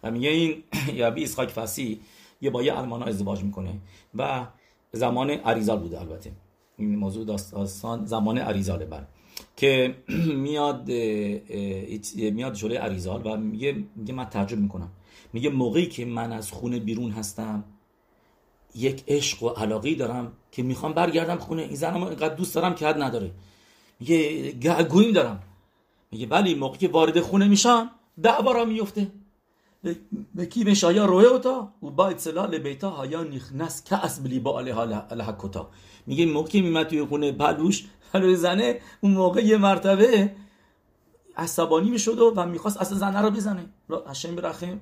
و 0.03 0.11
میگه 0.11 0.29
این 0.29 0.63
ربی 1.05 1.23
اسحاق 1.23 1.47
فسی 1.47 1.99
یه 2.41 2.49
با 2.49 2.63
یه 2.63 2.79
المانا 2.79 3.05
ازدواج 3.05 3.43
می‌کنه 3.43 3.73
و 4.15 4.45
زمان 4.91 5.29
عریزال 5.29 5.79
بوده 5.79 5.99
البته. 5.99 6.31
این 6.77 6.95
موضوع 6.95 7.25
داستان 7.25 8.05
زمان 8.05 8.37
عریزاله 8.37 8.85
بر. 8.85 9.03
که 9.55 9.95
میاد 10.45 10.89
میاد 12.15 12.53
جلوی 12.53 12.75
عریزال 12.75 13.21
و 13.25 13.37
میگه 13.37 13.83
میگه 13.95 14.13
من 14.13 14.25
تعجب 14.25 14.57
می‌کنم. 14.57 14.91
میگه 15.33 15.49
موقعی 15.49 15.85
که 15.85 16.05
من 16.05 16.31
از 16.31 16.51
خونه 16.51 16.79
بیرون 16.79 17.11
هستم 17.11 17.63
یک 18.75 19.03
عشق 19.07 19.43
و 19.43 19.49
علاقه 19.49 19.95
دارم 19.95 20.31
که 20.51 20.63
می‌خوام 20.63 20.93
برگردم 20.93 21.37
خونه 21.37 21.61
این 21.61 21.75
زنم 21.75 22.03
اینقدر 22.03 22.35
دوست 22.35 22.55
دارم 22.55 22.75
که 22.75 22.87
حد 22.87 23.01
نداره. 23.01 23.31
میگه 23.99 24.51
گویم 24.89 25.11
دارم. 25.11 25.43
میگه 26.11 26.27
ولی 26.27 26.55
موقعی 26.55 26.77
که 26.77 26.87
وارد 26.87 27.19
خونه 27.19 27.47
میشم 27.47 27.91
دعوا 28.23 28.51
را 28.51 28.65
میفته 28.65 29.11
به 30.35 30.45
کی 30.45 30.63
میشه 30.63 30.93
یا 30.93 31.05
روی 31.05 31.25
اوتا؟ 31.25 31.73
و 31.83 31.89
با 31.89 32.07
اطلاع 32.07 32.47
لبیتا 32.47 32.89
هایا 32.89 33.23
نخنس 33.23 33.83
که 33.83 33.95
بلی 34.23 34.39
با 34.39 34.59
علیها 34.59 35.35
کتا. 35.39 35.69
میگه 36.07 36.25
موقعی 36.25 36.61
میمد 36.61 36.87
توی 36.87 37.05
خونه 37.05 37.31
پلوش 37.31 37.85
پلوی 38.13 38.35
زنه 38.35 38.79
اون 39.01 39.13
موقع 39.13 39.45
یه 39.45 39.57
مرتبه 39.57 40.31
عصبانی 41.37 41.89
می‌شد 41.89 42.19
و 42.19 42.45
می‌خواست 42.45 42.81
اصلا 42.81 42.97
زنه 42.97 43.21
رو 43.21 43.31
بزنه. 43.31 43.65
هشم 44.07 44.35
برخیم. 44.35 44.81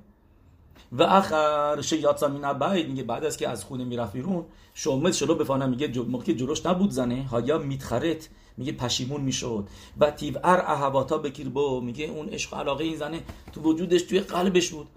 و 0.91 1.03
آخر 1.03 1.81
شیاط 1.81 2.17
زمین 2.17 2.53
باید 2.53 2.89
میگه 2.89 3.03
بعد 3.03 3.25
از 3.25 3.37
که 3.37 3.49
از 3.49 3.63
خونه 3.63 3.83
می‌رفت 3.83 4.13
بیرون 4.13 4.45
شومت 4.73 5.13
شلو 5.13 5.35
بفانه 5.35 5.65
میگه 5.65 5.87
موقع 5.87 6.33
جلوش 6.33 6.65
نبود 6.65 6.91
زنه 6.91 7.23
هایا 7.23 7.57
میتخرت. 7.57 8.29
میگه 8.57 8.71
پشیمون 8.71 9.21
می‌شد. 9.21 9.67
و 9.99 10.11
تیو 10.11 10.39
ار 10.43 10.63
اهواتا 10.67 11.17
بکیر 11.17 11.49
بو. 11.49 11.81
میگه 11.81 12.05
اون 12.05 12.29
عشق 12.29 12.53
علاقه 12.53 12.83
این 12.83 12.95
زنه 12.95 13.23
تو 13.53 13.61
وجودش 13.61 14.01
توی 14.01 14.19
قلبش 14.19 14.69
بود. 14.69 14.87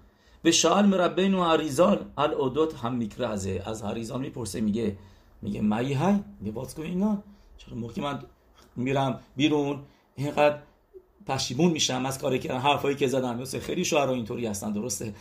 به 0.43 0.51
شال 0.51 0.85
مربین 0.85 1.33
و 1.33 1.43
هریزال. 1.43 2.05
اودوت 2.33 2.75
هم 2.75 2.95
میکره 2.95 3.27
از 3.65 3.81
هریزال 3.81 4.21
می‌پرسه 4.21 4.61
میگه 4.61 4.97
میگه 5.41 5.61
مایی 5.61 5.93
های 5.93 6.15
میگه 6.41 6.51
اینا 6.81 7.23
چرا 7.65 7.77
موقعی 7.77 8.03
من 8.03 8.23
میرم 8.75 9.19
بیرون 9.35 9.79
اینقدر 10.15 10.57
پشیمون 11.27 11.71
میشم 11.71 12.05
از 12.05 12.19
کاری 12.19 12.39
که 12.39 12.53
حرفایی 12.53 12.95
که 12.95 13.07
زدم. 13.07 13.39
مثل 13.39 13.59
خیلی 13.59 13.85
شعرا 13.85 14.13
اینطوری 14.13 14.45
هستن 14.45 14.71
درسته؟ 14.71 15.13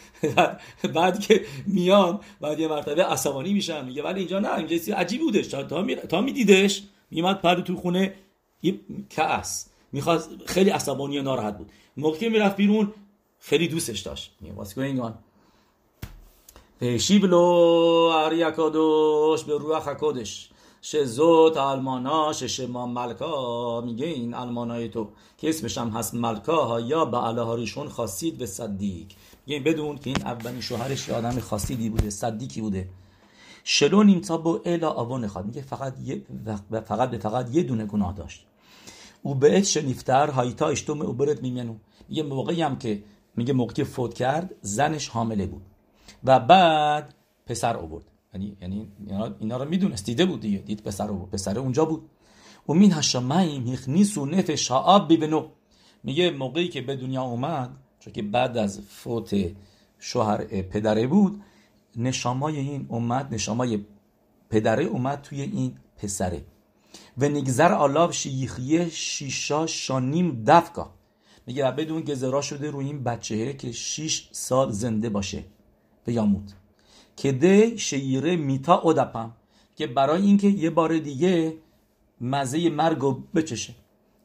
بعد 0.94 1.20
که 1.20 1.44
میام 1.66 2.20
بعد 2.40 2.60
یه 2.60 2.68
مرتبه 2.68 3.04
عصبانی 3.04 3.52
میشم 3.52 3.84
میگه 3.84 4.02
ولی 4.02 4.18
اینجا 4.18 4.38
نه 4.38 4.54
اینجا 4.54 4.76
چیز 4.76 4.90
عجیب 4.90 5.20
بودش. 5.20 5.46
تا 5.46 5.82
می... 5.82 5.96
تا 5.96 6.20
میدیدش 6.20 6.82
میمد 7.10 7.40
پر 7.40 7.54
تو 7.54 7.76
خونه 7.76 8.14
یه 8.62 8.80
کاس 9.16 9.66
می‌خواد 9.92 10.24
خیلی 10.46 10.70
عصبانی 10.70 11.18
و 11.18 11.22
ناراحت 11.22 11.58
بود. 11.58 11.70
موقعی 11.96 12.28
می‌رفت 12.28 12.56
بیرون 12.56 12.92
خیلی 13.38 13.68
دوستش 13.68 14.00
داشت. 14.00 14.32
what's 14.58 14.68
going 14.68 15.02
on? 15.02 15.12
شیبلو 16.98 17.38
اریکادوش 18.14 19.44
به 19.44 19.58
روح 19.58 19.90
حکادش 19.90 20.49
شزوت 20.82 21.56
المانا 21.56 22.32
ششما 22.32 22.86
ملکا. 22.86 23.80
میگه 23.80 24.06
این 24.06 24.34
المانای 24.34 24.88
تو 24.88 25.08
که 25.38 25.48
اسمش 25.48 25.78
هم 25.78 25.88
هست 25.88 26.14
ملکا 26.14 26.64
ها 26.64 26.80
یا 26.80 27.04
به 27.04 27.24
الهاریشون 27.24 27.88
خاصید 27.88 28.42
و 28.42 28.46
صدیق. 28.46 29.06
میگه 29.46 29.60
بدون 29.60 29.98
که 29.98 30.10
این 30.10 30.22
اولین 30.22 30.60
شوهرش 30.60 31.08
یه 31.08 31.14
آدم 31.14 31.40
خاصیدی 31.40 31.88
بوده 31.88 32.10
صدیقی 32.10 32.60
بوده. 32.60 32.88
شلون 33.64 34.08
این 34.08 34.20
تا 34.20 34.36
با 34.36 34.60
الا 34.64 34.90
آوان 34.90 35.26
خواد 35.26 35.46
میگه 35.46 35.62
فقط 35.62 35.94
یه 36.04 36.22
فقط 36.84 37.10
به 37.10 37.18
فقط 37.18 37.54
یه 37.54 37.62
دونه 37.62 37.86
گناه 37.86 38.14
داشت. 38.14 38.46
او 39.22 39.34
به 39.34 39.62
شنیفتر 39.62 40.30
هایتا 40.30 40.68
اشتوم 40.68 41.02
او 41.02 41.12
برد 41.12 41.42
میمنو 41.42 41.74
میگه 42.08 42.22
موقعی 42.22 42.62
هم 42.62 42.78
که 42.78 43.02
میگه 43.36 43.52
موقعی 43.52 43.84
فوت 43.84 44.14
کرد 44.14 44.54
زنش 44.62 45.08
حامله 45.08 45.46
بود. 45.46 45.62
و 46.24 46.40
بعد 46.40 47.14
پسر 47.46 47.76
آورد. 47.76 48.04
یعنی 48.34 48.56
یعنی 48.60 48.88
اینا 49.40 49.56
رو 49.56 49.68
می‌دونست 49.68 50.06
دیده 50.06 50.26
بود 50.26 50.40
دیگه. 50.40 50.58
دید 50.58 50.82
پسر 50.82 51.10
و 51.10 51.26
پسر 51.26 51.58
اونجا 51.58 51.84
بود. 51.84 52.10
و 52.68 52.72
مین 52.72 52.92
هشمایم 52.92 53.66
هیخنیس 53.66 54.18
و 54.18 54.26
نفش 54.26 54.68
شعاب 54.68 55.12
ببینو 55.12 55.48
میگه 56.04 56.30
موقعی 56.30 56.68
که 56.68 56.80
به 56.80 56.96
دنیا 56.96 57.22
اومد 57.22 57.70
چون 58.00 58.12
که 58.12 58.22
بعد 58.22 58.56
از 58.56 58.80
فوت 58.80 59.34
شوهر 59.98 60.44
پدره 60.44 61.06
بود 61.06 61.42
نشامای 61.96 62.58
این 62.58 62.86
اومد 62.88 63.34
نشامای 63.34 63.84
پدره 64.50 64.84
اومد 64.84 65.22
توی 65.22 65.42
این 65.42 65.74
پسره. 65.96 66.44
و 67.18 67.28
نگذر 67.28 67.72
آلاب 67.72 68.12
شیخیه 68.12 68.88
شیشا 68.88 69.66
شانیم 69.66 70.44
دفکا 70.46 70.94
میگه 71.46 71.70
بدون 71.70 72.00
گذرا 72.00 72.40
شده 72.40 72.70
روی 72.70 72.86
این 72.86 73.04
بچهه 73.04 73.52
که 73.52 73.72
شیش 73.72 74.28
سال 74.32 74.70
زنده 74.70 75.08
باشه. 75.08 75.44
به 76.04 76.12
یاموت 77.18 77.20
کده 77.20 77.76
شیره 77.76 78.36
میتا 78.36 78.74
اودپم 78.74 79.32
که 79.76 79.86
برای 79.86 80.22
اینکه 80.22 80.48
یه 80.48 80.70
بار 80.70 80.98
دیگه 80.98 81.56
مزه 82.20 82.70
مرگ 82.70 83.16
بچشه. 83.34 83.74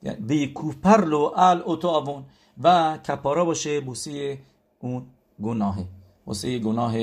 یعنی 0.03 0.47
کوپرلو 0.47 1.31
ال 1.35 1.61
اوتو 1.61 2.23
و 2.63 2.97
کپارا 2.97 3.45
باشه 3.45 3.81
بوسی 3.81 4.37
اون 4.79 5.05
گناهه. 5.43 5.85
بوسی 6.25 6.59
گناه 6.59 6.93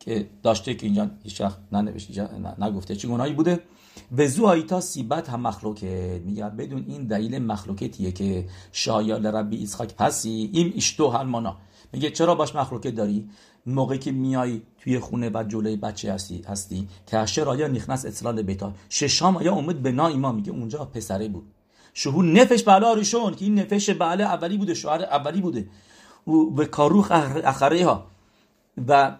که 0.00 0.26
داشته 0.42 0.74
که 0.74 0.86
اینجا 0.86 1.10
هیچ 1.22 1.40
وقت 1.40 1.58
نگفته. 2.58 2.96
چه 2.96 3.08
گناهی 3.08 3.32
بوده؟ 3.32 3.60
و 4.16 4.26
زو 4.26 4.46
آیتا 4.46 4.80
سیبت 4.80 5.28
هم 5.28 5.40
مخلوقه 5.40 6.22
میگه 6.24 6.50
بدون 6.50 6.84
این 6.88 7.06
دلیل 7.06 7.38
مخلوقتیه 7.38 8.12
که 8.12 8.48
شایال 8.72 9.26
ربی 9.26 9.56
ایسخاک 9.56 9.94
پسی 9.94 10.50
این 10.52 10.72
اشتو 10.76 11.08
هلمانا 11.08 11.56
میگه 11.92 12.10
چرا 12.10 12.34
باش 12.34 12.54
مخلوقت 12.54 12.88
داری؟ 12.88 13.30
موقعی 13.66 13.98
که 13.98 14.12
میای 14.12 14.62
توی 14.78 14.98
خونه 14.98 15.30
و 15.34 15.44
جلوی 15.48 15.76
بچه 15.76 16.12
هستی 16.12 16.42
هستی 16.48 16.88
که 17.06 17.18
اشر 17.18 17.48
آیا 17.48 17.66
نیخنس 17.66 18.06
اطلال 18.06 18.42
بیتا 18.42 18.72
ششام 18.88 19.36
آیا 19.36 19.54
امید 19.54 19.82
به 19.82 20.04
ایمان 20.04 20.34
میگه 20.34 20.52
اونجا 20.52 20.84
پسره 20.84 21.28
بود. 21.28 21.44
شهو 21.94 22.22
نفش 22.22 22.62
بالا 22.62 22.92
ریشون 22.92 23.34
که 23.34 23.44
این 23.44 23.58
نفش 23.58 23.90
بالا 23.90 24.26
اولی 24.26 24.56
بوده 24.56 24.74
شوهر 24.74 25.02
اولی 25.02 25.40
بوده. 25.40 25.68
و 26.26 26.50
به 26.50 26.66
کاروخ 26.66 27.08
اخره 27.44 27.84
ها 27.84 28.06
و 28.88 29.16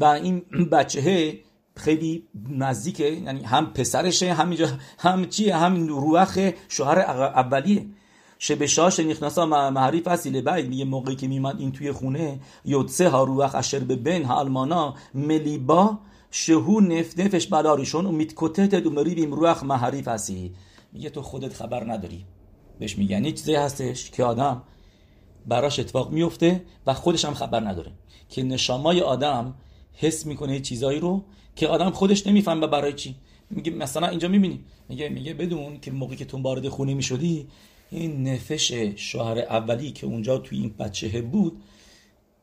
و 0.00 0.04
این 0.04 0.40
بچه 0.72 1.40
خیلی 1.76 2.24
نزدیکه 2.48 3.04
یعنی 3.04 3.42
هم 3.42 3.72
پسرشه 3.72 4.34
همینجا 4.34 4.68
هم 4.98 5.26
چیه؟ 5.26 5.56
هم 5.56 5.86
روح 5.88 6.52
شوهر 6.68 6.98
اولیه. 6.98 7.86
شبشاش 8.38 9.00
نخناسا 9.00 9.46
معریف 9.46 10.06
اصیل 10.06 10.40
باید 10.40 10.68
میگه 10.68 10.84
موقعی 10.84 11.16
که 11.16 11.28
میمد 11.28 11.60
این 11.60 11.72
توی 11.72 11.92
خونه 11.92 12.40
یوتسه 12.64 13.08
ها 13.08 13.24
روح 13.24 13.56
اشر 13.56 13.78
به 13.78 13.96
بین 13.96 14.24
ها 14.24 14.40
المانا 14.40 14.94
ملیبا 15.14 15.98
شهو 16.30 16.80
نف 16.80 17.18
نفش 17.18 17.46
بلاریشون 17.46 18.06
و 18.06 18.12
میتکتت 18.12 18.74
دو 18.74 18.90
مریبیم 18.90 19.32
روح 19.32 19.64
محریف 19.64 20.08
هستی. 20.08 20.54
میگه 20.92 21.10
تو 21.10 21.22
خودت 21.22 21.54
خبر 21.54 21.92
نداری. 21.92 22.24
بهش 22.78 22.98
میگن 22.98 23.24
یه 23.24 23.32
چیزی 23.32 23.54
هستش 23.54 24.10
که 24.10 24.24
آدم 24.24 24.62
براش 25.46 25.78
اتفاق 25.78 26.12
میفته 26.12 26.64
و 26.86 26.94
خودش 26.94 27.24
هم 27.24 27.34
خبر 27.34 27.60
نداره. 27.60 27.92
که 28.28 28.42
نشامای 28.42 29.00
آدم 29.00 29.54
حس 29.92 30.26
می‌کنه 30.26 30.60
چیزایی 30.60 31.00
رو 31.00 31.24
که 31.56 31.68
آدم 31.68 31.90
خودش 31.90 32.26
نمی‌فهمه 32.26 32.66
برای 32.66 32.92
چی؟ 32.92 33.16
میگه 33.50 33.72
مثلا 33.72 34.06
اینجا 34.06 34.28
می‌بینی. 34.28 34.64
میگه 34.88 35.08
میگه 35.08 35.34
بدون 35.34 35.80
که 35.80 35.90
موقعی 35.90 36.16
که 36.16 36.24
تو 36.24 36.42
وارد 36.42 36.68
خونه 36.68 36.94
می‌شدی 36.94 37.48
این 37.90 38.28
نفش 38.28 38.72
شوهر 38.96 39.38
اولی 39.38 39.90
که 39.90 40.06
اونجا 40.06 40.38
توی 40.38 40.58
این 40.58 40.74
بچه 40.78 41.22
بود 41.22 41.62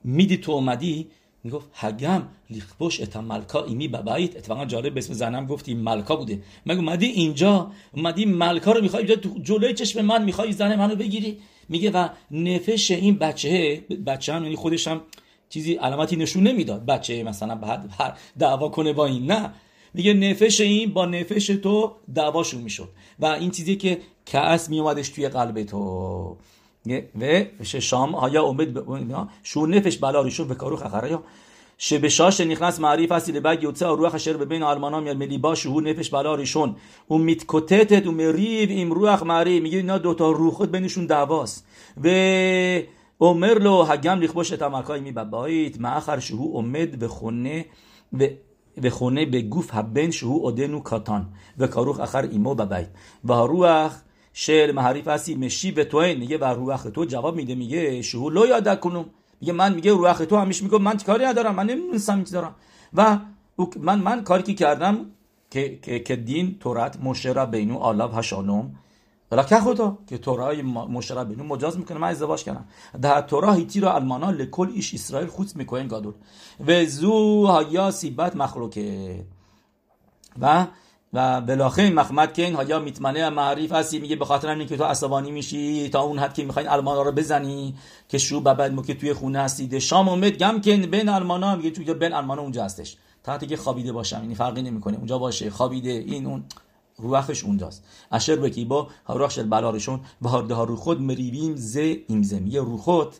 میدی 0.03 0.37
تو 0.37 0.51
اومدی 0.51 1.07
می‌گفت 1.43 1.69
هگم 1.73 2.21
لیخبوش 2.49 3.01
اتا 3.01 3.21
ملکا 3.21 3.63
ایمی 3.63 3.87
ببایت 3.87 4.37
اتفاقا 4.37 4.65
جالب 4.65 4.93
به 4.93 4.97
اسم 4.97 5.13
زنم 5.13 5.45
گفتی 5.45 5.73
ملکا 5.73 6.15
بوده. 6.15 6.41
مگه 6.65 6.79
اومدی 6.79 7.05
اینجا؟ 7.05 7.71
اومدی 7.91 8.25
ملکا 8.25 8.71
رو 8.71 8.81
می‌خوای 8.81 9.17
جلوی 9.43 9.73
چشم 9.73 10.01
من 10.01 10.23
می‌خوای 10.23 10.51
زن 10.51 10.75
منو 10.75 10.95
بگیری؟ 10.95 11.37
میگه 11.69 11.91
و 11.91 12.09
نفش 12.31 12.91
این 12.91 13.15
بچه 13.15 13.83
بچه 14.05 14.33
هم 14.33 14.43
یعنی 14.43 14.55
خودش 14.55 14.87
هم 14.87 15.01
چیزی 15.49 15.73
علامتی 15.73 16.15
نشون 16.15 16.43
نمی‌داد. 16.43 16.85
بچه 16.85 17.23
مثلا 17.23 17.55
بعد 17.55 18.17
دعوا 18.39 18.69
کنه 18.69 18.93
با 18.93 19.05
این 19.05 19.31
نه. 19.31 19.53
میگه 19.93 20.13
نفش 20.13 20.61
این 20.61 20.93
با 20.93 21.05
نفش 21.05 21.47
تو 21.47 21.95
دعواشون 22.15 22.61
می‌شد. 22.61 22.89
و 23.19 23.25
این 23.25 23.51
چیزی 23.51 23.75
که 23.75 23.97
کعس 24.26 24.68
میومدش 24.68 25.08
توی 25.08 25.28
قلب 25.28 25.62
تو 25.62 26.36
و 27.20 27.64
شام 27.64 28.14
ها 28.14 28.48
امید 28.48 28.78
شو 29.42 29.66
نفش 29.66 29.96
بلا 29.96 30.22
ریشون 30.22 30.48
به 30.48 30.54
کارو 30.54 30.76
خخره 30.76 31.10
یا 31.10 31.22
שבשעה 31.78 32.32
שנכנס 32.32 32.78
מעריף 32.78 33.12
אסי 33.12 33.32
לבית 33.32 33.62
יוצא 33.62 33.86
הרוח 33.86 34.14
אשר 34.14 34.36
בבין 34.36 34.62
האלמנה 34.62 35.00
מליבה 35.00 35.56
שהוא 35.56 35.82
נפש 35.82 36.10
בעלה 36.10 36.30
הראשון 36.30 36.72
הוא 37.06 37.20
מתקוטטת 37.20 38.06
ומריב 38.06 38.68
עם 38.72 38.92
רוח 38.92 39.22
מעריף 39.22 39.62
میگه 39.62 39.76
اینا 39.76 39.98
دوتا 39.98 40.24
روحات 40.24 40.68
بینشون 40.68 41.06
دعواست 41.06 41.64
و 42.04 42.08
אומר 43.20 43.54
לו 43.54 43.86
הגם 43.88 44.22
לכבוש 44.22 44.52
את 44.52 44.62
המלכה 44.62 44.94
עמי 44.94 45.12
בבית 45.12 45.78
מאחר 45.78 46.18
שהוא 46.18 46.56
עומד 46.56 46.88
וחונה 47.00 47.58
וחונה 48.78 49.20
בגוף 49.30 49.68
הבן 49.72 50.12
שהוא 50.12 50.44
עודנו 50.44 50.82
קטן 50.82 51.22
וכרוך 51.58 52.00
אחר 52.00 52.20
אמו 52.36 52.54
בבית 52.54 52.88
והרוח 53.24 54.02
شعر 54.37 54.71
محریف 54.71 55.07
هستی 55.07 55.35
مشی 55.35 55.71
به 55.71 55.85
تو 55.85 56.01
میگه 56.01 56.37
بر 56.37 56.53
روح 56.53 56.77
تو 56.77 57.05
جواب 57.05 57.35
میده 57.35 57.55
میگه 57.55 58.01
شهو 58.01 58.29
لو 58.29 58.45
یاد 58.45 58.79
کنم 58.79 59.05
میگه 59.41 59.53
من 59.53 59.73
میگه 59.73 59.91
روح 59.91 60.25
تو 60.25 60.37
همیش 60.37 60.63
میگه 60.63 60.77
من 60.77 60.97
کاری 60.97 61.25
ندارم 61.25 61.55
من 61.55 61.65
نمی‌دونستم 61.65 62.23
چی 62.23 62.31
دارم. 62.31 62.55
و 62.93 63.19
من 63.79 63.99
من 63.99 64.23
کاری 64.23 64.43
که 64.43 64.53
کردم 64.53 65.05
که 65.49 65.79
که 66.05 66.15
دین 66.15 66.59
تورات 66.59 66.99
مشرا 67.03 67.45
بینو 67.45 67.77
آلاب 67.77 68.11
هشانوم. 68.13 68.75
ولا 69.31 69.43
که 69.43 69.55
خدا 69.55 69.97
که 70.07 70.17
تورای 70.17 70.61
مشرا 70.61 71.23
بینو 71.23 71.43
مجاز 71.43 71.77
می‌کنه 71.77 71.97
من 71.97 72.07
ازدواج 72.07 72.43
کردم. 72.43 72.65
در 73.01 73.21
تورا 73.21 73.53
هیتی 73.53 73.79
را 73.79 73.95
المانا 73.95 74.31
لکل 74.31 74.71
ایش 74.75 74.93
اسرائیل 74.93 75.27
خود 75.27 75.51
می‌کنه 75.55 75.83
گادول. 75.83 76.13
و 76.67 76.85
زو 76.85 77.45
هایا 77.45 77.91
سیبت 77.91 78.35
مخلوقه 78.35 79.25
و 80.41 80.67
و 81.15 81.41
بلاخه 81.41 81.89
مخمد 81.89 82.33
که 82.33 82.45
این 82.45 82.55
ها 82.55 82.79
میتمنه 82.79 83.29
معریف 83.29 83.71
هستی 83.71 83.99
میگه 83.99 84.15
به 84.15 84.25
خاطر 84.25 84.49
اینکه 84.49 84.77
تو 84.77 84.83
عصبانی 84.83 85.31
میشی 85.31 85.89
تا 85.89 86.01
اون 86.01 86.19
حد 86.19 86.33
که 86.33 86.43
می‌خواین 86.43 86.67
المانا 86.69 87.01
رو 87.01 87.11
بزنی 87.11 87.75
که 88.09 88.17
شو 88.17 88.39
بعد 88.39 88.73
مو 88.73 88.81
که 88.81 88.93
توی 88.93 89.13
خونه 89.13 89.39
هستید 89.39 89.79
شام 89.79 90.09
اومد 90.09 90.31
گم 90.31 90.61
که 90.61 90.77
بین 90.77 91.09
المانا 91.09 91.55
میگه 91.55 91.71
توی 91.71 91.93
بین 91.93 92.13
المانا 92.13 92.41
اونجا 92.41 92.63
هستش. 92.63 92.97
تا 93.23 93.37
که 93.37 93.57
خوابیده 93.57 93.91
باشم 93.91 94.19
یعنی 94.21 94.35
فرقی 94.35 94.61
نمی‌کنه. 94.61 94.97
اونجا 94.97 95.17
باشه 95.17 95.49
خوابیده 95.49 95.89
این 95.89 96.25
اون 96.25 96.43
روحش 96.97 97.43
اونجاست. 97.43 97.83
اشر 98.11 98.35
بکی 98.35 98.65
با 98.65 98.87
روحش 99.07 99.39
بلارشون 99.39 99.99
و 100.21 100.29
هر 100.29 100.51
ها 100.51 100.63
رو 100.63 100.75
خود 100.75 101.01
مریویم 101.01 101.55
ز 101.55 101.77
ایمزم 102.07 102.47
یه 102.47 102.61
رو 102.61 102.77
خود 102.77 103.13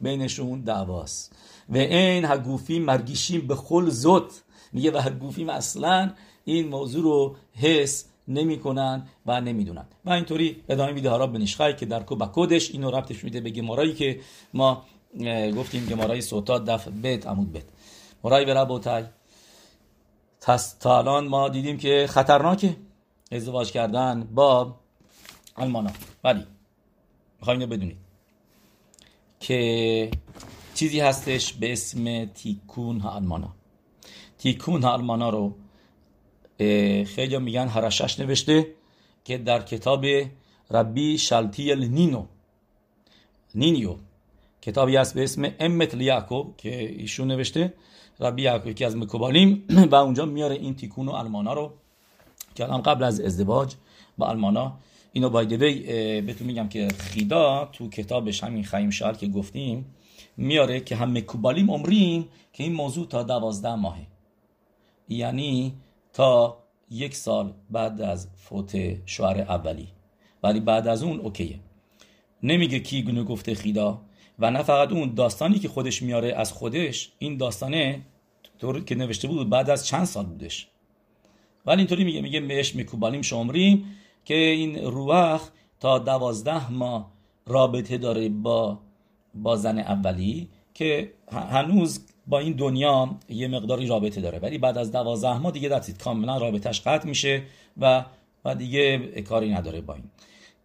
بینشون 0.00 0.60
دعواست. 0.60 1.32
و 1.68 1.76
این 1.76 2.24
هگوفی 2.24 2.78
مرگیشیم 2.78 3.46
به 3.46 3.56
خل 3.56 3.90
زد 3.90 4.30
میگه 4.72 4.90
و 4.90 4.98
هگوفیم 4.98 5.48
اصلا 5.48 6.10
این 6.44 6.68
موضوع 6.68 7.02
رو 7.02 7.36
حس 7.54 8.04
نمی‌کنن 8.28 9.06
و 9.26 9.40
نمی‌دونن. 9.40 9.84
و 10.04 10.10
اینطوری 10.10 10.62
ادامه 10.68 10.92
میده. 10.92 11.10
هاراب 11.10 11.32
بنیشخای 11.32 11.76
که 11.76 11.86
در 11.86 12.02
کوبا 12.02 12.26
کودش 12.26 12.70
اینو 12.70 12.90
ربطش 12.90 13.24
میده 13.24 13.40
به 13.40 13.50
گمارایی 13.50 13.94
که 13.94 14.20
ما 14.54 14.82
گفتیم 15.56 15.86
گمارای 15.86 16.20
سوتا 16.20 16.58
دف 16.58 16.88
بیت 16.88 17.26
عمود 17.26 17.52
بیت 17.52 17.64
مرای 18.24 18.44
به 18.44 18.54
ربوتای 18.54 19.04
تا 20.80 20.98
الان 20.98 21.28
ما 21.28 21.48
دیدیم 21.48 21.78
که 21.78 22.06
خطرناکه. 22.10 22.76
ازدواج 23.32 23.72
کردن 23.72 24.28
با 24.34 24.74
المانا 25.56 25.90
ولی 26.24 26.46
می‌خوایم 27.38 27.60
بدونید 27.60 27.96
که 29.40 30.10
چیزی 30.74 31.00
هستش 31.00 31.52
به 31.52 31.72
اسم 31.72 32.24
تیکون 32.24 33.00
ها 33.00 33.14
المانا 33.14 33.54
تیکون 34.38 34.82
ها 34.82 34.92
المانا 34.92 35.30
رو 35.30 35.54
خیلی 37.04 37.38
میگن 37.38 37.68
هرشش 37.68 38.20
نوشته 38.20 38.66
که 39.24 39.38
در 39.38 39.62
کتاب 39.62 40.04
ربی 40.70 41.18
شلتی 41.18 41.74
نینو 41.74 42.24
نینیو. 43.54 43.96
کتابی 44.62 44.96
هست 44.96 45.14
به 45.14 45.22
اسم 45.24 45.52
امت 45.60 45.94
لیاکو 45.94 46.44
که 46.56 46.88
ایشون 46.88 47.28
نوشته. 47.28 47.74
ربی 48.20 48.42
یعقوب 48.42 48.74
که 48.74 48.86
از 48.86 48.96
مکوبالیم. 48.96 49.64
و 49.92 49.94
اونجا 49.94 50.24
میاره 50.24 50.54
این 50.54 50.74
تیکون 50.74 51.08
و 51.08 51.12
المانا 51.12 51.52
رو. 51.52 51.72
که 52.54 52.64
الان 52.64 52.82
قبل 52.82 53.04
از 53.04 53.20
ازدواج 53.20 53.74
با 54.18 54.28
المانا 54.28 54.72
اینو 55.12 55.30
بایدوی 55.30 55.80
بهتون 56.20 56.46
میگم 56.46 56.68
که 56.68 56.88
خیدا 56.88 57.68
تو 57.72 57.88
کتابش 57.88 58.44
همین 58.44 58.64
خیم 58.64 58.90
شال 58.90 59.14
که 59.14 59.26
گفتیم 59.26 59.94
میاره 60.36 60.80
که 60.80 60.96
هم 60.96 61.12
مکوبالیم 61.12 61.70
عمریم 61.70 62.28
که 62.52 62.64
این 62.64 62.72
موضوع 62.72 63.06
تا 63.06 63.22
دوازده 63.22 63.74
ماهه. 63.74 64.06
یعنی 65.08 65.72
تا 66.12 66.58
یک 66.90 67.14
سال 67.14 67.52
بعد 67.70 68.00
از 68.00 68.28
فوت 68.36 69.06
شوهر 69.06 69.40
اولی. 69.40 69.88
ولی 70.42 70.60
بعد 70.60 70.88
از 70.88 71.02
اون 71.02 71.20
اوکیه. 71.20 71.58
نمیگه 72.42 72.80
کی 72.80 73.02
گونه 73.02 73.24
گفته 73.24 73.54
خیدا 73.54 74.00
و 74.38 74.50
نه 74.50 74.62
فقط 74.62 74.92
اون 74.92 75.14
داستانی 75.14 75.58
که 75.58 75.68
خودش 75.68 76.02
میاره 76.02 76.34
از 76.34 76.52
خودش 76.52 77.12
این 77.18 77.36
داستانه 77.36 78.00
طور 78.58 78.84
که 78.84 78.94
نوشته 78.94 79.28
بود 79.28 79.50
بعد 79.50 79.70
از 79.70 79.86
چند 79.86 80.04
سال 80.04 80.26
بودش. 80.26 80.68
ولی 81.66 81.78
اینطوری 81.78 82.04
میگه 82.04 82.20
میگه 82.20 82.40
مش 82.40 82.74
میکوبالیم 82.74 83.22
شمریم 83.22 83.84
که 84.24 84.34
این 84.34 84.76
روح 84.76 85.40
تا 85.80 85.98
دوازده 85.98 86.70
ماه 86.70 87.12
رابطه 87.46 87.98
داره 87.98 88.28
با 88.28 88.78
با 89.34 89.56
زن 89.56 89.78
اولی 89.78 90.48
که 90.74 91.12
هنوز 91.32 92.06
با 92.26 92.38
این 92.38 92.52
دنیا 92.52 93.16
یه 93.28 93.48
مقداری 93.48 93.86
رابطه 93.86 94.20
داره. 94.20 94.38
ولی 94.38 94.58
بعد 94.58 94.78
از 94.78 94.92
دوازده 94.92 95.38
ماه 95.38 95.52
دیگه 95.52 95.68
دستید 95.68 95.98
کاملا 95.98 96.38
رابطهش 96.38 96.80
قطع 96.80 97.08
میشه 97.08 97.42
و 97.80 98.04
و 98.44 98.54
دیگه 98.54 98.98
کاری 99.22 99.50
نداره 99.50 99.80
با 99.80 99.94
این. 99.94 100.04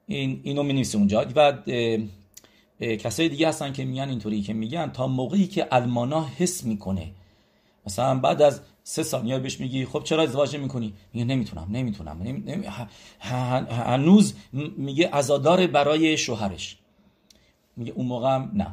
این 0.07 0.39
اینو 0.43 0.63
می 0.63 0.85
اونجا. 0.93 1.25
و 1.35 1.57
کسای 2.79 3.29
دیگه 3.29 3.47
هستن 3.47 3.73
که 3.73 3.85
میگن 3.85 4.09
اینطوری 4.09 4.41
که 4.41 4.53
میگن 4.53 4.89
تا 4.91 5.07
موقعی 5.07 5.47
که 5.47 5.67
المانا 5.71 6.25
حس 6.37 6.63
می‌کنه 6.63 7.11
مثلا 7.85 8.19
بعد 8.19 8.41
از 8.41 8.61
سه 8.83 9.03
ثانیه 9.03 9.39
بهش 9.39 9.59
میگی 9.59 9.85
خب 9.85 10.03
چرا 10.03 10.23
ازدواج 10.23 10.55
می‌کنی 10.55 10.93
میگه 11.13 11.25
نمی‌تونم 11.25 11.67
نمی‌تونم 11.71 12.21
نمی... 12.23 12.65
هنوز 13.69 14.33
میگه 14.77 15.09
عزادار 15.09 15.67
برای 15.67 16.17
شوهرش. 16.17 16.77
میگه 17.75 17.91
اون 17.91 18.05
موقع 18.05 18.35
هم 18.35 18.51
نه. 18.53 18.71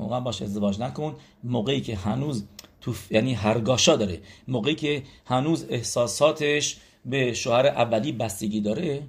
موقع 0.00 0.20
باش 0.20 0.42
ازدواج 0.42 0.80
نکن. 0.80 1.16
موقعی 1.44 1.80
که 1.80 1.96
هنوز 1.96 2.44
تو 2.80 2.94
یعنی 3.10 3.34
הרגשה 3.34 3.96
داره. 3.96 4.20
موقعی 4.48 4.74
که 4.74 5.02
هنوز 5.26 5.66
احساساتش 5.68 6.76
به 7.04 7.34
شوهر 7.34 7.66
اولی 7.66 8.12
بستگی 8.12 8.60
داره 8.60 9.02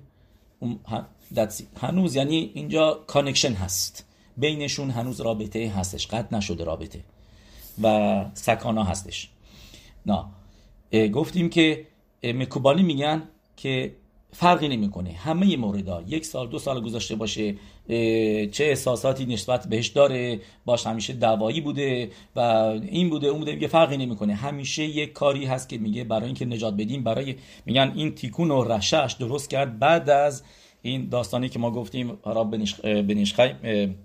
هنوز 1.82 2.16
یعنی 2.16 2.52
اینجا 2.54 3.04
connection 3.08 3.54
هست. 3.54 4.06
بینشون 4.38 4.90
هنوز 4.90 5.22
رابطه 5.22 5.70
هستش. 5.70 6.08
قطع 6.08 6.36
نشده 6.36 6.64
رابطه. 6.64 7.00
و 7.84 8.26
סכנה 8.34 8.84
هستش. 8.84 9.30
نه 10.06 10.26
گفتیم 11.10 11.50
که 11.50 11.88
מקובלים 12.24 12.84
میگن 12.84 13.24
که 13.58 13.96
فرقی 14.34 14.68
نمی‌کنه. 14.68 15.12
همه 15.12 15.58
موردها 15.58 16.04
یک 16.08 16.26
سال 16.26 16.48
دو 16.48 16.60
سال 16.60 16.82
گذاشته 16.82 17.16
باشه 17.16 17.56
چه 18.52 18.64
احساساتی 18.64 19.26
نسبت 19.26 19.68
بهش 19.68 19.88
داره. 19.88 20.40
باش 20.66 20.88
همیشه 20.88 21.14
دعوایی 21.14 21.62
بوده 21.62 22.10
و 22.36 22.40
این 22.40 23.10
بوده 23.10 23.28
اون 23.28 23.40
بوده 23.40 23.54
میگه 23.54 23.68
فرقی 23.68 23.98
نمی‌کنه. 23.98 24.34
همیشه 24.34 24.84
یک 24.84 25.14
کاری 25.14 25.46
هست 25.46 25.70
که 25.70 25.78
میگه 25.78 26.04
برای 26.04 26.26
اینکه 26.26 26.46
نجات 26.46 26.74
بدیم 26.74 27.04
برای 27.04 27.36
میگن 27.66 27.92
این 27.96 28.16
تیکون 28.16 28.52
و 28.52 28.64
رشش 28.64 29.16
درست 29.20 29.50
کرد. 29.50 29.80
بعد 29.80 30.10
از 30.10 30.44
این 30.82 31.10
داستانی 31.10 31.50
که 31.50 31.60
ما 31.60 31.72
گفتیم 31.72 32.18
را 32.26 32.44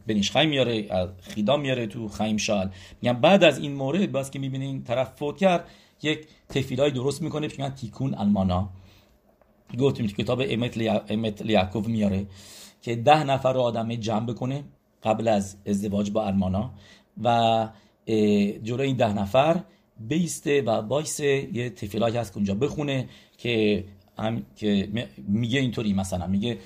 بنیشخای 0.07 0.47
میاره 0.47 0.89
خیدا 1.21 1.57
میاره 1.57 1.87
تو 1.87 2.09
خیم 2.09 2.37
شال. 2.37 2.71
میگن 3.03 3.21
بعد 3.21 3.45
از 3.45 3.59
این 3.59 3.75
مورد 3.75 4.12
باز 4.12 4.31
که 4.31 4.39
می‌بینین 4.39 4.85
طرف 4.85 5.12
فوت 5.17 5.37
کرد 5.37 5.69
یک 6.03 6.27
تفیلای 6.49 6.91
درست 6.91 7.23
می‌کنه 7.23 7.47
میگن 7.47 7.71
تیکون 7.71 8.15
المانا. 8.15 8.69
گفتیم 9.79 10.07
کتاب 10.07 10.43
امت 11.09 11.43
لیاکوف 11.43 11.87
میاره 11.87 12.27
که 12.83 12.97
ده 12.97 13.25
نفر 13.25 13.53
رو 13.53 13.61
آدم 13.61 13.95
جمع 13.95 14.27
بکنه 14.27 14.65
قبل 15.03 15.29
از 15.29 15.57
ازدواج 15.67 16.11
با 16.11 16.27
المانا 16.27 16.71
و 17.23 17.69
جلو 18.63 18.81
این 18.81 18.97
ده 18.97 19.13
نفر 19.13 19.61
بیسته 20.01 20.63
و 20.63 20.83
بایسه 20.83 21.49
یه 21.53 21.71
تفیلایی 21.71 22.17
هست 22.17 22.33
که 22.33 22.37
اونجا 22.37 22.55
بخونه 22.55 23.09
که 23.39 23.85
هم 24.19 24.43
که 24.57 24.89
میگه 25.29 25.61
اینطوری 25.61 25.93
مثلا 25.93 26.27
میگه 26.27 26.59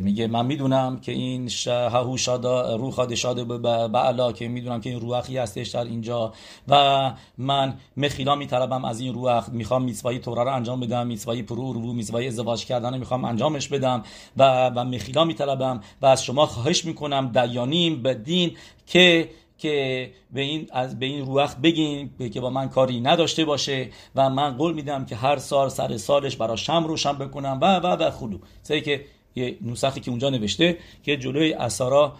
میگه 0.00 0.26
من 0.26 0.46
می‌دونم 0.46 1.00
که 1.00 1.12
این 1.12 1.50
ههو 1.66 2.16
شادا 2.16 2.76
روح 2.76 2.92
خاد 2.92 3.14
به 3.44 4.32
که 4.32 4.48
می‌دونم 4.48 4.80
که 4.80 4.90
این 4.90 5.00
روحی 5.00 5.38
هستش 5.38 5.68
در 5.68 5.84
اینجا 5.84 6.32
و 6.68 7.12
من 7.38 7.74
مخیلا 7.96 8.34
میطلبم 8.34 8.84
از 8.84 9.00
این 9.00 9.14
روح 9.14 9.50
می‌خوام 9.50 9.84
میسوایی 9.84 10.18
تورا 10.18 10.42
رو 10.42 10.54
انجام 10.54 10.80
بدم 10.80 11.06
میسوایی 11.06 11.42
پرو 11.42 11.72
رو 11.72 11.92
میسوایی 11.92 12.28
ازدواج 12.28 12.64
کردن 12.64 12.98
می‌خوام 12.98 13.24
انجامش 13.24 13.68
بدم 13.68 14.02
و 14.36 14.68
و 14.68 14.84
مخیلا 14.84 15.24
میطلبم 15.24 15.80
و 16.02 16.06
از 16.06 16.24
شما 16.24 16.46
خواهش 16.46 16.84
می‌کنم 16.84 17.32
دیانیم 17.32 18.02
به 18.02 18.14
دین 18.14 18.56
که 18.86 19.30
که 19.58 20.10
به 20.32 20.40
این 20.40 20.68
از 20.72 20.98
به 20.98 21.06
این 21.06 21.26
روح 21.26 21.54
بگین 21.54 22.10
که 22.32 22.40
با 22.40 22.50
من 22.50 22.68
کاری 22.68 23.00
نداشته 23.00 23.44
باشه 23.44 23.88
و 24.14 24.30
من 24.30 24.56
قول 24.56 24.74
میدم 24.74 25.04
که 25.04 25.16
هر 25.16 25.36
سال 25.36 25.68
سر 25.68 25.96
سالش 25.96 26.36
برای 26.36 26.56
شم 26.56 26.84
روشن 26.84 27.18
بکنم 27.18 27.58
و 27.62 27.76
و 27.76 27.86
و 27.86 28.10
خلو 28.10 28.38
سعی 28.62 28.80
که 28.80 29.04
یه 29.34 29.56
نسخی 29.62 30.00
که 30.00 30.10
اونجا 30.10 30.30
نوشته 30.30 30.78
که 31.02 31.16
جلوی 31.16 31.52
اسارا 31.52 32.16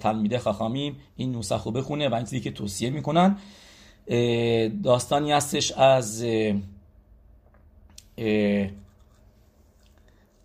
تلمیده 0.00 0.38
خخامیم 0.38 0.96
این 1.16 1.36
نسخ 1.36 1.62
رو 1.62 1.70
بخونه 1.70 2.08
و 2.08 2.14
این 2.14 2.24
چیزی 2.24 2.40
که 2.40 2.50
توصیه 2.50 2.90
می‌کنن. 2.90 3.36
داستانی 4.82 5.32
هستش 5.32 5.72
از 5.72 6.24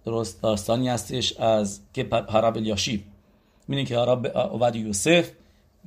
درست 0.06 0.42
داستانی 0.42 0.90
هستش 0.90 1.34
از 1.34 1.80
که 1.94 2.08
حرب 2.30 2.58
الیاشیب 2.58 3.04
می‌دونی 3.68 3.86
که 3.86 3.98
حرب 3.98 4.28
عبد 4.38 4.76
یوسف 4.76 5.32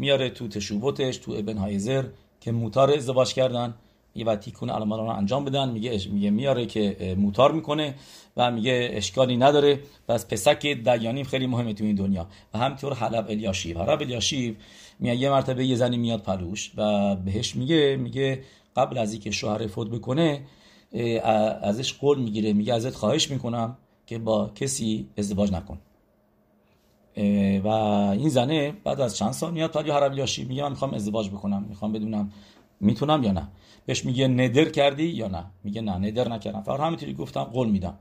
میاره 0.00 0.30
تو 0.30 0.48
تشوبوتش 0.48 1.16
تو 1.16 1.32
ابن 1.32 1.56
هایزر 1.56 2.04
که 2.40 2.52
موتار 2.52 2.90
ازدواج 2.92 3.34
کردن. 3.34 3.74
و 4.26 4.36
تیکون 4.36 4.68
رو 4.68 5.02
انجام 5.02 5.44
بدن. 5.44 5.68
میگه 5.68 6.00
میگه 6.12 6.30
میاره 6.30 6.66
که 6.66 7.14
موتار 7.18 7.52
می‌کنه 7.52 7.94
و 8.36 8.50
میگه 8.50 8.90
اشکالی 8.92 9.36
نداره. 9.36 9.80
پس 10.08 10.26
پسک 10.26 10.66
دیانیم 10.66 11.24
خیلی 11.24 11.46
مهمه 11.46 11.74
تو 11.74 11.84
این 11.84 11.94
دنیا. 11.94 12.26
و 12.54 12.58
همینطور 12.58 12.94
حلب 12.94 13.26
الیاشیب 13.30 13.78
حلب 13.78 14.00
الیاشیب 14.00 14.56
میگه 15.00 15.16
یه 15.16 15.30
مرتبه 15.30 15.66
یه 15.66 15.76
زنی 15.76 15.96
میاد 15.96 16.22
پلوش 16.22 16.70
و 16.76 17.16
بهش 17.16 17.56
میگه 17.56 17.96
میگه 17.96 18.42
قبل 18.76 18.98
از 18.98 19.12
اینکه 19.12 19.30
شوهر 19.30 19.66
فوت 19.66 19.90
بکنه 19.90 20.40
ازش 21.62 21.92
قول 21.92 22.18
می‌گیره. 22.18 22.52
میگه 22.52 22.74
ازت 22.74 22.94
خواهش 22.94 23.30
می‌کنم 23.30 23.76
که 24.06 24.18
با 24.18 24.50
کسی 24.54 25.06
ازدواج 25.18 25.52
نکن. 25.52 25.78
و 27.64 27.68
این 27.68 28.29
زنه 28.29 28.73
بعد 28.85 29.01
از 29.01 29.16
چند 29.16 29.33
سال 29.33 29.53
میاد 29.53 29.70
پلی 29.70 29.90
حربیاشی 29.90 30.44
میگه 30.44 30.62
من 30.62 30.68
می‌خوام 30.68 30.94
ازدواج 30.94 31.31
بکنم 31.31 31.64
می‌خوام 31.68 31.92
بدونم 31.92 32.33
می‌تونم 32.81 33.23
یا 33.23 33.33
نه. 33.33 33.49
بهش 33.87 34.05
میگه 34.05 34.29
ندر 34.29 34.64
کردی 34.64 35.05
یا 35.05 35.29
نه؟ 35.29 35.44
میگه 35.64 35.81
نه 35.81 35.99
ندر 35.99 36.29
نکردم. 36.29 36.62
فقط 36.62 36.81
همینطوری 36.81 37.14
گفتم 37.14 37.44
قول 37.44 37.68
میدم. 37.68 37.99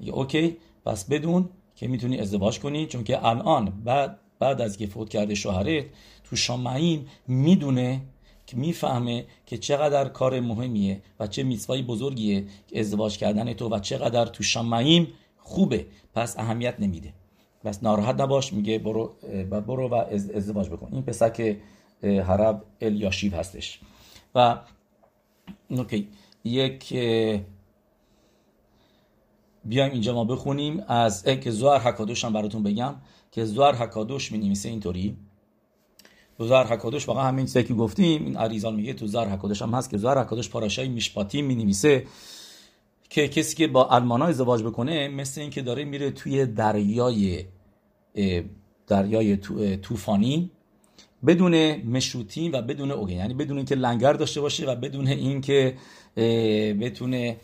میگه 0.00 0.12
اوکی 0.12 0.56
پس 0.84 1.04
بدون 1.04 1.48
که 1.76 1.88
می‌تونی 1.88 2.18
ازدواج 2.18 2.60
کنی 2.60 2.86
چون 2.86 3.04
که 3.04 3.26
الان 3.26 3.82
بعد 3.84 4.18
بعد 4.38 4.60
از 4.60 4.76
که 4.76 4.86
فوت 4.86 5.08
کرده 5.08 5.34
شوهرت 5.34 5.84
تو 6.24 6.36
شامعیم 6.36 7.06
می‌دونه 7.28 8.00
که 8.46 8.56
می‌فهمه 8.56 9.24
که 9.46 9.58
چقدر 9.58 10.08
کار 10.08 10.40
مهمیه 10.40 11.02
و 11.20 11.26
چه 11.26 11.42
میسوایی 11.42 11.82
بزرگیه 11.82 12.44
ازدواج 12.76 13.18
کردن 13.18 13.52
تو 13.52 13.68
و 13.68 13.78
چقدر 13.78 14.24
تو 14.26 14.42
شامعیم 14.42 15.08
خوبه. 15.36 15.86
پس 16.14 16.38
اهمیت 16.38 16.74
نمیده. 16.78 17.12
بس 17.66 17.82
ناراحت 17.82 18.20
نباش 18.20 18.52
میگه 18.52 18.78
برو 18.78 19.14
برو 19.50 19.88
و 19.88 19.94
ازدواج 20.34 20.68
بکن. 20.68 20.88
این 20.92 21.02
پسک 21.02 21.56
حرب 22.02 22.64
الیاشیب 22.80 23.34
هستش. 23.34 23.80
و 24.34 24.58
اوکی 25.68 26.08
یک 26.44 26.92
بیایم 29.64 29.92
اینجا 29.92 30.14
ما 30.14 30.24
بخونیم. 30.24 30.84
از 30.88 31.24
که 31.24 31.50
زوار 31.50 31.80
حکادوش 31.80 32.24
هم 32.24 32.32
براتون 32.32 32.62
بگم 32.62 32.94
که 33.32 33.44
زوار 33.44 33.74
حکادوش 33.74 34.32
می 34.32 34.38
نویسه 34.38 34.68
اینطوری. 34.68 35.16
زوار 36.38 36.66
حکادوش 36.66 37.08
واقعا 37.08 37.24
همین 37.24 37.46
چیزی 37.46 37.64
که 37.64 37.74
گفتیم 37.74 38.24
این 38.24 38.36
عریزان 38.36 38.74
میگه 38.74 38.92
تو 38.92 39.06
زوار 39.06 39.28
حکادوش 39.28 39.62
هم 39.62 39.74
هست 39.74 39.90
که 39.90 39.96
زوار 39.96 40.20
حکادوش 40.20 40.50
پاراشای 40.50 40.88
میشپاتی 40.88 41.42
می 41.42 41.74
که 43.10 43.28
کسی 43.28 43.56
که 43.56 43.66
با 43.66 43.88
المانا 43.88 44.24
ازدواج 44.24 44.62
بکنه 44.62 45.08
مثل 45.08 45.40
اینکه 45.40 45.62
داره 45.62 45.84
میره 45.84 46.10
توی 46.10 46.46
دریای 46.46 47.44
دریای 48.86 49.36
طوفانی 49.76 50.50
بدون 51.26 51.76
مشروطی 51.76 52.48
و 52.48 52.62
بدون 52.62 52.90
اوگه 52.90 53.14
یعنی 53.14 53.34
بدون 53.34 53.56
اینکه 53.56 53.74
لنگر 53.74 54.12
داشته 54.12 54.40
باشه 54.40 54.66
و 54.66 54.74
بدون 54.74 55.08
اینکه 55.08 55.76
بتونه 56.80 57.36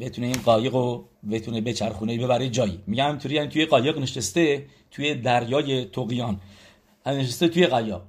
بتونه 0.00 0.26
این 0.26 0.36
قایق 0.44 0.74
رو 0.74 1.04
بتونه 1.30 1.60
بچرخونه 1.60 2.18
ببره 2.18 2.48
جایی. 2.48 2.80
میگم 2.86 3.06
اینطوری 3.06 3.34
یعنی 3.34 3.48
توی 3.48 3.64
قایق 3.66 3.98
نشسته 3.98 4.66
توی 4.90 5.14
دریای 5.14 5.84
توقیان 5.84 6.40
نشسته 7.06 7.48
توی 7.48 7.66
قایق. 7.66 8.00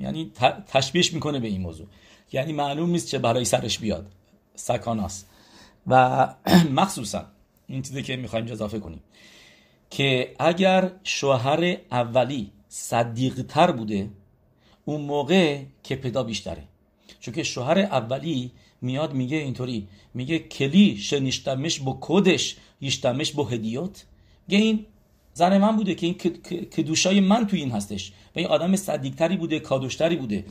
یعنی 0.00 0.32
تشبیهش 0.66 1.12
می‌کنه 1.12 1.38
به 1.40 1.48
این 1.48 1.60
موضوع. 1.60 1.86
یعنی 2.32 2.52
معلوم 2.52 2.90
نیست 2.90 3.08
چه 3.08 3.18
برای 3.18 3.44
سرش 3.44 3.78
بیاد. 3.78 4.06
سکاناست 4.54 5.30
و 5.86 6.34
مخصوصا 6.80 7.24
این 7.66 7.82
چیزی 7.82 8.02
که 8.02 8.16
می‌خوایم 8.16 8.52
اضافه 8.52 8.78
کنیم. 8.78 9.00
که 9.90 10.34
اگر 10.38 10.92
شوهر 11.04 11.76
اولی 11.90 12.50
صدیق 12.68 13.42
تر 13.42 13.70
بوده 13.70 14.10
اون 14.84 15.00
موقع 15.00 15.62
که 15.82 15.96
پدا 15.96 16.22
بیشتره. 16.22 16.62
چون 17.20 17.34
که 17.34 17.42
شوهر 17.42 17.78
اولی 17.78 18.50
میاد 18.80 19.14
میگه 19.14 19.36
اینطوری 19.36 19.88
میگه 20.14 20.38
کلی 20.38 20.96
شنیشتمش 20.96 21.80
با 21.80 21.98
کدش 22.00 22.56
یشتمش 22.80 23.32
با 23.32 23.44
هدیات 23.44 24.04
میگه 24.48 24.64
این 24.64 24.86
زن 25.32 25.58
من 25.58 25.76
بوده 25.76 25.94
که 25.94 26.06
این 26.06 26.14
کدوشای 26.64 27.20
من 27.20 27.46
تو 27.46 27.56
این 27.56 27.70
هستش. 27.70 28.12
و 28.36 28.38
این 28.38 28.46
آدم 28.46 28.76
صدیقتری 28.76 29.36
بوده 29.36 29.60
کادوشتری 29.60 30.16
بوده. 30.16 30.44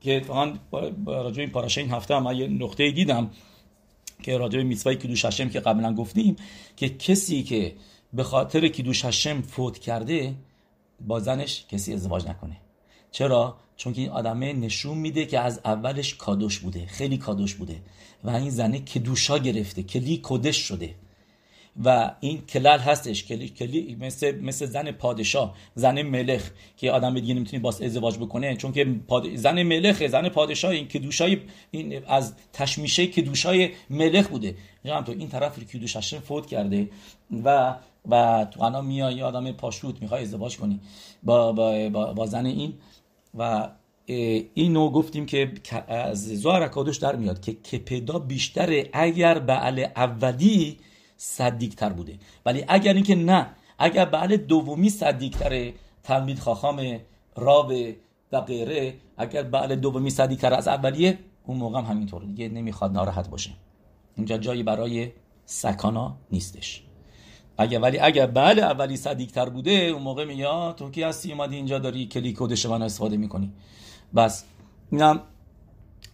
که 0.00 0.22
فقط 0.26 0.58
راجع 1.06 1.40
این 1.40 1.50
پاراشه 1.50 1.80
این 1.80 1.90
هفته 1.90 2.16
هم 2.16 2.32
یه 2.32 2.48
نقطه 2.48 2.90
دیدم 2.90 3.30
که 4.22 4.38
راجع 4.38 4.62
میسوای 4.62 4.96
کدوش 4.96 5.24
که 5.26 5.60
قبلا 5.60 5.94
گفتیم 5.94 6.36
که 6.76 6.88
کسی 6.88 7.42
که 7.42 7.72
به 8.12 8.24
خاطر 8.24 8.68
کیدوش 8.68 9.04
هشم 9.04 9.42
فوت 9.42 9.78
کرده 9.78 10.34
با 11.00 11.20
زنش 11.20 11.64
کسی 11.68 11.94
ازدواج 11.94 12.28
نکنه. 12.28 12.56
چرا؟ 13.10 13.56
چون 13.76 13.92
که 13.92 14.00
این 14.00 14.10
آدمه 14.10 14.52
نشون 14.52 14.98
میده 14.98 15.26
که 15.26 15.40
از 15.40 15.60
اولش 15.64 16.14
کادوش 16.14 16.58
بوده 16.58 16.86
خیلی 16.86 17.18
کادوش 17.18 17.54
بوده 17.54 17.82
و 18.24 18.30
این 18.30 18.50
زنه 18.50 18.78
کدوشا 18.78 19.38
گرفته 19.38 19.82
کلی 19.82 20.20
کدش 20.22 20.56
شده. 20.56 20.94
و 21.84 22.14
این 22.20 22.46
کلل 22.46 22.78
هستش 22.78 23.24
کلی 23.24 23.48
کلی 23.48 23.96
مثل 24.00 24.40
مثل 24.40 24.66
زن 24.66 24.92
پادشاه 24.92 25.56
زن 25.74 26.02
ملخ 26.02 26.50
که 26.76 26.90
آدم 26.90 27.14
دیگه 27.14 27.34
نمی‌تونه 27.34 27.62
باز 27.62 27.82
ازدواج 27.82 28.16
بکنه 28.18 28.56
چون 28.56 28.72
که 28.72 28.94
زن 29.34 29.62
ملخ 29.62 30.06
زن 30.06 30.28
پادشاه 30.28 30.70
این 30.70 30.88
کدوشای 30.88 31.40
این 31.70 32.04
از 32.06 32.34
تشمیشه 32.52 33.06
کدوشای 33.06 33.70
ملخ 33.90 34.28
بوده. 34.28 34.56
تو 34.84 35.12
این 35.12 35.28
طرف 35.28 35.58
کدوشش 35.58 36.14
فوت 36.14 36.46
کرده 36.46 36.88
و 37.44 37.76
و 38.08 38.46
تو 38.50 38.62
الان 38.62 38.86
میای 38.86 39.14
یه 39.14 39.24
آدم 39.24 39.52
پاشوت 39.52 40.02
می‌خوای 40.02 40.22
ازدواج 40.22 40.58
کنی. 40.58 40.80
با, 41.22 41.52
با, 41.52 41.88
با, 41.88 42.12
با 42.12 42.26
زن 42.26 42.46
این. 42.46 42.74
و 43.38 43.68
این 44.54 44.72
نوع 44.72 44.92
گفتیم 44.92 45.26
که 45.26 45.52
از 45.88 46.28
زوار 46.28 46.68
کادوش 46.68 46.96
در 46.96 47.16
میاد 47.16 47.40
که 47.40 47.52
کپدا 47.52 48.18
بیشتره 48.18 48.90
اگر 48.92 49.38
بعل 49.38 49.86
اولی 49.96 50.78
صدیقتر 51.16 51.92
بوده. 51.92 52.18
ولی 52.46 52.64
اگر 52.68 52.94
اینکه 52.94 53.14
نه 53.14 53.46
اگر 53.78 54.04
بعل 54.04 54.36
دومی 54.36 54.90
صدیقتر 54.90 55.72
تلمید 56.02 56.38
خاخام 56.38 56.98
راب 57.36 57.72
و 58.32 58.40
غیره 58.40 58.94
اگر 59.16 59.42
بعل 59.42 59.74
دومی 59.74 60.10
صدیقتر 60.10 60.54
از 60.54 60.68
اولیه 60.68 61.18
اون 61.46 61.56
موقع 61.56 61.78
هم 61.78 61.84
همینطور 61.84 62.22
دیگه 62.24 62.48
نمی‌خواد 62.48 62.92
ناراحت 62.92 63.30
باشه. 63.30 63.50
اینجا 64.16 64.38
جایی 64.38 64.62
برای 64.62 65.12
سکانا 65.44 66.16
نیستش. 66.32 66.82
اگر 67.60 67.78
ولی 67.80 67.98
اگر 67.98 68.26
بله 68.26 68.62
اولی 68.62 68.96
صدیق 68.96 69.44
بوده 69.44 69.70
اون 69.70 70.02
موقع 70.02 70.24
میگه 70.24 70.72
تو 70.72 70.90
کی 70.90 71.02
هستی؟ 71.02 71.32
اومدی 71.32 71.56
اینجا 71.56 71.78
داری 71.78 72.06
کلی 72.06 72.34
کدش 72.38 72.66
من 72.66 72.82
استفاده 72.82 73.16
می‌کنی. 73.16 73.52
بس. 74.16 74.44
اینم 74.90 75.20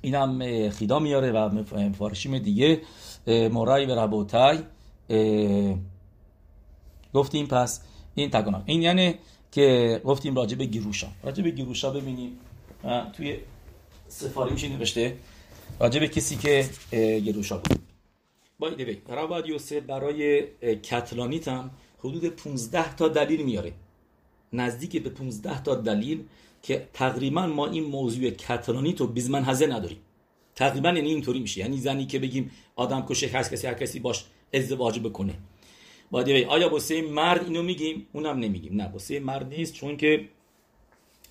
اینم 0.00 0.70
خیدا 0.70 0.98
میاره 0.98 1.32
و 1.32 1.48
مفارشیم 1.74 2.38
دیگه 2.38 2.80
مرای 3.26 3.86
و 3.86 3.94
ربوتای. 3.94 4.58
گفتیم 7.14 7.46
پس 7.46 7.80
این 8.14 8.30
تگانا 8.30 8.62
این 8.66 8.82
یعنی 8.82 9.14
که 9.52 10.00
گفتیم 10.04 10.34
راجع 10.34 10.56
به 10.56 10.64
گیروشا. 10.64 11.06
راجع 11.22 11.42
به 11.42 11.50
گیروشا 11.50 11.90
ببینیم. 11.90 12.32
توی 13.12 13.36
سفاری 14.08 14.52
میشه 14.52 14.68
نوشته؟ 14.68 15.16
راجع 15.80 16.00
به 16.00 16.08
کسی 16.08 16.36
که 16.36 16.68
گیروشا 17.20 17.58
بود. 17.58 17.95
بای 18.58 18.74
دوی 18.74 18.96
راباد 19.08 19.48
یوسف 19.48 19.72
برای 19.72 20.42
کتلانیت 20.76 21.48
هم 21.48 21.70
حدود 21.98 22.24
15 22.24 22.96
تا 22.96 23.08
دلیل 23.08 23.42
میاره. 23.42 23.72
نزدیک 24.52 25.02
به 25.02 25.10
15 25.10 25.62
تا 25.62 25.74
دلیل 25.74 26.24
که 26.62 26.88
تقریبا 26.92 27.46
ما 27.46 27.66
این 27.66 27.84
موضوع 27.84 28.30
کتلانیت 28.30 29.00
رو 29.00 29.06
بیزمن 29.06 29.44
هزه 29.44 29.66
نداریم. 29.66 29.98
تقریبا 30.54 30.88
یعنی 30.88 31.08
اینطوری 31.08 31.40
میشه. 31.40 31.60
یعنی 31.60 31.76
زنی 31.76 32.06
که 32.06 32.18
بگیم 32.18 32.50
آدم 32.76 33.06
کشه 33.06 33.26
هر 33.26 33.42
کسی 33.42 33.66
هر 33.66 33.74
کسی 33.74 34.00
باش 34.00 34.24
ازدواج 34.54 35.00
بکنه. 35.00 35.34
باید 36.10 36.46
آیا 36.46 36.68
واسه 36.68 37.02
مرد 37.02 37.44
اینو 37.44 37.62
میگیم؟ 37.62 38.06
اونم 38.12 38.38
نمیگیم. 38.38 38.76
نه 38.76 38.88
واسه 38.92 39.20
مرد 39.20 39.48
نیست 39.48 39.74
چون 39.74 39.96
که 39.96 40.28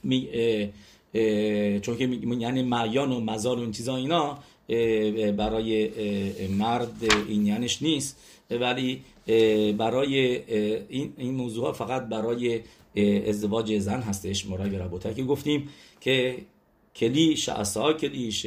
می 0.03 0.29
چون 1.81 1.97
که 1.97 2.03
یعنی 2.39 2.63
معیان 2.63 3.11
و 3.11 3.19
مزار 3.19 3.57
و 3.57 3.61
این 3.61 3.71
چیزا 3.71 3.95
اینا 3.95 4.39
برای 5.37 5.89
مرد 6.47 7.13
این 7.27 7.45
یعنیش 7.45 7.81
نیست. 7.81 8.19
ولی 8.51 9.01
برای 9.77 10.41
این, 10.89 11.13
این 11.17 11.33
موضوع 11.33 11.71
فقط 11.73 12.09
برای 12.09 12.61
ازدواج 13.27 13.77
زن 13.77 14.01
هستش 14.01 14.45
مرای 14.45 14.69
ربوته 14.69 15.13
که 15.13 15.23
گفتیم 15.23 15.69
که 16.01 16.37
کلی 16.95 17.37
شعصا 17.37 17.93
کلیش 17.93 18.45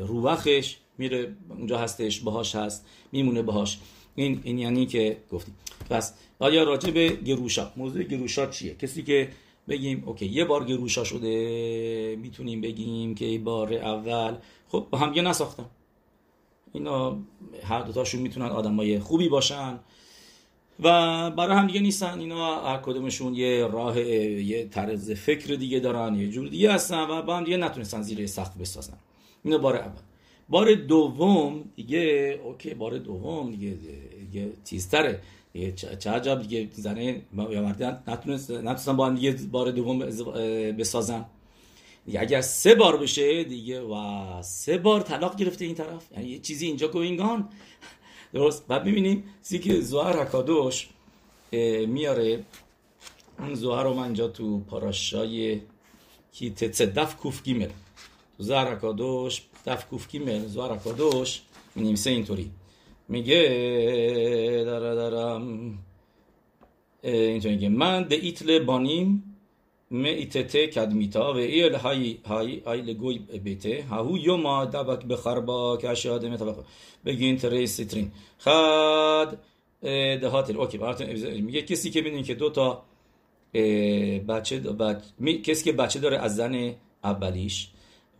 روخش 0.00 0.76
میره 0.98 1.32
اونجا 1.48 1.78
هستش 1.78 2.20
باهاش 2.20 2.54
هست 2.54 2.86
میمونه 3.12 3.42
باهاش. 3.42 3.78
این 4.14 4.40
این 4.44 4.58
یعنی 4.58 4.86
که 4.86 5.16
گفتیم. 5.32 5.54
پس 5.90 6.14
آیا 6.38 6.62
راجع 6.62 6.90
به 6.90 7.08
گروشا 7.08 7.72
موضوع 7.76 8.02
گروشا 8.02 8.46
چیه؟ 8.46 8.74
کسی 8.74 9.02
که 9.02 9.28
بگیم 9.70 10.02
اوکی 10.06 10.26
یه 10.26 10.44
بار 10.44 10.64
گروشا 10.64 11.04
شده 11.04 12.16
می‌تونیم 12.16 12.60
بگیم 12.60 13.14
که 13.14 13.38
بار 13.38 13.74
اول 13.74 14.36
خب 14.68 14.86
با 14.90 14.98
هم 14.98 15.14
یه 15.14 15.22
نساختن. 15.22 15.66
اینا 16.72 17.18
هر 17.64 17.82
دوتاشون 17.82 18.20
می‌تونن 18.20 18.46
آدمای 18.46 18.98
خوبی 18.98 19.28
باشن 19.28 19.78
و 20.80 21.30
برای 21.30 21.56
هم 21.56 21.66
دیگه 21.66 21.80
نیستن. 21.80 22.20
اینا 22.20 22.60
هر 22.60 22.76
کدومشون 22.76 23.34
یه 23.34 23.66
راه 23.66 24.00
یه 24.00 24.68
طرز 24.68 25.10
فکر 25.10 25.54
دیگه 25.54 25.80
دارن 25.80 26.14
یه 26.14 26.28
جور 26.28 26.48
دیگه 26.48 26.72
هستن 26.72 27.10
و 27.10 27.22
با 27.22 27.36
هم 27.36 27.44
دیگه 27.44 27.56
نتونستن 27.56 28.02
زیر 28.02 28.26
سخت 28.26 28.58
بسازن. 28.58 28.98
اینو 29.44 29.58
بار 29.58 29.76
اول. 29.76 30.02
بار 30.48 30.74
دوم 30.74 31.64
دیگه 31.76 32.40
اوکی 32.44 32.74
بار 32.74 32.98
دوم 32.98 33.50
دیگه, 33.50 33.78
دیگه 34.30 34.52
تیزتره. 34.64 35.20
چه 35.98 36.10
عجب 36.10 36.42
دیگه 36.42 36.68
زنه 36.72 37.22
یا 37.50 37.62
مردی 37.62 37.84
نتونستن 38.06 38.96
با 38.96 39.06
هم 39.06 39.14
دیگه 39.14 39.32
بار 39.32 39.70
دوم 39.70 39.98
بسازن. 40.78 41.24
اگر 42.18 42.40
سه 42.40 42.74
بار 42.74 42.96
بشه 42.96 43.44
دیگه 43.44 43.80
و 43.80 44.42
سه 44.42 44.78
بار 44.78 45.00
طلاق 45.00 45.36
گرفته 45.36 45.64
این 45.64 45.74
طرف. 45.74 46.12
یعنی 46.12 46.28
یه 46.28 46.38
چیزی 46.38 46.66
اینجا 46.66 46.88
گوینگان. 46.88 47.48
درست؟ 48.34 48.66
بعد 48.66 48.84
می‌بینیم 48.84 49.24
سی 49.42 49.58
که 49.58 49.80
زوهر 49.80 50.22
حکادوش 50.22 50.88
میاره. 51.86 52.44
اون 53.38 53.54
زوهر 53.54 53.82
رو 53.82 53.94
من 53.94 54.02
اینجا 54.02 54.28
تو 54.28 54.60
پاراشای 54.60 55.60
کی 56.32 56.50
دف 56.50 57.16
کوف 57.16 57.42
گیمل. 57.42 57.68
زوهر 58.38 58.74
حکادوش 58.74 59.42
دف 59.66 59.86
کوف 59.88 60.08
گیمل 60.08 60.46
زوهر 60.46 60.74
حکادوش 60.74 61.40
نمیسه 61.76 62.10
اینطوری. 62.10 62.50
میگه 63.10 63.42
در 64.66 64.94
درم 64.94 65.78
اینجا 67.02 67.50
میگه 67.50 67.68
من 67.68 68.02
ده 68.02 68.16
ایتل 68.16 68.58
بانیم 68.58 69.36
می 69.90 70.08
ایتته 70.08 70.66
کدمیتا 70.66 71.32
و 71.32 71.36
ایل 71.36 71.74
های 71.74 72.18
های 72.24 72.62
ایل 72.66 72.94
گوی 72.94 73.18
بیته. 73.18 73.84
هاو 73.90 74.18
یوما 74.18 74.64
دبک 74.64 75.04
بخربا 75.04 75.76
که 75.76 75.88
اشیاده 75.88 76.30
متبق 76.30 76.56
بگین 77.04 77.36
تریس 77.36 77.76
ترین 77.76 78.12
خد 78.38 79.38
دهاتل 80.20 80.56
اوکی 80.56 80.78
براتون 80.78 81.06
میگه 81.40 81.62
کسی 81.62 81.90
که 81.90 82.00
ببینین 82.00 82.22
که 82.22 82.34
دو 82.34 82.50
تا 82.50 82.82
بچه 84.28 84.60
بچ... 84.60 85.02
کسی 85.44 85.64
که 85.64 85.72
بچه 85.72 85.98
داره 85.98 86.18
از 86.18 86.36
زن 86.36 86.74
اولیش 87.04 87.70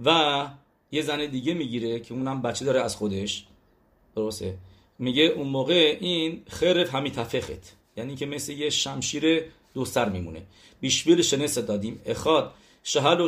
و 0.05 0.47
یه 0.93 1.03
زن 1.03 1.27
دیگه 1.27 1.55
می‌گیره 1.55 2.01
که 2.01 2.15
اونم 2.15 2.43
بچه 2.43 2.65
داره 2.65 2.81
از 2.81 2.97
خودش. 2.97 3.47
درسته؟ 4.17 4.55
میگه 5.00 5.24
اون 5.24 5.48
موقع 5.48 5.98
این 6.00 6.42
خرف 6.50 6.96
همی 6.96 7.12
تفخت 7.12 7.76
یعنی 7.98 8.16
که 8.16 8.26
مثل 8.26 8.52
یه 8.52 8.70
شمشیر 8.70 9.44
دو 9.74 9.86
سر 9.86 10.10
میمونه 10.10 10.42
بیشبیل 10.82 11.22
شنس 11.22 11.58
دادیم 11.58 12.02
اخاد 12.06 12.52
شهل 12.84 13.22
و 13.22 13.28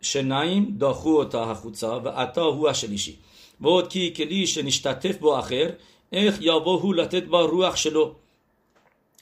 شنایم 0.00 0.76
داخو 0.78 1.24
تا 1.24 1.50
החוצה 1.50 1.98
ועתה 2.04 2.40
הוא 2.40 2.68
השלישי. 2.68 3.16
ועוד 3.60 3.90
כי 3.90 4.14
כלי 4.16 4.46
שנשתתף 4.46 5.18
בו 5.18 5.38
אחר, 5.38 5.70
איך 6.12 6.38
יבוא 6.40 6.80
הוא 6.80 6.94
לתת 6.94 7.24
בה 7.24 7.40
רוח 7.40 7.76
שלו, 7.76 8.14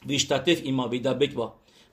וישתתף 0.06 0.60
עמה 0.62 0.86
וידבק 0.90 1.32
בה. 1.32 1.48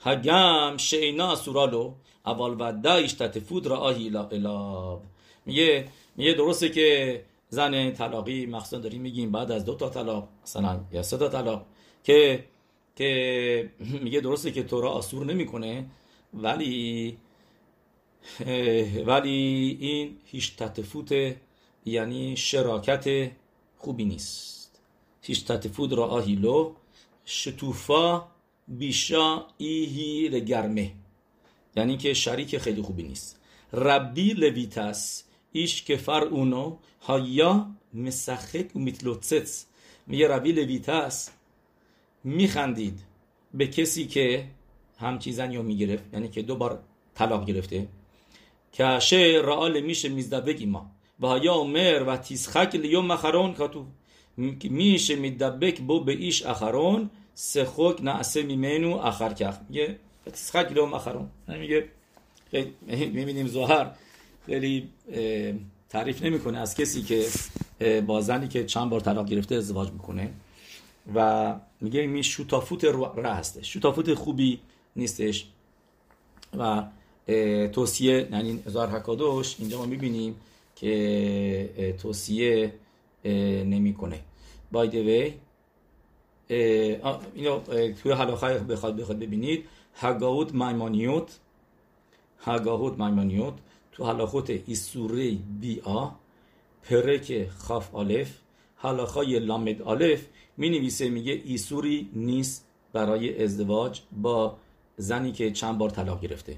הגם 0.06 0.76
שאינה 0.78 1.34
אסורה 1.34 1.66
לו, 1.66 1.94
אבל 2.26 2.52
ודאי 2.62 3.06
השתתפות 3.06 3.68
רעה 3.68 3.90
היא 3.90 4.12
אליו. 4.32 4.98
میگه 5.46 5.88
میگه 6.18 6.34
درسته 6.34 6.70
که 6.70 7.20
زن 7.49 7.93
طلاقی 7.93 8.47
مخصوصا 8.47 8.79
داریم 8.79 9.03
میگیم 9.03 9.33
بعد 9.33 9.53
از 9.53 9.65
دو 9.65 9.75
تا 9.75 9.89
طلاق 9.89 10.29
مثلا 10.43 10.81
یا 10.93 11.03
سه 11.03 11.17
تا 11.17 11.29
طلاق 11.29 11.67
که 12.05 12.45
که 12.97 13.71
میگه 14.05 14.21
درسته 14.21 14.53
که 14.53 14.63
تورا 14.63 14.91
آسور 14.91 15.27
نمی‌کنه 15.27 15.87
ولی 16.35 17.19
ولی 19.07 19.79
این 19.81 20.17
هیچ 20.25 20.57
تطفوت 20.57 21.37
یعنی 21.85 22.37
شراکت 22.37 23.31
خوبی 23.77 24.05
نیست. 24.05 24.81
هیچ 25.23 25.45
تطفوت 25.45 25.93
را 25.93 26.07
آهیلو 26.07 26.75
شتوفا 27.27 28.27
بیشا 28.69 29.47
ایهی 29.59 30.29
لگرمه. 30.29 30.93
یعنی 31.77 31.97
که 31.97 32.15
شریک 32.15 32.59
خیلی 32.59 32.83
خوبی 32.83 33.03
نیست. 33.03 33.41
ربی 33.73 34.33
لویتس 34.33 35.25
فر 35.99 36.25
اونو 36.25 36.77
هایا 37.01 37.67
مسخک 37.95 38.77
و 38.77 38.79
میتلوتسس 38.79 39.67
میگه 40.07 40.29
ربی 40.29 40.53
لویتس 40.53 41.31
میخندید 42.25 43.01
به 43.55 43.67
کسی 43.67 44.07
که 44.07 44.45
هم 44.99 45.19
چیزن 45.19 45.53
یا 45.53 45.63
می‌گرفت 45.63 46.05
یعنی 46.13 46.29
که 46.29 46.43
دو 46.43 46.57
بار 46.57 46.81
طلاق 47.15 47.47
گرفته 47.47 47.89
که 48.73 48.99
شه 48.99 49.41
رعال 49.45 49.81
میشه 49.81 50.09
میزدبگی 50.09 50.67
ما 50.67 50.91
و 51.21 51.39
یا 51.43 51.65
مر 51.65 52.05
و 52.07 52.17
تیسخک 52.17 52.75
لیوم 52.75 53.07
مخرون 53.07 53.55
کاتو 53.55 53.87
میشه 54.65 55.17
میدبک 55.17 55.81
بو 55.81 56.05
به 56.05 56.13
ایش 56.13 56.47
اخرون 56.47 57.11
سخوک 57.35 58.03
نعسه 58.03 58.43
میمنو 58.43 58.97
اخر 58.97 59.33
کخ 59.33 59.57
میگه 59.69 59.99
تیسخک 60.33 60.73
لیوم 60.73 60.89
مخرون 60.89 61.29
میگه 61.49 61.89
می‌بینیم 62.89 63.47
زهر 63.47 63.91
خیلی 64.49 64.89
تعریف 65.89 66.23
نمی‌کنه 66.23 66.59
از 66.59 66.75
کسی 66.75 67.03
که 67.03 67.27
با 68.01 68.21
زنی 68.21 68.49
که 68.49 68.65
چند 68.65 68.91
بار 68.91 69.01
طلاق 69.01 69.29
گرفته 69.29 69.55
ازدواج 69.55 69.91
می‌کنه 69.91 70.31
و 71.15 71.55
میگه 71.81 72.01
این 72.01 72.23
شوتافوت 72.23 72.85
ره 72.85 73.31
هستش. 73.31 73.73
شوتافوت 73.73 74.15
خوبی 74.15 74.61
نیستش 74.97 75.47
و 76.59 76.85
توصیه 77.73 78.29
یعنی 78.33 78.63
هزار 78.67 78.89
حکادوش 78.89 79.57
اینجا 79.59 79.79
ما 79.79 79.87
می‌بینیم 79.87 80.37
که 80.77 81.95
توصیه 82.03 82.73
نمی‌کنه. 83.25 84.21
بای 84.73 84.89
دی 84.89 85.35
اینو 87.35 87.61
توی 88.03 88.13
حلاخه 88.13 88.59
بخواد 88.59 88.97
بخواد 88.97 89.19
ببینید. 89.19 89.65
هگاوت 89.95 90.55
مایمانیوت 90.55 91.39
هگاوت 92.45 92.99
مایمانیوت 92.99 93.55
تو 93.99 94.07
حلاخوت 94.07 94.51
ایسوره 94.67 95.31
بی 95.61 95.81
آ 95.81 96.09
پرک 96.83 97.49
خاف 97.49 97.95
آلف 97.95 98.39
حلاخای 98.77 99.39
لامد 99.39 99.83
آلف 99.83 100.27
می 100.57 100.71
نویسه 100.71 101.09
میگه 101.09 101.43
ایسوری 101.45 102.11
نیست 102.13 102.67
برای 102.93 103.45
ازدواج 103.45 104.01
با 104.13 104.57
زنی 104.97 105.33
که 105.33 105.51
چند 105.51 105.79
بار 105.79 105.91
طلاق 105.91 106.21
گرفته. 106.21 106.57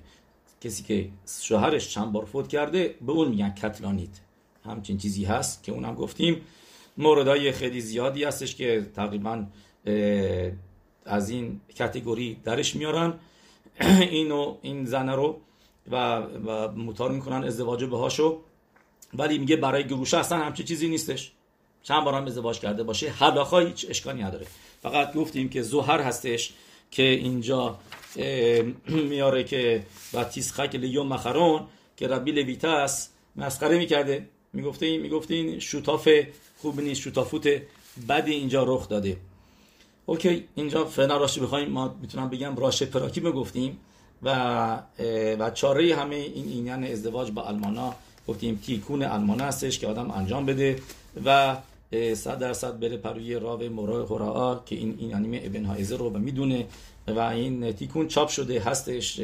کسی 0.61 0.83
که 0.83 1.09
شوهرش 1.41 1.95
چند 1.95 2.13
بار 2.13 2.25
فوت 2.25 2.49
کرده 2.49 2.95
به 3.07 3.13
اون 3.13 3.29
میگن 3.29 3.51
کتلانیت. 3.51 4.21
همچین 4.65 4.99
چیزی 4.99 5.25
هست 5.25 5.63
که 5.63 5.73
اونم 5.73 5.95
گفتیم. 5.95 6.41
موردهای 6.97 7.53
خیلی 7.53 7.81
زیادی 7.81 8.25
هستش 8.25 8.55
که 8.55 8.87
تقریبا 8.95 9.45
از 11.07 11.31
این 11.31 11.61
کتگوری 11.75 12.41
درش 12.45 12.77
میارن. 12.77 13.15
اینو 14.11 14.57
این 14.63 14.85
زنه 14.85 15.15
رو 15.15 15.41
و, 15.91 16.17
و 16.21 16.69
موتار 16.73 17.11
می‌کنن 17.11 17.45
ازدواج 17.45 17.85
بهاشو. 17.85 18.41
ولی 19.15 19.39
میگه 19.39 19.57
برای 19.57 19.85
گروشه 19.85 20.19
اصلا 20.19 20.39
همچین 20.39 20.67
چیزی 20.67 20.89
نیستش. 20.89 21.33
چند 21.83 22.05
بار 22.05 22.15
هم 22.15 22.25
ازدواج 22.25 22.61
کرده 22.61 22.83
باشه. 22.83 23.11
حلاخا 23.11 23.59
هیچ 23.59 23.87
اشکالی 23.89 24.23
نداره. 24.23 24.47
فقط 24.83 25.15
گفتیم 25.15 25.49
که 25.49 25.63
زهر 25.63 26.01
هستش 26.01 26.53
که 26.91 27.03
اینجا 27.03 27.79
میاره 28.87 29.45
که 29.45 29.83
و 30.15 30.25
تیسخک 30.25 30.75
لیوم 30.75 31.07
مخرون 31.07 31.67
که 31.97 32.09
ربی 32.09 32.33
لویتاس 32.33 33.09
مسخره 33.37 33.79
می‌کرده. 33.79 34.29
می‌گفته 34.53 34.87
این 34.87 35.01
می‌گفته 35.01 35.35
این 35.35 35.59
شوتاف 35.59 36.09
خوب 36.59 36.81
نیست 36.81 37.01
شوتافوت 37.01 37.63
بدی 38.09 38.33
اینجا 38.33 38.65
رخ 38.65 38.89
داده. 38.89 39.17
اوکی 40.07 40.45
اینجا 40.55 40.85
فنا 40.85 41.17
راشی 41.17 41.41
بخوایم. 41.41 41.69
ما 41.69 41.97
می‌تونم 42.01 42.29
بگم 42.29 42.57
راش 42.57 42.83
پراکی 42.83 43.21
بگفتیم 43.21 43.79
و 44.23 44.79
و 45.39 45.51
چاره 45.51 45.95
همه 45.97 46.17
این 46.17 46.49
اینیان 46.49 46.85
ازدواج 46.85 47.31
با 47.31 47.43
المانا 47.43 47.95
گفتیم 48.29 48.61
تیکون 48.67 49.03
المانه 49.03 49.43
هستش 49.43 49.79
که 49.79 49.87
آدم 49.87 50.11
انجام 50.11 50.47
بده 50.47 50.77
و 51.25 51.57
صد 52.15 52.39
درصد 52.39 52.79
بره 52.79 52.97
پروی 52.97 53.35
راو 53.35 53.63
مورا 53.63 54.05
هورا 54.05 54.63
که 54.67 54.77
این 54.77 54.97
این 54.99 55.15
انیمه 55.15 55.41
ابن 55.45 55.65
هایزر 55.65 55.97
رو 55.97 56.19
می‌دونه 56.19 56.67
و 57.09 57.19
این 57.21 57.73
تیکون 57.73 58.09
چاپ 58.09 58.29
شده 58.29 58.61
هستش 58.61 59.21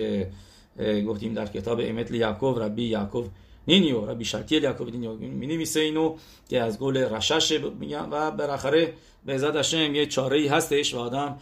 گفتیم 1.07 1.35
در 1.35 1.47
کتاب 1.47 1.81
امت 1.83 2.11
یعقوب 2.11 2.63
ربی 2.63 2.85
یعقوب 2.85 3.29
نینیو 3.69 4.07
ربی 4.11 4.25
شرکیل 4.25 4.63
یعقوب 4.63 4.91
نینیو 4.91 5.13
می 5.15 5.47
نویسه 5.47 5.81
اینو 5.81 6.17
که 6.49 6.61
از 6.61 6.79
گل 6.79 6.97
رشش 6.97 7.61
میگن 7.81 8.09
و 8.11 8.31
بالاخره 8.31 8.93
به 9.27 9.39
زد 9.39 9.57
هشم 9.57 9.95
یه 9.95 10.07
چاره 10.07 10.39
ای 10.39 10.49
هستش 10.49 10.95
و 10.95 10.99
آدم 10.99 11.39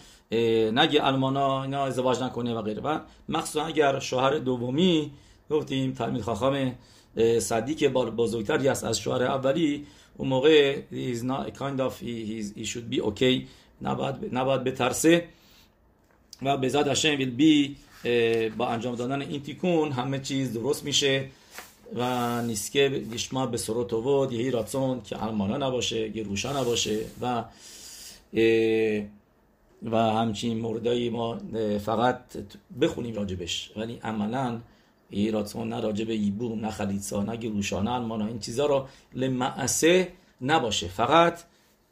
نگه 0.73 1.07
المانا 1.07 1.63
اینا 1.63 1.85
ازدواج 1.85 2.23
نکنه 2.23 2.55
و 2.55 2.63
غیره. 2.63 2.83
و 2.83 2.99
مخصوصا 3.29 3.65
اگر 3.65 3.99
شوهر 3.99 4.39
دومی 4.39 5.11
گفتیم 5.51 5.93
تلمید 5.93 6.23
خاخام 6.23 6.75
صدیق 7.39 7.89
بزرگتری 7.93 8.69
است 8.69 8.85
از 8.85 8.99
شوهر 8.99 9.23
اولی 9.23 9.87
اون 10.17 10.29
موقع 10.29 10.77
is 10.93 11.19
not 11.19 11.59
kind 11.59 11.81
of 11.81 11.93
he, 12.01 12.43
he 12.59 12.65
should 12.65 12.95
be 12.95 13.01
okay. 13.01 13.47
نباید 13.83 14.15
نباید 14.33 14.65
بترسه. 14.65 15.29
و 16.43 16.57
به 16.57 16.69
زاد 16.69 16.89
هشم 16.89 17.09
ویل 17.09 17.31
بی 17.31 17.77
با 18.57 18.69
انجام 18.69 18.95
دادن 18.95 19.23
این 19.23 19.43
تیکون 19.43 19.93
همه 19.93 20.19
چیز 20.19 20.53
درست 20.53 20.85
میشه. 20.85 21.29
و 21.95 22.43
نیسکه 22.43 22.89
دیشما 23.11 23.47
به 23.47 23.57
سروت 23.57 23.93
و 23.93 24.29
یهی 24.33 24.51
راتون 24.51 25.03
که 25.03 25.25
المانا 25.25 25.57
نباشه 25.57 26.09
گروشا 26.09 26.61
نباشه 26.61 27.01
و 27.21 27.45
و 29.83 29.97
همچین 29.97 30.59
موردایی 30.61 31.11
ما 31.11 31.39
فقط 31.85 32.21
بخونیم 32.81 33.15
راجبش. 33.15 33.73
ولی 33.77 33.99
عملا 34.03 34.61
ایراتون 35.11 35.69
نه 35.69 35.81
راجب 35.81 36.11
ایبوم 36.11 36.61
نه 36.61 36.71
خلیصا 36.71 37.23
نه 37.23 37.37
گروشا 37.37 37.83
نه 37.83 37.93
المانا 37.93 38.27
این 38.27 38.39
چیزا 38.39 38.67
رو 38.67 38.87
لمعسه 39.15 40.09
نباشه. 40.41 40.89
فقط 40.89 41.39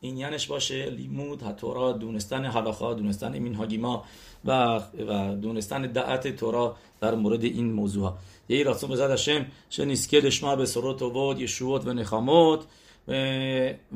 این 0.01 0.17
یعنیش 0.17 0.47
باشه 0.47 0.91
لیمود 0.91 1.43
هتورا 1.43 1.93
دونستان 1.93 2.45
حلاخا 2.45 2.95
دونستان 2.95 3.37
امین 3.37 3.55
هاگیما 3.55 4.05
و 4.45 4.81
و 5.09 5.35
دونستان 5.37 5.93
دعت 5.93 6.37
تورا 6.37 6.77
در 7.01 7.15
مورد 7.15 7.45
این 7.45 7.73
موضوع 7.73 8.05
ها. 8.05 8.19
یه 8.49 8.65
رسول 8.65 8.91
بزد 8.91 9.11
هشم 9.11 9.47
شنیسکه 9.71 10.21
دشما 10.21 10.57
به 10.57 10.67
سروت 10.67 11.03
و 11.03 11.11
بود 11.11 11.41
یشوت 11.41 11.87
و 11.87 11.93
نخاموت 11.93 12.61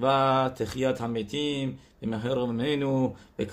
و 0.02 0.50
تخیات 0.56 1.00
همتیم 1.00 1.78
به 3.36 3.44